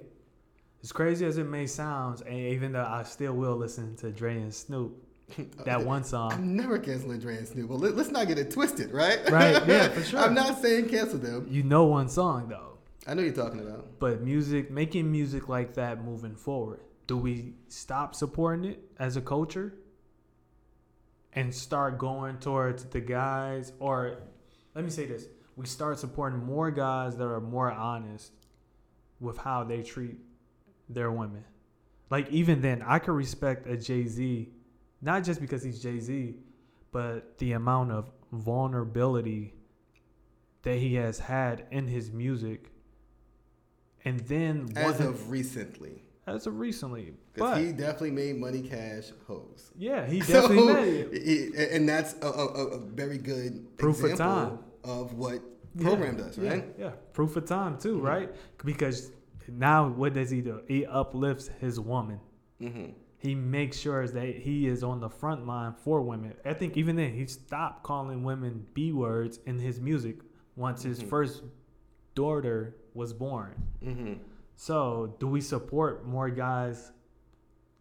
as 0.82 0.92
crazy 0.92 1.24
as 1.24 1.38
it 1.38 1.44
may 1.44 1.66
sound, 1.66 2.22
and 2.26 2.36
even 2.36 2.72
though 2.72 2.86
I 2.86 3.02
still 3.04 3.32
will 3.32 3.56
listen 3.56 3.96
to 3.96 4.10
Dre 4.10 4.36
and 4.36 4.54
Snoop, 4.54 4.92
that 5.64 5.84
one 5.84 6.04
song. 6.04 6.32
I'm 6.32 6.56
never 6.56 6.78
canceling 6.78 7.18
Dre 7.18 7.36
and 7.36 7.46
Snoop. 7.46 7.68
Well, 7.68 7.78
let, 7.78 7.94
us 7.94 8.10
not 8.10 8.28
get 8.28 8.38
it 8.38 8.50
twisted, 8.50 8.92
right? 8.92 9.28
Right. 9.30 9.66
Yeah, 9.66 9.88
for 9.94 10.02
sure. 10.02 10.20
I'm 10.20 10.34
not 10.34 10.60
saying 10.60 10.88
cancel 10.88 11.18
them. 11.18 11.46
You 11.50 11.62
know 11.62 11.84
one 11.84 12.08
song 12.08 12.48
though. 12.48 12.78
I 13.06 13.14
know 13.14 13.22
you're 13.22 13.32
talking 13.32 13.60
about. 13.60 13.98
But 13.98 14.22
music, 14.22 14.70
making 14.70 15.10
music 15.10 15.48
like 15.48 15.74
that 15.74 16.04
moving 16.04 16.34
forward, 16.34 16.80
do 17.06 17.16
we 17.16 17.54
stop 17.68 18.14
supporting 18.14 18.64
it 18.64 18.80
as 18.98 19.16
a 19.16 19.20
culture 19.20 19.74
and 21.32 21.54
start 21.54 21.98
going 21.98 22.38
towards 22.38 22.84
the 22.84 23.00
guys, 23.00 23.72
or 23.78 24.18
let 24.74 24.84
me 24.84 24.90
say 24.90 25.06
this: 25.06 25.26
we 25.56 25.66
start 25.66 25.98
supporting 25.98 26.44
more 26.44 26.70
guys 26.70 27.16
that 27.16 27.26
are 27.26 27.40
more 27.40 27.70
honest 27.70 28.32
with 29.20 29.38
how 29.38 29.64
they 29.64 29.82
treat 29.82 30.16
their 30.88 31.10
women. 31.10 31.44
Like 32.10 32.28
even 32.30 32.60
then, 32.60 32.82
I 32.82 32.98
could 32.98 33.14
respect 33.14 33.66
a 33.66 33.76
Jay 33.76 34.06
Z, 34.06 34.50
not 35.00 35.24
just 35.24 35.40
because 35.40 35.62
he's 35.62 35.80
Jay 35.80 36.00
Z, 36.00 36.34
but 36.92 37.38
the 37.38 37.52
amount 37.52 37.92
of 37.92 38.10
vulnerability 38.32 39.54
that 40.62 40.78
he 40.78 40.94
has 40.94 41.18
had 41.18 41.64
in 41.70 41.86
his 41.86 42.12
music. 42.12 42.70
And 44.04 44.20
then 44.20 44.68
as 44.76 45.00
of 45.00 45.30
recently, 45.30 46.02
as 46.26 46.46
of 46.46 46.58
recently, 46.58 47.14
because 47.34 47.58
he 47.58 47.72
definitely 47.72 48.12
made 48.12 48.36
money 48.36 48.62
cash 48.62 49.10
hoes. 49.26 49.70
Yeah, 49.76 50.06
he 50.06 50.18
definitely 50.20 50.56
so, 50.58 50.74
made 50.74 51.08
it, 51.12 51.70
and 51.72 51.88
that's 51.88 52.14
a, 52.22 52.26
a, 52.26 52.46
a 52.46 52.78
very 52.78 53.18
good 53.18 53.76
proof 53.78 54.02
of 54.02 54.16
time 54.16 54.58
of 54.84 55.14
what 55.14 55.40
program 55.80 56.16
yeah, 56.18 56.24
does, 56.24 56.38
right? 56.38 56.64
Yeah, 56.78 56.84
yeah, 56.84 56.90
proof 57.12 57.36
of 57.36 57.46
time 57.46 57.78
too, 57.78 57.96
mm-hmm. 57.96 58.06
right? 58.06 58.34
Because 58.64 59.10
now 59.48 59.88
what 59.88 60.14
does 60.14 60.30
he 60.30 60.40
do? 60.40 60.62
He 60.66 60.86
uplifts 60.86 61.50
his 61.60 61.78
woman. 61.78 62.20
Mm-hmm. 62.60 62.90
He 63.18 63.34
makes 63.34 63.78
sure 63.78 64.06
that 64.06 64.36
he 64.36 64.66
is 64.66 64.82
on 64.82 65.00
the 65.00 65.08
front 65.08 65.46
line 65.46 65.72
for 65.72 66.02
women. 66.02 66.34
I 66.44 66.52
think 66.52 66.76
even 66.76 66.96
then 66.96 67.12
he 67.14 67.26
stopped 67.26 67.82
calling 67.82 68.22
women 68.22 68.66
b 68.74 68.92
words 68.92 69.40
in 69.46 69.58
his 69.58 69.80
music 69.80 70.16
once 70.54 70.82
his 70.82 70.98
mm-hmm. 70.98 71.08
first 71.08 71.42
daughter 72.14 72.76
was 72.94 73.12
born. 73.12 73.54
Mm-hmm. 73.84 74.14
So, 74.56 75.14
do 75.18 75.26
we 75.26 75.40
support 75.40 76.06
more 76.06 76.30
guys? 76.30 76.92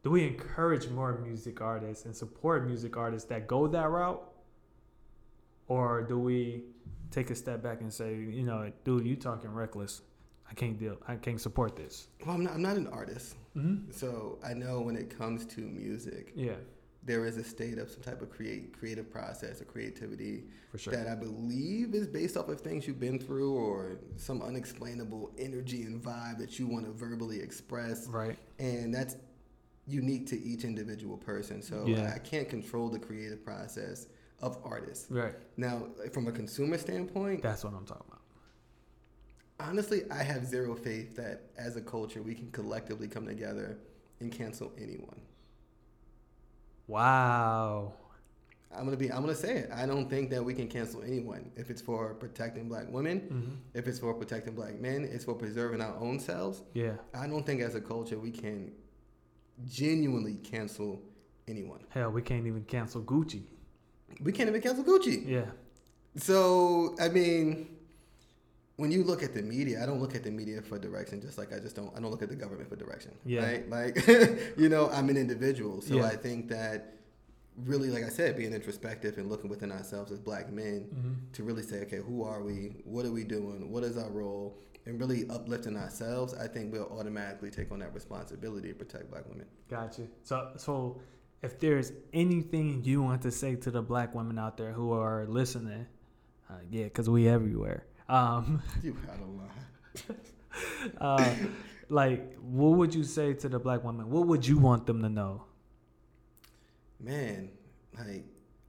Do 0.03 0.09
we 0.11 0.27
encourage 0.27 0.89
more 0.89 1.17
music 1.17 1.61
artists 1.61 2.05
and 2.05 2.15
support 2.15 2.65
music 2.65 2.95
artists 2.97 3.27
that 3.29 3.47
go 3.47 3.67
that 3.67 3.89
route? 3.89 4.23
Or 5.67 6.03
do 6.03 6.19
we 6.19 6.63
take 7.11 7.29
a 7.29 7.35
step 7.35 7.63
back 7.63 7.81
and 7.81 7.91
say, 7.91 8.15
you 8.15 8.43
know, 8.43 8.71
dude, 8.83 9.05
you 9.05 9.15
talking 9.15 9.51
reckless. 9.51 10.01
I 10.49 10.53
can't 10.53 10.77
deal. 10.77 10.97
I 11.07 11.15
can't 11.15 11.41
support 11.41 11.75
this. 11.75 12.07
Well, 12.25 12.35
I'm 12.35 12.43
not. 12.43 12.53
I'm 12.53 12.61
not 12.61 12.77
an 12.77 12.87
artist, 12.87 13.35
mm-hmm. 13.55 13.91
so 13.91 14.39
I 14.43 14.53
know 14.53 14.81
when 14.81 14.95
it 14.95 15.15
comes 15.15 15.45
to 15.47 15.61
music, 15.61 16.31
yeah, 16.35 16.55
there 17.05 17.25
is 17.25 17.37
a 17.37 17.43
state 17.43 17.77
of 17.77 17.89
some 17.89 18.01
type 18.01 18.21
of 18.21 18.29
create 18.29 18.77
creative 18.77 19.11
process 19.11 19.61
or 19.61 19.65
creativity 19.65 20.43
For 20.71 20.77
sure. 20.77 20.93
that 20.93 21.07
I 21.07 21.15
believe 21.15 21.93
is 21.93 22.07
based 22.07 22.35
off 22.35 22.49
of 22.49 22.61
things 22.61 22.87
you've 22.87 22.99
been 22.99 23.19
through 23.19 23.53
or 23.53 23.99
some 24.17 24.41
unexplainable 24.41 25.31
energy 25.37 25.83
and 25.83 26.01
vibe 26.01 26.39
that 26.39 26.57
you 26.57 26.67
want 26.67 26.85
to 26.85 26.91
verbally 26.91 27.39
express. 27.39 28.07
Right. 28.07 28.37
And 28.57 28.93
that's 28.93 29.17
unique 29.87 30.25
to 30.27 30.41
each 30.41 30.63
individual 30.63 31.17
person. 31.17 31.61
So 31.61 31.85
yeah. 31.85 32.11
I 32.15 32.19
can't 32.19 32.49
control 32.49 32.89
the 32.89 32.99
creative 32.99 33.45
process 33.45 34.07
of 34.41 34.57
artists. 34.63 35.09
Right. 35.11 35.35
Now, 35.57 35.87
from 36.11 36.27
a 36.27 36.31
consumer 36.31 36.77
standpoint, 36.79 37.43
that's 37.43 37.63
what 37.63 37.73
I'm 37.73 37.85
talking 37.85 38.05
about. 38.07 38.14
Honestly, 39.59 40.03
I 40.11 40.23
have 40.23 40.45
zero 40.45 40.75
faith 40.75 41.15
that 41.15 41.43
as 41.57 41.75
a 41.75 41.81
culture 41.81 42.21
we 42.21 42.35
can 42.35 42.51
collectively 42.51 43.07
come 43.07 43.25
together 43.25 43.77
and 44.19 44.31
cancel 44.31 44.73
anyone. 44.77 45.21
Wow. 46.87 47.93
I'm 48.75 48.83
gonna 48.83 48.97
be. 48.97 49.09
I'm 49.09 49.21
gonna 49.21 49.33
say 49.33 49.55
it. 49.57 49.69
I 49.73 49.85
don't 49.85 50.09
think 50.09 50.29
that 50.31 50.43
we 50.43 50.53
can 50.53 50.67
cancel 50.67 51.01
anyone. 51.01 51.49
If 51.55 51.69
it's 51.69 51.81
for 51.81 52.13
protecting 52.15 52.67
black 52.67 52.87
women, 52.89 53.21
mm-hmm. 53.21 53.55
if 53.73 53.87
it's 53.87 53.99
for 53.99 54.13
protecting 54.13 54.53
black 54.53 54.79
men, 54.81 55.07
it's 55.09 55.23
for 55.23 55.33
preserving 55.33 55.79
our 55.79 55.95
own 55.97 56.19
selves. 56.19 56.61
Yeah. 56.73 56.95
I 57.13 57.27
don't 57.27 57.45
think 57.45 57.61
as 57.61 57.75
a 57.75 57.81
culture 57.81 58.19
we 58.19 58.31
can 58.31 58.73
genuinely 59.65 60.35
cancel 60.35 61.01
anyone. 61.47 61.85
Hell, 61.89 62.11
we 62.11 62.21
can't 62.21 62.45
even 62.45 62.63
cancel 62.65 63.01
Gucci 63.01 63.43
we 64.21 64.31
can't 64.31 64.49
even 64.49 64.61
cancel 64.61 64.83
Gucci. 64.83 65.27
Yeah. 65.27 65.45
So 66.15 66.95
I 66.99 67.09
mean, 67.09 67.69
when 68.77 68.91
you 68.91 69.03
look 69.03 69.23
at 69.23 69.33
the 69.33 69.41
media, 69.41 69.81
I 69.81 69.85
don't 69.85 70.01
look 70.01 70.15
at 70.15 70.23
the 70.23 70.31
media 70.31 70.61
for 70.61 70.77
direction. 70.77 71.21
Just 71.21 71.37
like 71.37 71.53
I 71.53 71.59
just 71.59 71.75
don't, 71.75 71.95
I 71.95 71.99
don't 71.99 72.11
look 72.11 72.21
at 72.21 72.29
the 72.29 72.35
government 72.35 72.69
for 72.69 72.75
direction. 72.75 73.11
Yeah. 73.25 73.45
Right. 73.45 73.69
Like, 73.69 74.07
you 74.57 74.69
know, 74.69 74.89
I'm 74.91 75.09
an 75.09 75.17
individual, 75.17 75.81
so 75.81 75.95
yeah. 75.95 76.05
I 76.05 76.15
think 76.15 76.49
that 76.49 76.95
really, 77.63 77.89
like 77.89 78.03
I 78.03 78.09
said, 78.09 78.35
being 78.35 78.53
introspective 78.53 79.17
and 79.17 79.29
looking 79.29 79.49
within 79.49 79.71
ourselves 79.71 80.11
as 80.11 80.19
black 80.19 80.51
men 80.51 80.87
mm-hmm. 80.93 81.13
to 81.33 81.43
really 81.43 81.63
say, 81.63 81.77
okay, 81.81 81.97
who 81.97 82.23
are 82.23 82.41
we? 82.41 82.81
What 82.83 83.05
are 83.05 83.11
we 83.11 83.23
doing? 83.23 83.71
What 83.71 83.83
is 83.83 83.97
our 83.97 84.09
role? 84.09 84.57
And 84.85 84.99
really 84.99 85.27
uplifting 85.29 85.77
ourselves, 85.77 86.35
I 86.35 86.47
think 86.47 86.71
we'll 86.71 86.91
automatically 86.99 87.49
take 87.49 87.71
on 87.71 87.79
that 87.79 87.93
responsibility 87.93 88.67
to 88.67 88.75
protect 88.75 89.09
black 89.09 89.27
women. 89.27 89.47
Gotcha. 89.67 90.03
So, 90.23 90.51
so 90.57 91.01
if 91.41 91.59
there's 91.59 91.91
anything 92.13 92.83
you 92.83 93.01
want 93.01 93.23
to 93.23 93.31
say 93.31 93.55
to 93.55 93.71
the 93.71 93.81
black 93.81 94.13
women 94.13 94.37
out 94.37 94.57
there 94.57 94.71
who 94.71 94.91
are 94.93 95.25
listening, 95.27 95.87
uh, 96.49 96.53
yeah, 96.69 96.83
because 96.83 97.09
we 97.09 97.27
everywhere. 97.27 97.85
Um, 98.07 98.61
you 98.83 98.95
had 99.07 99.19
a 99.19 99.25
lot. 99.25 100.17
uh, 101.01 101.35
like, 101.89 102.35
what 102.39 102.77
would 102.77 102.93
you 102.93 103.03
say 103.03 103.33
to 103.33 103.49
the 103.49 103.59
black 103.59 103.83
woman? 103.83 104.09
What 104.09 104.27
would 104.27 104.45
you 104.45 104.57
want 104.57 104.85
them 104.85 105.01
to 105.01 105.09
know? 105.09 105.43
Man, 106.99 107.49
like, 107.97 108.23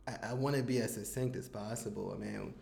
I, 0.06 0.30
I 0.30 0.32
want 0.34 0.56
to 0.56 0.62
be 0.62 0.78
as 0.78 0.94
succinct 0.94 1.36
as 1.36 1.48
possible. 1.48 2.14
I 2.14 2.18
mean, 2.18 2.54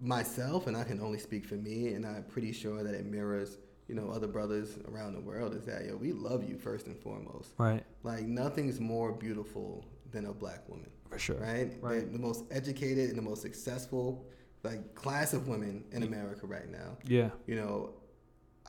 myself, 0.00 0.66
and 0.66 0.76
I 0.76 0.84
can 0.84 1.00
only 1.00 1.18
speak 1.18 1.44
for 1.44 1.54
me, 1.54 1.94
and 1.94 2.06
I'm 2.06 2.24
pretty 2.24 2.52
sure 2.52 2.82
that 2.82 2.94
it 2.94 3.06
mirrors 3.06 3.58
you 3.88 3.94
know, 3.94 4.10
other 4.10 4.26
brothers 4.26 4.78
around 4.88 5.14
the 5.14 5.20
world 5.20 5.54
is 5.54 5.64
that, 5.64 5.84
yo, 5.84 5.96
we 5.96 6.12
love 6.12 6.48
you 6.48 6.58
first 6.58 6.86
and 6.86 6.98
foremost. 6.98 7.52
Right. 7.56 7.84
Like, 8.02 8.24
nothing's 8.24 8.80
more 8.80 9.12
beautiful 9.12 9.84
than 10.10 10.26
a 10.26 10.32
black 10.32 10.68
woman. 10.68 10.90
For 11.08 11.18
sure. 11.18 11.36
Right? 11.36 11.72
right. 11.80 12.00
The, 12.00 12.18
the 12.18 12.18
most 12.18 12.44
educated 12.50 13.10
and 13.10 13.18
the 13.18 13.22
most 13.22 13.42
successful, 13.42 14.26
like, 14.66 14.94
class 14.94 15.32
of 15.32 15.48
women 15.48 15.84
in 15.92 16.02
America 16.02 16.46
right 16.46 16.70
now. 16.70 16.98
Yeah. 17.06 17.30
You 17.46 17.56
know, 17.56 17.94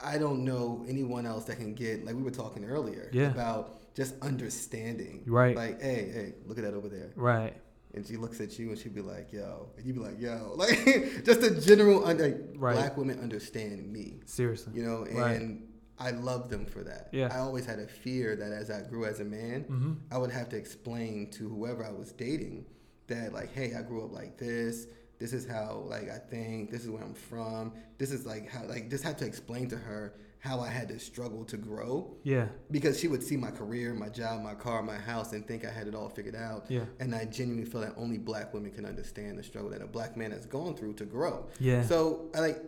I 0.02 0.18
don't 0.18 0.46
know 0.46 0.86
anyone 0.88 1.26
else 1.26 1.46
that 1.46 1.58
can 1.58 1.74
get, 1.74 2.06
like 2.06 2.16
we 2.16 2.22
were 2.22 2.32
talking 2.32 2.66
earlier, 2.66 3.10
yeah. 3.12 3.32
about 3.32 3.94
just 3.96 4.16
understanding. 4.22 5.24
Right. 5.26 5.56
Like, 5.56 5.82
hey, 5.82 6.12
hey, 6.14 6.34
look 6.46 6.58
at 6.58 6.64
that 6.64 6.74
over 6.74 6.88
there. 6.88 7.12
Right 7.16 7.56
and 7.98 8.06
she 8.06 8.16
looks 8.16 8.40
at 8.40 8.58
you 8.58 8.70
and 8.70 8.78
she'd 8.78 8.96
be 8.96 9.02
like, 9.02 9.34
"Yo," 9.34 9.70
and 9.76 9.86
you'd 9.86 9.96
be 9.96 10.02
like, 10.02 10.20
"Yo," 10.20 10.54
like 10.56 11.26
just 11.26 11.42
a 11.42 11.60
general 11.60 12.02
like 12.02 12.20
right. 12.56 12.76
black 12.76 12.98
women 12.98 13.20
understand 13.20 13.92
me 13.92 14.20
seriously, 14.26 14.74
you 14.76 14.84
know, 14.84 15.04
and 15.04 15.18
right. 15.18 15.58
I 16.00 16.12
love 16.12 16.50
them 16.50 16.66
for 16.66 16.84
that. 16.84 17.10
Yeah, 17.12 17.30
I 17.34 17.40
always 17.40 17.66
had 17.66 17.80
a 17.80 17.88
fear 17.88 18.36
that 18.36 18.52
as 18.52 18.70
I 18.70 18.82
grew 18.82 19.06
as 19.06 19.20
a 19.20 19.26
man, 19.26 19.64
mm-hmm. 19.64 19.94
I 20.12 20.18
would 20.18 20.32
have 20.32 20.50
to 20.50 20.58
explain 20.58 21.32
to 21.32 21.50
whoever 21.50 21.86
I 21.86 21.92
was 21.92 22.12
dating 22.12 22.66
that 23.08 23.34
like, 23.34 23.54
hey, 23.54 23.74
I 23.78 23.82
grew 23.82 24.04
up 24.06 24.14
like 24.14 24.38
this. 24.38 24.88
This 25.20 25.34
is 25.34 25.48
how 25.48 25.84
like 25.88 26.10
I 26.10 26.18
think. 26.18 26.72
This 26.72 26.84
is 26.84 26.90
where 26.90 27.04
I'm 27.04 27.14
from. 27.14 27.74
This 27.98 28.12
is 28.12 28.26
like 28.26 28.50
how 28.50 28.66
like 28.66 28.90
just 28.90 29.04
had 29.04 29.18
to 29.20 29.26
explain 29.26 29.70
to 29.70 29.78
her 29.78 30.14
how 30.40 30.60
I 30.60 30.70
had 30.70 30.88
to 30.90 31.00
struggle 31.00 31.44
to 31.46 31.58
grow. 31.58 32.16
Yeah. 32.24 32.48
Because 32.72 33.00
she 33.00 33.08
would 33.08 33.24
see 33.24 33.36
my 33.36 33.52
career, 33.52 33.94
my 33.94 34.10
job, 34.10 34.42
my 34.42 34.54
car, 34.54 34.82
my 34.84 34.98
house, 34.98 35.34
and 35.34 35.46
think 35.48 35.66
I 35.66 35.72
had 35.72 35.88
it 35.88 35.96
all 35.96 36.10
figured 36.10 36.36
out. 36.36 36.66
Yeah. 36.70 36.86
And 37.00 37.14
I 37.14 37.26
genuinely 37.26 37.70
feel 37.70 37.82
that 37.82 37.94
only 37.98 38.18
black 38.18 38.54
women 38.54 38.72
can 38.72 38.86
understand 38.86 39.38
the 39.38 39.44
struggle 39.44 39.72
that 39.72 39.82
a 39.82 39.88
black 39.88 40.16
man 40.16 40.32
has 40.32 40.46
gone 40.46 40.76
through 40.76 40.94
to 40.96 41.06
grow. 41.06 41.48
Yeah. 41.60 41.84
So 41.84 42.30
I 42.36 42.40
like 42.40 42.62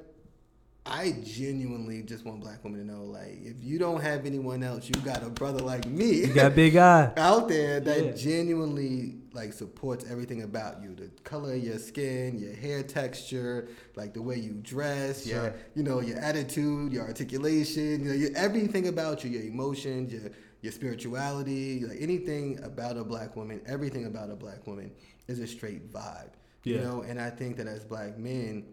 I 0.89 1.15
genuinely 1.23 2.01
just 2.01 2.25
want 2.25 2.41
black 2.41 2.63
women 2.63 2.79
to 2.79 2.85
know, 2.93 3.03
like, 3.03 3.39
if 3.43 3.55
you 3.63 3.77
don't 3.79 4.01
have 4.01 4.25
anyone 4.25 4.63
else, 4.63 4.87
you 4.89 4.99
got 5.01 5.23
a 5.23 5.29
brother 5.29 5.59
like 5.59 5.85
me. 5.87 6.25
You 6.25 6.33
got 6.33 6.55
Big 6.55 6.75
Ive 6.75 7.13
out 7.17 7.47
there 7.47 7.79
that 7.79 8.05
Yeah. 8.05 8.11
genuinely 8.13 9.15
like 9.31 9.53
supports 9.53 10.05
everything 10.09 10.41
about 10.41 10.81
you 10.81 10.95
the 10.95 11.07
color 11.23 11.53
of 11.53 11.63
your 11.63 11.77
skin 11.77 12.39
your 12.39 12.51
hair 12.55 12.81
texture 12.81 13.69
like 13.95 14.11
the 14.11 14.21
way 14.21 14.35
you 14.35 14.53
dress 14.53 15.27
your 15.27 15.53
you 15.75 15.83
know 15.83 16.01
your 16.01 16.17
attitude 16.17 16.91
your 16.91 17.05
articulation 17.05 18.03
you 18.03 18.09
know, 18.09 18.13
your, 18.13 18.31
everything 18.35 18.87
about 18.87 19.23
you 19.23 19.29
your 19.29 19.43
emotions 19.43 20.11
your 20.11 20.31
your 20.61 20.71
spirituality 20.71 21.85
like 21.85 21.97
anything 22.01 22.59
about 22.63 22.97
a 22.97 23.03
black 23.03 23.35
woman 23.35 23.61
everything 23.67 24.05
about 24.07 24.31
a 24.31 24.35
black 24.35 24.65
woman 24.65 24.91
is 25.27 25.37
a 25.39 25.45
straight 25.47 25.91
vibe 25.93 26.31
you 26.63 26.79
know 26.79 27.03
and 27.03 27.21
i 27.21 27.29
think 27.29 27.55
that 27.55 27.67
as 27.67 27.83
black 27.85 28.17
men 28.17 28.65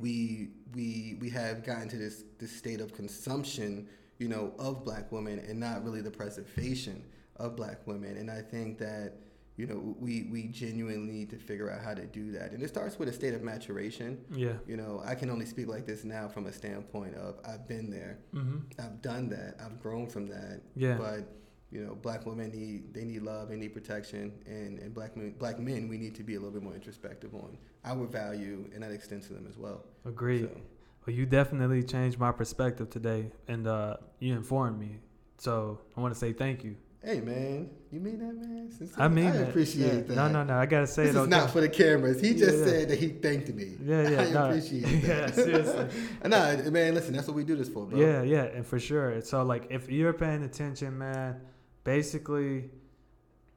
we 0.00 0.50
we 0.74 1.16
we 1.20 1.30
have 1.30 1.64
gotten 1.64 1.88
to 1.88 1.96
this 1.96 2.24
this 2.38 2.54
state 2.54 2.80
of 2.80 2.92
consumption, 2.94 3.88
you 4.18 4.28
know, 4.28 4.52
of 4.58 4.84
black 4.84 5.12
women 5.12 5.38
and 5.38 5.58
not 5.58 5.84
really 5.84 6.00
the 6.00 6.10
preservation 6.10 7.04
of 7.36 7.56
black 7.56 7.86
women. 7.86 8.16
And 8.16 8.30
I 8.30 8.40
think 8.40 8.78
that 8.78 9.14
you 9.56 9.66
know 9.66 9.94
we 10.00 10.28
we 10.32 10.44
genuinely 10.48 11.12
need 11.12 11.30
to 11.30 11.36
figure 11.36 11.70
out 11.70 11.82
how 11.82 11.94
to 11.94 12.06
do 12.06 12.32
that. 12.32 12.52
And 12.52 12.62
it 12.62 12.68
starts 12.68 12.98
with 12.98 13.08
a 13.08 13.12
state 13.12 13.34
of 13.34 13.42
maturation. 13.42 14.18
yeah 14.32 14.54
You 14.66 14.76
know, 14.76 15.02
I 15.04 15.14
can 15.14 15.30
only 15.30 15.46
speak 15.46 15.68
like 15.68 15.86
this 15.86 16.04
now 16.04 16.28
from 16.28 16.46
a 16.46 16.52
standpoint 16.52 17.14
of 17.14 17.36
I've 17.46 17.68
been 17.68 17.90
there, 17.90 18.18
mm-hmm. 18.34 18.58
I've 18.78 19.02
done 19.02 19.28
that, 19.30 19.56
I've 19.64 19.80
grown 19.80 20.08
from 20.08 20.26
that. 20.28 20.62
Yeah. 20.74 20.96
But 20.96 21.28
you 21.74 21.80
know, 21.84 21.94
black 21.96 22.24
women 22.24 22.50
need 22.52 22.94
they 22.94 23.04
need 23.04 23.22
love, 23.22 23.48
they 23.50 23.56
need 23.56 23.72
protection, 23.74 24.32
and 24.46 24.78
and 24.78 24.94
black 24.94 25.16
men 25.16 25.34
black 25.38 25.58
men 25.58 25.88
we 25.88 25.98
need 25.98 26.14
to 26.14 26.22
be 26.22 26.34
a 26.36 26.38
little 26.38 26.52
bit 26.58 26.62
more 26.62 26.74
introspective 26.74 27.34
on 27.34 27.58
our 27.84 28.06
value, 28.06 28.58
and 28.72 28.82
that 28.82 28.92
extends 28.92 29.26
to 29.26 29.32
them 29.34 29.46
as 29.48 29.58
well. 29.58 29.84
agreed 30.06 30.42
So, 30.48 30.60
well 31.06 31.16
you 31.16 31.26
definitely 31.26 31.82
changed 31.82 32.18
my 32.18 32.32
perspective 32.32 32.88
today 32.90 33.30
and 33.48 33.66
uh 33.66 33.96
you 34.20 34.32
informed 34.34 34.78
me 34.78 34.92
so 35.36 35.78
i 35.96 36.00
want 36.00 36.14
to 36.14 36.18
say 36.24 36.32
thank 36.32 36.64
you 36.64 36.74
hey 37.02 37.20
man, 37.20 37.68
you 37.92 38.00
mean 38.00 38.18
that, 38.24 38.34
man? 38.34 38.70
i 38.96 39.08
mean 39.08 39.26
I 39.26 39.30
that. 39.32 39.48
appreciate 39.50 39.92
Yeah. 39.94 40.00
that. 40.08 40.16
no 40.20 40.28
no 40.36 40.44
no 40.44 40.54
i 40.56 40.64
gotta 40.64 40.86
say 40.86 41.02
This 41.04 41.14
it 41.16 41.18
is 41.18 41.22
okay. 41.26 41.30
not 41.38 41.50
for 41.50 41.60
the 41.60 41.68
cameras. 41.68 42.18
He 42.26 42.30
just 42.32 42.58
Yeah, 42.58 42.64
yeah. 42.64 42.70
said 42.70 42.88
that 42.90 42.98
he 43.04 43.08
thanked 43.26 43.48
me. 43.60 43.68
Yeah, 43.84 44.08
yeah, 44.08 44.20
I 44.28 44.30
no. 44.30 44.44
appreciate 44.46 44.82
that. 45.02 45.28
Yeah, 45.28 45.44
seriously. 45.44 45.86
no, 46.34 46.70
man, 46.76 46.94
listen, 46.94 47.12
that's 47.14 47.28
what 47.28 47.36
we 47.36 47.44
do 47.52 47.56
this 47.56 47.68
for, 47.68 47.84
bro. 47.86 47.98
Yeah, 48.04 48.22
yeah, 48.22 48.44
and 48.56 48.64
for 48.66 48.78
sure. 48.88 49.20
So 49.20 49.42
like, 49.52 49.64
if 49.76 49.90
you're 49.90 50.14
paying 50.24 50.42
attention, 50.44 50.96
man, 50.96 51.40
basically, 51.84 52.70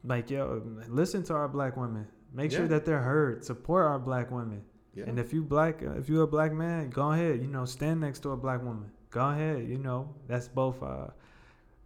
like 0.04 0.30
yo, 0.30 0.62
listen 0.88 1.24
to 1.24 1.34
our 1.34 1.48
black 1.48 1.76
women. 1.78 2.08
Make 2.34 2.52
sure 2.52 2.68
that 2.68 2.86
they're 2.86 3.02
heard. 3.02 3.44
Support 3.46 3.86
our 3.86 4.00
black 4.00 4.30
women. 4.32 4.62
Yeah. 4.94 5.06
And 5.08 5.18
if 5.20 5.32
you 5.34 5.44
black, 5.44 5.82
if 5.82 6.10
you're 6.10 6.24
a 6.24 6.28
black 6.28 6.52
man, 6.54 6.90
go 6.90 7.12
ahead. 7.12 7.42
You 7.42 7.48
know, 7.48 7.66
stand 7.66 8.02
next 8.02 8.20
to 8.22 8.32
a 8.32 8.38
black 8.38 8.62
woman. 8.64 8.92
Go 9.12 9.22
ahead. 9.30 9.68
You 9.68 9.78
know, 9.78 10.14
that's 10.28 10.48
both 10.48 10.82
uh, 10.84 11.08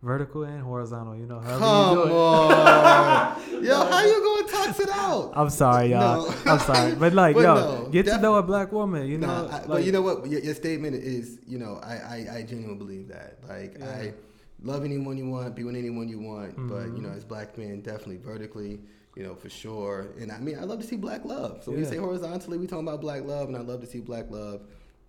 vertical 0.01 0.43
and 0.43 0.61
horizontal. 0.63 1.15
You 1.15 1.25
know, 1.27 1.39
however 1.39 1.59
Come 1.59 1.97
you 1.97 2.03
do 2.05 2.09
it. 2.09 2.13
on. 2.13 3.63
Yo, 3.63 3.75
how 3.75 4.05
you 4.05 4.21
gonna 4.23 4.47
toss 4.51 4.79
it 4.79 4.89
out? 4.89 5.31
I'm 5.35 5.49
sorry, 5.49 5.89
y'all. 5.91 6.27
No. 6.29 6.51
I'm 6.51 6.59
sorry, 6.59 6.95
but 6.95 7.13
like, 7.13 7.35
But 7.35 7.41
yo, 7.43 7.55
no, 7.55 7.89
get 7.89 8.05
to 8.07 8.17
know 8.19 8.35
a 8.35 8.43
black 8.43 8.71
woman. 8.71 9.07
You 9.07 9.19
know, 9.19 9.27
Nah, 9.27 9.45
I, 9.47 9.51
like, 9.51 9.67
but 9.67 9.83
you 9.83 9.91
know 9.91 10.01
what? 10.01 10.27
Your, 10.29 10.41
your 10.41 10.55
statement 10.55 10.95
is, 10.95 11.37
you 11.45 11.59
know, 11.59 11.79
I, 11.83 11.93
I, 11.93 12.27
I 12.37 12.41
genuinely 12.43 12.77
believe 12.77 13.07
that. 13.09 13.37
Like, 13.47 13.75
Yeah. 13.79 13.85
I 13.89 14.13
love 14.61 14.83
anyone 14.85 15.17
you 15.17 15.27
want, 15.29 15.55
be 15.55 15.63
with 15.63 15.75
anyone 15.75 16.07
you 16.09 16.19
want, 16.19 16.55
but 16.69 16.85
you 16.95 17.01
know, 17.01 17.09
Mhm. 17.09 17.17
as 17.17 17.23
black 17.23 17.57
men, 17.57 17.81
definitely 17.81 18.17
vertically, 18.17 18.79
you 19.15 19.23
know, 19.23 19.35
for 19.35 19.49
sure. 19.49 20.07
And 20.19 20.31
I 20.31 20.39
mean, 20.39 20.57
I 20.59 20.63
love 20.63 20.79
to 20.81 20.87
see 20.87 20.97
black 20.97 21.25
love. 21.25 21.63
So 21.63 21.71
when 21.71 21.81
we 21.81 21.85
say 21.85 21.97
horizontally, 21.97 22.57
we 22.57 22.67
talking 22.67 22.87
about 22.87 23.01
black 23.01 23.25
love, 23.25 23.47
and 23.47 23.57
I 23.57 23.61
love 23.61 23.81
to 23.81 23.87
see 23.87 23.99
black 23.99 24.29
love. 24.29 24.61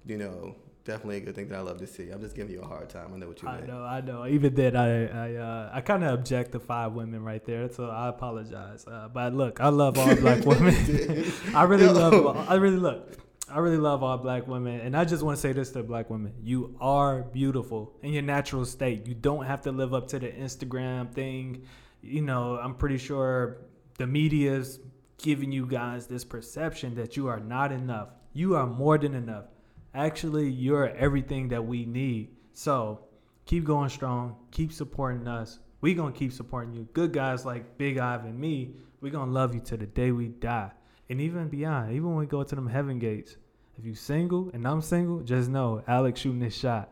You 0.06 0.18
know, 0.18 0.56
definitely 0.84 1.18
a 1.18 1.20
good 1.20 1.36
thing 1.36 1.48
that 1.50 1.58
I 1.58 1.60
love 1.60 1.78
to 1.78 1.86
see. 1.86 2.10
I'm 2.10 2.20
just 2.20 2.34
giving 2.34 2.52
you 2.52 2.60
a 2.62 2.66
hard 2.66 2.88
time. 2.90 3.12
I 3.14 3.18
know 3.18 3.28
what 3.28 3.40
you 3.40 3.48
I 3.48 3.56
meant. 3.56 3.68
know, 3.68 3.84
I 3.84 4.00
know. 4.00 4.26
Even 4.26 4.54
then, 4.54 4.74
I 4.74 5.06
I 5.06 5.34
uh, 5.36 5.70
I 5.72 5.80
kind 5.80 6.02
of 6.02 6.12
objectify 6.18 6.86
women 6.88 7.22
right 7.22 7.44
there, 7.44 7.70
so 7.70 7.88
I 7.90 8.08
apologize. 8.08 8.84
Uh, 8.86 9.08
but 9.12 9.32
look, 9.34 9.60
I 9.60 9.68
love 9.68 9.96
all 9.98 10.16
black 10.16 10.44
women. 10.52 10.74
I 11.54 11.62
really 11.64 11.84
Yo. 11.84 11.92
love. 11.92 12.48
I 12.48 12.54
really 12.54 12.78
look. 12.78 13.16
I 13.52 13.58
really 13.58 13.76
love 13.76 14.02
all 14.02 14.16
black 14.16 14.48
women, 14.48 14.80
and 14.80 14.96
I 14.96 15.04
just 15.04 15.22
want 15.22 15.36
to 15.36 15.40
say 15.42 15.52
this 15.52 15.72
to 15.72 15.82
black 15.82 16.08
women: 16.08 16.32
you 16.42 16.74
are 16.80 17.22
beautiful 17.22 17.92
in 18.02 18.14
your 18.14 18.22
natural 18.22 18.64
state. 18.64 19.06
You 19.06 19.14
don't 19.14 19.44
have 19.44 19.60
to 19.62 19.72
live 19.72 19.92
up 19.92 20.08
to 20.08 20.18
the 20.18 20.28
Instagram 20.28 21.12
thing. 21.12 21.66
You 22.00 22.22
know, 22.22 22.56
I'm 22.56 22.74
pretty 22.74 22.96
sure 22.96 23.58
the 23.98 24.06
media's 24.06 24.80
giving 25.18 25.52
you 25.52 25.66
guys 25.66 26.06
this 26.06 26.24
perception 26.24 26.94
that 26.94 27.14
you 27.14 27.28
are 27.28 27.40
not 27.40 27.72
enough. 27.72 28.08
You 28.32 28.56
are 28.56 28.66
more 28.66 28.96
than 28.96 29.12
enough. 29.14 29.44
Actually, 29.94 30.48
you're 30.48 30.88
everything 30.88 31.48
that 31.48 31.62
we 31.62 31.84
need. 31.84 32.30
So 32.54 33.00
keep 33.44 33.64
going 33.64 33.90
strong. 33.90 34.34
Keep 34.50 34.72
supporting 34.72 35.28
us. 35.28 35.58
We 35.82 35.92
gonna 35.92 36.12
keep 36.12 36.32
supporting 36.32 36.72
you. 36.72 36.88
Good 36.94 37.12
guys 37.12 37.44
like 37.44 37.76
Big 37.76 37.98
Ivan 37.98 38.30
and 38.30 38.38
me, 38.38 38.76
we 39.02 39.10
gonna 39.10 39.30
love 39.30 39.54
you 39.54 39.60
to 39.60 39.76
the 39.76 39.84
day 39.86 40.10
we 40.10 40.28
die. 40.28 40.70
And 41.10 41.20
even 41.20 41.48
beyond, 41.48 41.92
even 41.92 42.08
when 42.08 42.16
we 42.16 42.26
go 42.26 42.42
to 42.42 42.54
them 42.54 42.66
heaven 42.66 42.98
gates. 42.98 43.36
If 43.78 43.84
you 43.86 43.94
single 43.94 44.50
and 44.52 44.66
I'm 44.66 44.82
single, 44.82 45.20
just 45.20 45.48
know 45.48 45.82
Alex 45.86 46.20
shooting 46.20 46.40
this 46.40 46.54
shot. 46.54 46.90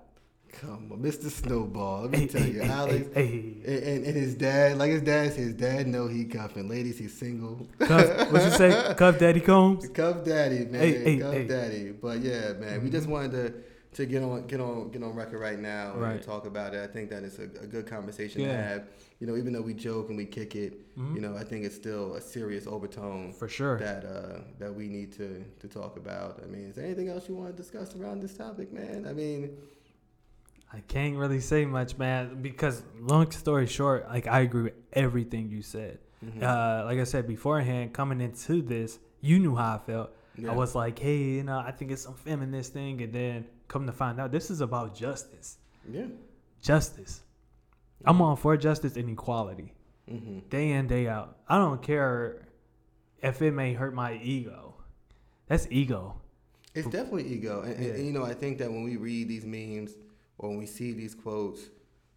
Come 0.53 0.91
on, 0.91 0.99
Mr. 0.99 1.31
Snowball. 1.31 2.03
Let 2.03 2.11
me 2.11 2.19
Hey, 2.19 2.27
tell 2.27 2.43
hey, 2.43 2.51
you, 2.51 2.61
hey, 2.63 2.69
Alex. 2.69 3.09
And, 3.15 4.05
and, 4.05 4.17
his 4.17 4.35
dad, 4.35 4.79
like 4.79 4.91
his 4.91 5.03
dad 5.03 5.29
says, 5.29 5.37
his 5.37 5.55
dad 5.55 5.87
know 5.87 6.09
he 6.09 6.25
cuffing. 6.25 6.69
Ladies, 6.69 6.99
he's 6.99 7.17
single. 7.17 7.69
Cuff, 7.79 8.33
what 8.33 8.43
you 8.43 8.51
say? 8.51 8.95
Cuff 8.97 9.19
Daddy 9.19 9.41
Combs? 9.41 9.89
Cuff 9.91 10.25
Daddy, 10.25 10.65
man. 10.65 11.21
Cuff. 11.21 11.47
Daddy. 11.47 11.93
But 11.93 12.19
yeah, 12.21 12.55
man, 12.55 12.83
we 12.83 12.91
just 12.91 13.07
wanted 13.07 13.31
to 13.33 13.55
to 13.93 14.07
get 14.07 14.23
on 14.23 14.47
get 14.47 14.61
on 14.61 14.91
get 14.91 15.03
on 15.03 15.15
record 15.15 15.41
right 15.41 15.59
now 15.59 16.01
and 16.03 16.23
talk 16.23 16.47
about 16.47 16.75
it. 16.75 16.81
I 16.83 16.87
think 16.87 17.11
that 17.11 17.25
it's 17.25 17.39
a, 17.41 17.45
a 17.45 17.67
good 17.67 17.87
conversation 17.87 18.43
to 18.43 18.53
have. 18.53 18.85
You 19.19 19.27
know, 19.27 19.37
even 19.37 19.53
though 19.53 19.61
we 19.63 19.75
joke 19.75 20.09
and 20.09 20.17
we 20.17 20.25
kick 20.25 20.55
it, 20.57 20.97
Mhm. 20.97 21.15
you 21.17 21.21
know, 21.21 21.37
I 21.37 21.45
think 21.45 21.65
it's 21.65 21.75
still 21.75 22.15
a 22.15 22.21
serious 22.21 22.67
overtone 22.67 23.33
For 23.33 23.49
sure. 23.49 23.79
that 23.79 24.05
uh 24.05 24.41
that 24.59 24.73
we 24.75 24.89
need 24.89 25.13
to 25.15 25.45
to 25.61 25.69
talk 25.69 25.97
about. 25.97 26.41
I 26.43 26.47
mean, 26.47 26.69
is 26.71 26.77
there 26.77 26.85
anything 26.85 27.09
else 27.09 27.29
you 27.29 27.35
want 27.35 27.51
to 27.51 27.57
discuss 27.63 27.95
around 27.97 28.21
this 28.21 28.35
topic, 28.35 28.73
man? 28.73 29.07
I 29.09 29.13
mean, 29.13 29.57
I 30.73 30.81
can't 30.87 31.17
really 31.17 31.41
say 31.41 31.65
much, 31.65 31.99
man, 31.99 32.41
because 32.43 32.83
long 33.01 33.31
story 33.33 33.67
short, 33.67 34.07
like 34.09 34.27
I 34.29 34.41
agree 34.41 34.63
with 34.63 34.75
everything 34.93 35.51
you 35.51 35.63
said. 35.63 35.99
mhm. 36.25 36.43
Uh, 36.43 36.85
like 36.85 36.99
I 37.01 37.05
said 37.05 37.27
beforehand, 37.27 37.93
coming 37.93 38.21
into 38.21 38.63
this, 38.63 38.99
you 39.21 39.39
knew 39.41 39.57
how 39.57 39.75
I 39.77 39.79
felt. 39.79 40.11
Yeah. 40.37 40.53
I 40.53 40.55
was 40.55 40.75
like, 40.75 40.99
hey, 40.99 41.17
you 41.17 41.43
know, 41.43 41.59
I 41.59 41.73
think 41.73 41.91
it's 41.91 42.03
some 42.03 42.15
feminist 42.15 42.73
thing, 42.73 43.03
and 43.03 43.13
then 43.13 43.47
come 43.71 43.87
to 43.87 43.93
find 43.93 44.21
out, 44.21 44.33
this 44.33 44.51
is 44.51 44.61
about 44.61 44.95
justice. 44.95 45.57
yeah. 45.91 46.07
Justice. 46.61 47.23
I'm 48.05 48.21
all 48.21 48.37
for 48.37 48.55
justice 48.59 48.97
and 48.97 49.09
equality, 49.09 49.73
hmm 50.09 50.41
day 50.51 50.73
in 50.73 50.87
day 50.87 51.07
out. 51.09 51.39
I 51.49 51.57
don't 51.57 51.81
care 51.83 52.49
if 53.23 53.41
it 53.41 53.53
may 53.53 53.73
hurt 53.73 53.95
my 53.95 54.15
ego. 54.23 54.75
That's 55.47 55.67
ego. 55.71 56.21
It's 56.75 56.87
definitely 56.89 57.29
ego, 57.29 57.63
and, 57.63 57.75
and- 57.75 57.85
Yeah. 57.85 57.93
and, 57.93 58.07
you 58.07 58.13
know 58.13 58.25
I 58.25 58.35
think 58.35 58.59
that 58.59 58.71
when 58.71 58.83
we 58.83 58.97
read 58.97 59.29
these 59.29 59.47
memes 59.47 59.93
or 60.39 60.49
when 60.51 60.59
we 60.59 60.67
see 60.67 60.93
these 60.93 61.15
quotes, 61.15 61.61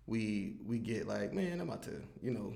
we 0.08 0.56
we 0.66 0.78
get 0.80 1.08
like, 1.08 1.32
man, 1.34 1.62
I'm 1.62 1.70
about 1.70 1.84
to, 1.84 2.02
you 2.22 2.32
know, 2.32 2.54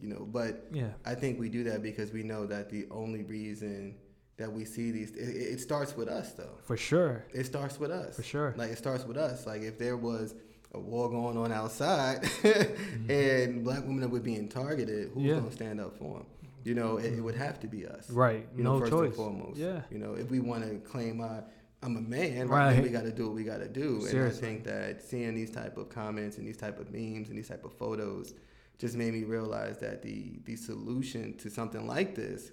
you 0.00 0.08
know. 0.08 0.26
But 0.38 0.66
Yeah. 0.72 0.92
I 1.04 1.14
think 1.14 1.38
we 1.38 1.48
do 1.48 1.62
that 1.64 1.82
because 1.82 2.12
we 2.12 2.22
know 2.22 2.46
that 2.46 2.70
the 2.70 2.86
only 2.90 3.22
reason 3.22 3.94
that 4.40 4.50
we 4.52 4.64
see 4.64 4.90
these, 4.90 5.10
it, 5.12 5.28
it 5.54 5.60
starts 5.60 5.96
with 5.96 6.08
us 6.08 6.32
though. 6.32 6.56
For 6.64 6.76
sure. 6.76 7.24
It 7.32 7.44
starts 7.46 7.78
with 7.78 7.90
us. 7.90 8.16
For 8.16 8.22
sure. 8.22 8.54
Like 8.56 8.70
it 8.72 8.78
starts 8.78 9.04
with 9.06 9.16
us. 9.16 9.46
Like 9.46 9.62
if 9.62 9.78
there 9.78 9.96
was 9.96 10.34
a 10.74 10.78
war 10.80 11.08
going 11.10 11.36
on 11.36 11.52
outside 11.52 12.28
and 13.08 13.64
black 13.64 13.84
women 13.86 14.08
were 14.10 14.20
being 14.20 14.48
targeted, 14.48 15.10
who's 15.14 15.16
Mm-hmm. 15.22 15.26
Yeah. 15.26 15.34
gonna 15.36 15.52
stand 15.52 15.80
up 15.80 15.96
for 15.98 16.18
them? 16.18 16.26
You 16.64 16.74
know, 16.74 16.98
it, 16.98 17.14
it 17.14 17.20
would 17.20 17.36
have 17.36 17.58
to 17.60 17.66
be 17.66 17.86
us 17.86 18.10
Right. 18.10 18.46
you 18.56 18.62
know, 18.64 18.74
no 18.74 18.80
first 18.80 18.92
choice. 18.92 19.06
and 19.06 19.14
foremost. 19.14 19.56
Yeah. 19.58 19.80
You 19.90 19.98
know, 19.98 20.14
if 20.14 20.30
we 20.30 20.40
want 20.40 20.62
to 20.64 20.76
claim 20.78 21.20
I'm 21.82 21.96
a 21.96 22.00
man, 22.00 22.48
right? 22.48 22.74
Right. 22.74 22.82
we 22.82 22.90
got 22.90 23.04
to 23.04 23.12
do 23.12 23.26
what 23.26 23.34
we 23.34 23.44
got 23.44 23.58
to 23.60 23.68
do. 23.68 24.02
Seriously. 24.02 24.18
And 24.18 24.30
I 24.30 24.30
think 24.30 24.64
that 24.64 25.02
seeing 25.02 25.34
these 25.34 25.50
type 25.50 25.78
of 25.78 25.88
comments 25.88 26.36
and 26.36 26.46
these 26.46 26.58
type 26.58 26.78
of 26.78 26.92
memes 26.92 27.30
and 27.30 27.38
these 27.38 27.48
type 27.48 27.64
of 27.64 27.72
photos 27.72 28.34
just 28.78 28.96
made 28.96 29.12
me 29.14 29.24
realize 29.24 29.78
that 29.78 30.02
the 30.02 30.40
the 30.44 30.56
solution 30.56 31.36
to 31.38 31.48
something 31.50 31.86
like 31.86 32.14
this 32.14 32.52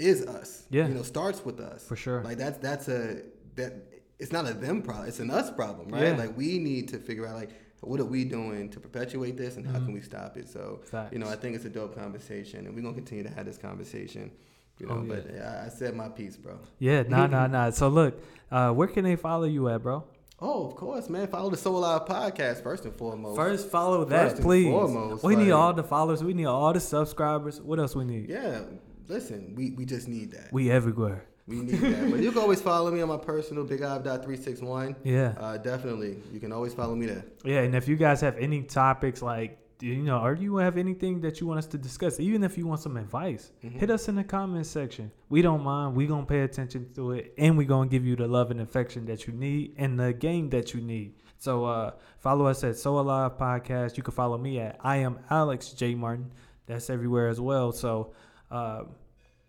is 0.00 0.26
us. 0.26 0.66
Yeah. 0.70 0.88
You 0.88 0.94
know, 0.94 1.02
starts 1.02 1.44
with 1.44 1.60
us. 1.60 1.84
For 1.86 1.96
sure. 1.96 2.22
Like 2.22 2.38
that's 2.38 2.58
that's 2.58 2.88
a 2.88 3.22
that 3.56 3.74
it's 4.18 4.32
not 4.32 4.48
a 4.48 4.54
them 4.54 4.82
problem. 4.82 5.08
It's 5.08 5.20
an 5.20 5.30
us 5.30 5.50
problem, 5.50 5.88
right? 5.88 6.02
Yeah. 6.08 6.16
Like 6.16 6.36
we 6.36 6.58
need 6.58 6.88
to 6.88 6.98
figure 6.98 7.26
out 7.26 7.34
like 7.36 7.50
what 7.80 7.98
are 8.00 8.04
we 8.04 8.24
doing 8.24 8.68
to 8.70 8.80
perpetuate 8.80 9.36
this 9.38 9.56
and 9.56 9.66
how 9.66 9.78
Mhm. 9.78 9.84
can 9.86 9.94
we 9.94 10.02
stop 10.02 10.36
it? 10.36 10.48
So 10.48 10.80
Facts. 10.84 11.12
you 11.12 11.18
know, 11.18 11.28
I 11.28 11.36
think 11.36 11.56
it's 11.56 11.64
a 11.64 11.70
dope 11.70 11.94
conversation, 11.94 12.66
and 12.66 12.74
we're 12.74 12.82
gonna 12.82 12.94
continue 12.94 13.24
to 13.24 13.30
have 13.30 13.46
this 13.46 13.56
conversation. 13.58 14.30
You 14.78 14.86
know, 14.86 14.98
oh, 14.98 15.02
yeah. 15.02 15.14
but 15.14 15.40
I, 15.42 15.66
I 15.66 15.68
said 15.68 15.94
my 15.94 16.08
piece, 16.08 16.36
bro. 16.36 16.58
Yeah, 16.78 17.02
nah, 17.08 17.26
nah, 17.26 17.46
nah. 17.46 17.70
So 17.70 17.88
look, 17.88 18.20
uh, 18.50 18.72
where 18.72 18.88
can 18.88 19.04
they 19.04 19.16
follow 19.16 19.44
you 19.44 19.68
at, 19.68 19.82
bro? 19.82 20.04
Oh, 20.42 20.66
of 20.66 20.74
course, 20.74 21.10
man. 21.10 21.26
Follow 21.28 21.50
the 21.50 21.56
So 21.58 21.76
Alive 21.76 22.06
podcast 22.06 22.62
first 22.62 22.86
and 22.86 22.94
foremost. 22.94 23.36
First, 23.36 23.68
follow 23.70 24.04
that, 24.06 24.30
first 24.32 24.42
please. 24.42 24.70
Foremost, 24.70 25.22
we 25.22 25.36
like, 25.36 25.44
need 25.44 25.50
all 25.52 25.74
the 25.74 25.82
followers. 25.84 26.24
We 26.24 26.32
need 26.32 26.46
all 26.46 26.72
the 26.72 26.80
subscribers. 26.80 27.60
What 27.60 27.78
else 27.78 27.94
we 27.94 28.04
need? 28.06 28.28
Yeah, 28.30 28.62
listen, 29.10 29.54
we, 29.56 29.72
we 29.72 29.84
just 29.84 30.08
need 30.08 30.30
that. 30.32 30.52
We 30.52 30.70
everywhere. 30.70 31.26
We 31.46 31.56
need 31.56 31.80
that. 31.80 32.10
but 32.10 32.20
you 32.20 32.30
can 32.30 32.40
always 32.40 32.62
follow 32.62 32.90
me 32.90 33.00
on 33.02 33.08
my 33.08 33.16
personal 33.16 33.64
Big 33.64 33.82
three 34.22 34.36
six 34.36 34.62
one. 34.62 34.96
Yeah. 35.04 35.34
Uh, 35.36 35.58
definitely. 35.58 36.18
You 36.32 36.40
can 36.40 36.52
always 36.52 36.72
follow 36.72 36.94
me 36.94 37.06
there. 37.06 37.24
Yeah, 37.44 37.60
and 37.60 37.74
if 37.74 37.88
you 37.88 37.96
guys 37.96 38.20
have 38.20 38.38
any 38.38 38.62
topics 38.62 39.20
like 39.20 39.58
you 39.82 39.96
know, 39.96 40.22
or 40.22 40.34
you 40.34 40.56
have 40.58 40.76
anything 40.76 41.22
that 41.22 41.40
you 41.40 41.46
want 41.46 41.58
us 41.58 41.66
to 41.66 41.78
discuss, 41.78 42.20
even 42.20 42.44
if 42.44 42.58
you 42.58 42.66
want 42.66 42.80
some 42.80 42.98
advice, 42.98 43.50
mm-hmm. 43.64 43.78
hit 43.78 43.90
us 43.90 44.08
in 44.08 44.14
the 44.14 44.24
comment 44.24 44.66
section. 44.66 45.10
We 45.30 45.40
don't 45.40 45.62
mind. 45.62 45.96
We 45.96 46.06
gonna 46.06 46.26
pay 46.26 46.42
attention 46.42 46.92
to 46.94 47.12
it, 47.12 47.34
and 47.38 47.56
we 47.56 47.64
gonna 47.64 47.88
give 47.88 48.04
you 48.04 48.14
the 48.14 48.28
love 48.28 48.50
and 48.50 48.60
affection 48.60 49.06
that 49.06 49.26
you 49.26 49.32
need 49.32 49.74
and 49.78 49.98
the 49.98 50.12
game 50.12 50.50
that 50.50 50.74
you 50.74 50.80
need. 50.82 51.14
So 51.38 51.64
uh, 51.64 51.92
follow 52.18 52.46
us 52.46 52.62
at 52.64 52.76
So 52.76 52.98
Alive 52.98 53.38
Podcast. 53.38 53.96
You 53.96 54.02
can 54.02 54.12
follow 54.12 54.36
me 54.36 54.60
at 54.60 54.78
I 54.80 54.96
am 54.96 55.18
Alex 55.30 55.70
J 55.70 55.94
Martin. 55.94 56.30
That's 56.66 56.90
everywhere 56.90 57.28
as 57.28 57.40
well. 57.40 57.72
So 57.72 58.12
uh, 58.50 58.82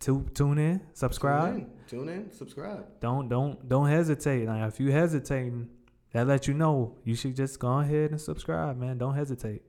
to, 0.00 0.26
tune 0.34 0.58
in, 0.58 0.80
subscribe. 0.94 1.54
Tune 1.54 1.60
in, 1.60 1.70
tune 1.88 2.08
in, 2.08 2.32
subscribe. 2.32 2.84
Don't 3.00 3.28
don't 3.28 3.68
don't 3.68 3.88
hesitate. 3.88 4.44
Now, 4.46 4.66
if 4.66 4.80
you 4.80 4.90
hesitating, 4.90 5.68
that 6.12 6.26
let 6.26 6.48
you 6.48 6.54
know 6.54 6.96
you 7.04 7.14
should 7.14 7.36
just 7.36 7.58
go 7.58 7.78
ahead 7.78 8.10
and 8.10 8.20
subscribe, 8.20 8.76
man. 8.76 8.98
Don't 8.98 9.14
hesitate. 9.14 9.62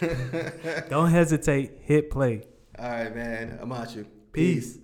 Don't 0.90 1.10
hesitate. 1.10 1.78
Hit 1.80 2.10
play. 2.10 2.42
All 2.78 2.90
right, 2.90 3.14
man. 3.14 3.58
I'm 3.60 3.72
out 3.72 3.94
you. 3.94 4.06
Peace. 4.32 4.74
Peace. 4.74 4.81